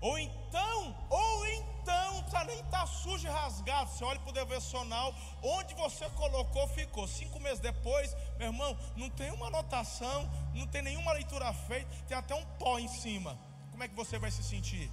Ou 0.00 0.16
então, 0.18 0.96
ou 1.10 1.46
então, 1.46 2.22
tá, 2.24 2.44
nem 2.44 2.60
está 2.60 2.86
sujo 2.86 3.26
e 3.26 3.30
rasgado. 3.30 3.90
Você 3.90 4.04
olha 4.04 4.20
para 4.20 4.30
o 4.30 4.32
devocional, 4.32 5.12
onde 5.42 5.74
você 5.74 6.08
colocou, 6.10 6.68
ficou. 6.68 7.08
Cinco 7.08 7.40
meses 7.40 7.58
depois, 7.58 8.14
meu 8.38 8.48
irmão, 8.48 8.76
não 8.96 9.10
tem 9.10 9.30
uma 9.32 9.48
anotação, 9.48 10.30
não 10.54 10.66
tem 10.66 10.82
nenhuma 10.82 11.12
leitura 11.12 11.52
feita, 11.52 11.90
tem 12.06 12.16
até 12.16 12.34
um 12.34 12.44
pó 12.58 12.78
em 12.78 12.88
cima. 12.88 13.38
Como 13.70 13.82
é 13.82 13.88
que 13.88 13.94
você 13.94 14.18
vai 14.18 14.30
se 14.30 14.42
sentir? 14.42 14.90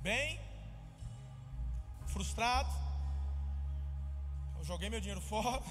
Bem? 0.00 0.40
Frustrado? 2.06 2.70
Eu 4.58 4.64
joguei 4.64 4.90
meu 4.90 5.00
dinheiro 5.00 5.20
fora. 5.20 5.62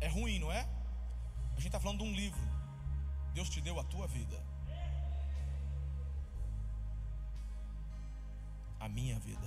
É 0.00 0.08
ruim, 0.08 0.38
não 0.38 0.52
é? 0.52 0.60
A 1.52 1.56
gente 1.56 1.66
está 1.66 1.80
falando 1.80 1.98
de 1.98 2.04
um 2.04 2.12
livro. 2.12 2.40
Deus 3.32 3.48
te 3.48 3.60
deu 3.60 3.78
a 3.80 3.84
tua 3.84 4.06
vida. 4.06 4.45
A 8.86 8.88
minha 8.88 9.18
vida. 9.18 9.46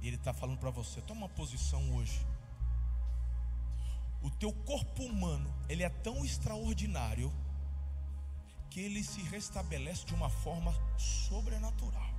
E 0.00 0.06
Ele 0.06 0.16
está 0.16 0.32
falando 0.32 0.58
para 0.58 0.70
você: 0.70 1.00
toma 1.00 1.22
uma 1.22 1.28
posição 1.28 1.94
hoje. 1.94 2.26
O 4.20 4.30
teu 4.30 4.52
corpo 4.52 5.04
humano, 5.04 5.48
ele 5.68 5.84
é 5.84 5.88
tão 5.88 6.24
extraordinário 6.24 7.32
que 8.68 8.80
ele 8.80 9.04
se 9.04 9.22
restabelece 9.22 10.04
de 10.04 10.12
uma 10.12 10.28
forma 10.28 10.74
sobrenatural. 10.98 12.10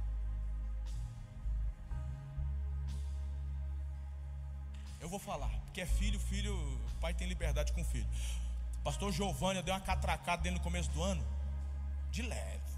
Eu 5.02 5.10
vou 5.10 5.20
falar, 5.20 5.50
porque 5.66 5.82
é 5.82 5.86
filho, 5.86 6.18
filho, 6.22 6.56
pai 7.02 7.14
tem 7.14 7.28
liberdade 7.28 7.74
com 7.74 7.82
o 7.82 7.86
filho. 7.86 8.08
Pastor 8.82 9.12
Giovanni 9.12 9.62
deu 9.62 9.74
uma 9.74 9.82
catracada 9.82 10.42
dentro 10.42 10.60
do 10.60 10.64
começo 10.64 10.90
do 10.92 11.04
ano, 11.04 11.26
de 12.12 12.22
leve 12.22 12.69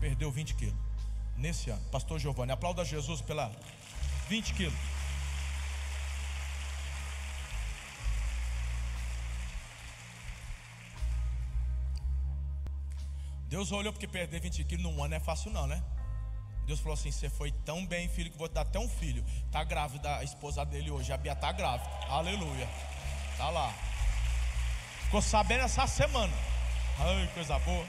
perdeu 0.00 0.30
20 0.30 0.54
quilos. 0.54 0.74
Nesse 1.36 1.70
ano. 1.70 1.82
Pastor 1.90 2.18
Giovanni, 2.18 2.52
aplauda 2.52 2.84
Jesus 2.84 3.20
pela 3.20 3.50
20 4.28 4.54
quilos. 4.54 4.74
Deus 13.48 13.70
olhou 13.70 13.92
porque 13.92 14.08
perder 14.08 14.40
20 14.40 14.64
quilos 14.64 14.84
num 14.84 15.02
ano 15.02 15.14
é 15.14 15.20
fácil 15.20 15.50
não, 15.52 15.66
né? 15.66 15.82
Deus 16.66 16.80
falou 16.80 16.94
assim: 16.94 17.10
Você 17.10 17.30
foi 17.30 17.52
tão 17.64 17.86
bem, 17.86 18.08
filho, 18.08 18.30
que 18.30 18.36
vou 18.36 18.48
te 18.48 18.54
dar 18.54 18.62
até 18.62 18.78
um 18.78 18.88
filho. 18.88 19.24
Está 19.46 19.62
grávida 19.62 20.16
a 20.16 20.24
esposa 20.24 20.64
dele 20.64 20.90
hoje, 20.90 21.12
a 21.12 21.16
Bia 21.16 21.32
está 21.32 21.52
grávida. 21.52 21.88
Aleluia. 22.08 22.68
Tá 23.36 23.50
lá. 23.50 23.72
Ficou 25.04 25.22
sabendo 25.22 25.64
essa 25.64 25.86
semana. 25.86 26.32
Ai, 26.98 27.30
coisa 27.34 27.58
boa. 27.60 27.86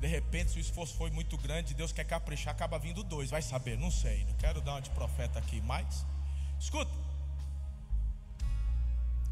De 0.00 0.06
repente, 0.06 0.52
se 0.52 0.58
o 0.58 0.60
esforço 0.60 0.94
foi 0.94 1.10
muito 1.10 1.36
grande, 1.36 1.74
Deus 1.74 1.92
quer 1.92 2.04
caprichar, 2.04 2.54
acaba 2.54 2.78
vindo 2.78 3.02
dois, 3.02 3.30
vai 3.30 3.42
saber, 3.42 3.76
não 3.76 3.90
sei, 3.90 4.24
não 4.24 4.34
quero 4.34 4.60
dar 4.60 4.72
uma 4.72 4.80
de 4.80 4.90
profeta 4.90 5.38
aqui, 5.38 5.60
mas 5.60 6.06
escuta. 6.58 6.92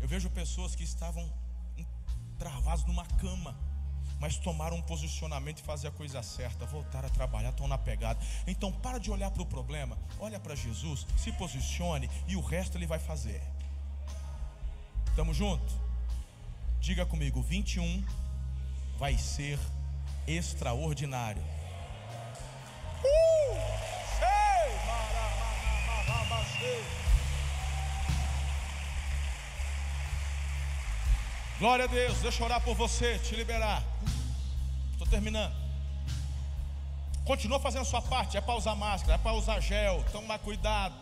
Eu 0.00 0.08
vejo 0.08 0.28
pessoas 0.30 0.74
que 0.74 0.82
estavam 0.82 1.32
travadas 2.38 2.84
numa 2.84 3.06
cama, 3.06 3.56
mas 4.18 4.36
tomaram 4.36 4.76
um 4.76 4.82
posicionamento 4.82 5.60
e 5.60 5.62
fazer 5.62 5.88
a 5.88 5.90
coisa 5.90 6.22
certa, 6.22 6.66
voltaram 6.66 7.06
a 7.06 7.10
trabalhar, 7.10 7.50
estão 7.50 7.68
na 7.68 7.78
pegada. 7.78 8.18
Então, 8.46 8.72
para 8.72 8.98
de 8.98 9.10
olhar 9.10 9.30
para 9.30 9.42
o 9.42 9.46
problema, 9.46 9.96
olha 10.18 10.40
para 10.40 10.54
Jesus, 10.54 11.06
se 11.16 11.30
posicione 11.32 12.10
e 12.26 12.34
o 12.34 12.40
resto 12.40 12.76
ele 12.76 12.86
vai 12.86 12.98
fazer. 12.98 13.40
Estamos 15.08 15.36
juntos? 15.36 15.74
Diga 16.80 17.06
comigo, 17.06 17.40
21 17.40 18.04
vai 18.98 19.16
ser 19.16 19.58
extraordinário. 20.26 21.42
Uh! 23.04 23.46
Glória 31.58 31.86
a 31.86 31.88
Deus, 31.88 32.18
deixa 32.18 32.42
eu 32.42 32.44
orar 32.44 32.60
por 32.60 32.74
você, 32.74 33.18
te 33.18 33.34
liberar. 33.34 33.82
Estou 34.92 35.06
terminando. 35.06 35.54
Continua 37.24 37.58
fazendo 37.58 37.80
a 37.80 37.84
sua 37.86 38.02
parte, 38.02 38.36
é 38.36 38.42
para 38.42 38.56
usar 38.56 38.74
máscara, 38.74 39.14
é 39.14 39.18
para 39.18 39.32
usar 39.32 39.58
gel, 39.60 40.04
toma 40.12 40.38
cuidado. 40.38 40.94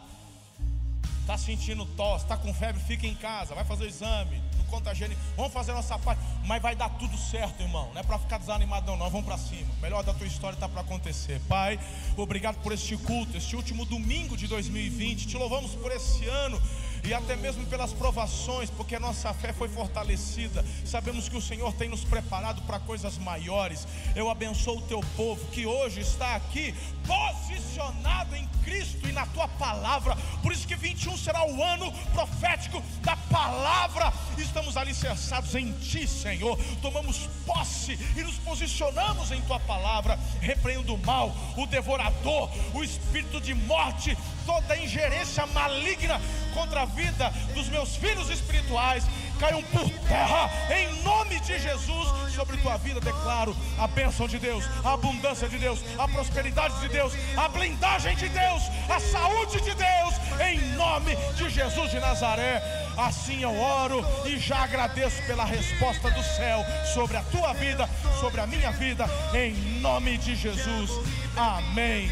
Está 1.22 1.36
sentindo 1.36 1.84
tosse, 1.96 2.24
está 2.24 2.36
com 2.36 2.54
febre, 2.54 2.80
fica 2.84 3.04
em 3.04 3.16
casa, 3.16 3.52
vai 3.52 3.64
fazer 3.64 3.84
o 3.84 3.88
exame, 3.88 4.40
não 4.74 4.80
contagia 4.80 5.10
Vamos 5.36 5.52
fazer 5.52 5.72
nossa 5.72 5.98
parte, 5.98 6.20
mas 6.44 6.60
vai 6.60 6.74
dar 6.74 6.88
tudo 6.90 7.16
certo, 7.16 7.62
irmão. 7.62 7.90
Não 7.92 8.00
é 8.00 8.04
para 8.04 8.18
ficar 8.18 8.38
desanimado, 8.38 8.96
não, 8.96 9.10
vamos 9.10 9.24
para 9.24 9.38
cima. 9.38 9.72
O 9.78 9.82
melhor 9.82 10.02
da 10.02 10.12
tua 10.12 10.26
história 10.26 10.54
está 10.54 10.68
para 10.68 10.80
acontecer. 10.80 11.40
Pai, 11.48 11.78
obrigado 12.16 12.56
por 12.56 12.72
este 12.72 12.96
culto, 12.96 13.36
este 13.36 13.56
último 13.56 13.84
domingo 13.84 14.36
de 14.36 14.46
2020. 14.46 15.26
Te 15.26 15.36
louvamos 15.36 15.74
por 15.74 15.92
esse 15.92 16.26
ano 16.26 16.60
e 17.05 17.12
até 17.12 17.36
mesmo 17.36 17.66
pelas 17.66 17.92
provações, 17.92 18.70
porque 18.70 18.98
nossa 18.98 19.32
fé 19.34 19.52
foi 19.52 19.68
fortalecida. 19.68 20.64
Sabemos 20.84 21.28
que 21.28 21.36
o 21.36 21.42
Senhor 21.42 21.72
tem 21.74 21.88
nos 21.88 22.02
preparado 22.05 22.62
para 22.62 22.80
coisas 22.80 23.18
maiores. 23.18 23.86
Eu 24.16 24.30
abençoo 24.30 24.78
o 24.78 24.82
teu 24.82 25.00
povo 25.16 25.44
que 25.48 25.66
hoje 25.66 26.00
está 26.00 26.34
aqui 26.34 26.74
posicionado 27.07 28.34
em 28.34 28.46
Cristo 28.64 29.07
e 29.07 29.12
na 29.12 29.26
tua 29.26 29.46
palavra. 29.46 30.16
Por 30.42 30.52
isso 30.52 30.66
que 30.66 30.74
21 30.74 31.16
será 31.18 31.46
o 31.46 31.62
ano 31.62 31.92
profético 32.12 32.82
da 33.02 33.16
palavra. 33.16 34.12
Estamos 34.38 34.76
alicerçados 34.76 35.55
em 35.55 35.72
ti, 35.72 36.09
Senhor. 36.09 36.59
Tomamos 36.80 37.28
posse 37.44 37.98
e 38.16 38.22
nos 38.22 38.36
posicionamos 38.38 39.30
em 39.30 39.40
tua 39.42 39.61
palavra. 39.61 40.18
Repreendo 40.45 40.95
o 40.95 40.99
mal, 40.99 41.34
o 41.57 41.66
devorador, 41.66 42.51
o 42.74 42.84
espírito 42.84 43.40
de 43.40 43.55
morte, 43.55 44.16
toda 44.45 44.76
ingerência 44.76 45.47
maligna 45.47 46.20
contra 46.53 46.82
a 46.82 46.84
vida 46.84 47.30
dos 47.55 47.66
meus 47.68 47.97
filhos 47.97 48.28
espirituais 48.28 49.05
caiam 49.39 49.62
por 49.64 49.89
terra 50.07 50.51
em 50.70 51.03
nome 51.03 51.41
de 51.41 51.59
Jesus 51.59 52.32
sobre 52.35 52.57
tua 52.59 52.76
vida. 52.76 53.01
Declaro 53.01 53.57
a 53.78 53.87
bênção 53.87 54.26
de 54.26 54.39
Deus, 54.39 54.64
a 54.85 54.95
abundância 54.95 55.49
de 55.49 55.59
Deus, 55.59 55.80
a 55.99 56.09
prosperidade 56.09 56.78
de 56.80 56.89
Deus, 56.89 57.12
a 57.37 57.49
blindagem 57.49 58.16
de 58.16 58.28
Deus, 58.28 58.62
a 58.89 59.01
saúde 59.01 59.61
de 59.61 59.74
Deus 59.74 60.14
em 60.41 60.61
nome 60.76 61.16
de 61.37 61.49
Jesus 61.49 61.91
de 61.91 62.01
Nazaré. 62.01 62.62
Assim 62.97 63.43
eu 63.43 63.59
oro 63.59 64.05
e 64.24 64.39
já 64.39 64.64
agradeço 64.64 65.22
pela 65.26 65.45
resposta 65.45 66.11
do 66.11 66.22
céu 66.22 66.64
sobre 66.93 67.16
a 67.16 67.22
tua 67.22 67.53
vida, 67.55 67.89
sobre 68.20 68.41
a 68.41 68.47
minha 68.47 68.70
vida, 68.72 69.07
em 69.35 69.53
nome 69.80 70.16
de 70.18 70.35
Jesus. 70.35 70.91
Amém. 71.37 72.09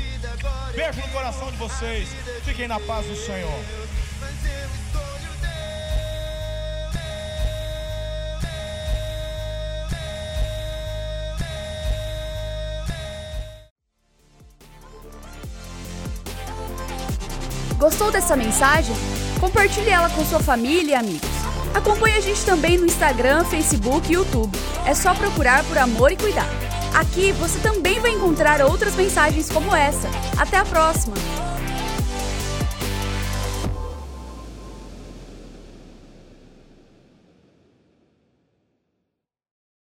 Beijo 0.74 1.00
no 1.00 1.08
coração 1.08 1.50
de 1.50 1.56
vocês. 1.56 2.08
Fiquem 2.44 2.66
na 2.66 2.80
paz 2.80 3.06
do 3.06 3.16
Senhor. 3.16 3.91
Gostou 17.82 18.12
dessa 18.12 18.36
mensagem? 18.36 18.94
Compartilhe 19.40 19.90
ela 19.90 20.08
com 20.08 20.24
sua 20.24 20.38
família 20.38 20.92
e 20.92 20.94
amigos. 20.94 21.28
Acompanhe 21.74 22.16
a 22.16 22.20
gente 22.20 22.44
também 22.44 22.78
no 22.78 22.86
Instagram, 22.86 23.44
Facebook 23.46 24.08
e 24.08 24.14
YouTube. 24.14 24.56
É 24.86 24.94
só 24.94 25.12
procurar 25.14 25.64
por 25.64 25.76
Amor 25.76 26.12
e 26.12 26.16
Cuidado. 26.16 26.48
Aqui 26.94 27.32
você 27.32 27.58
também 27.58 27.98
vai 27.98 28.12
encontrar 28.12 28.60
outras 28.60 28.94
mensagens 28.94 29.50
como 29.50 29.74
essa. 29.74 30.08
Até 30.38 30.58
a 30.58 30.64
próxima! 30.64 31.16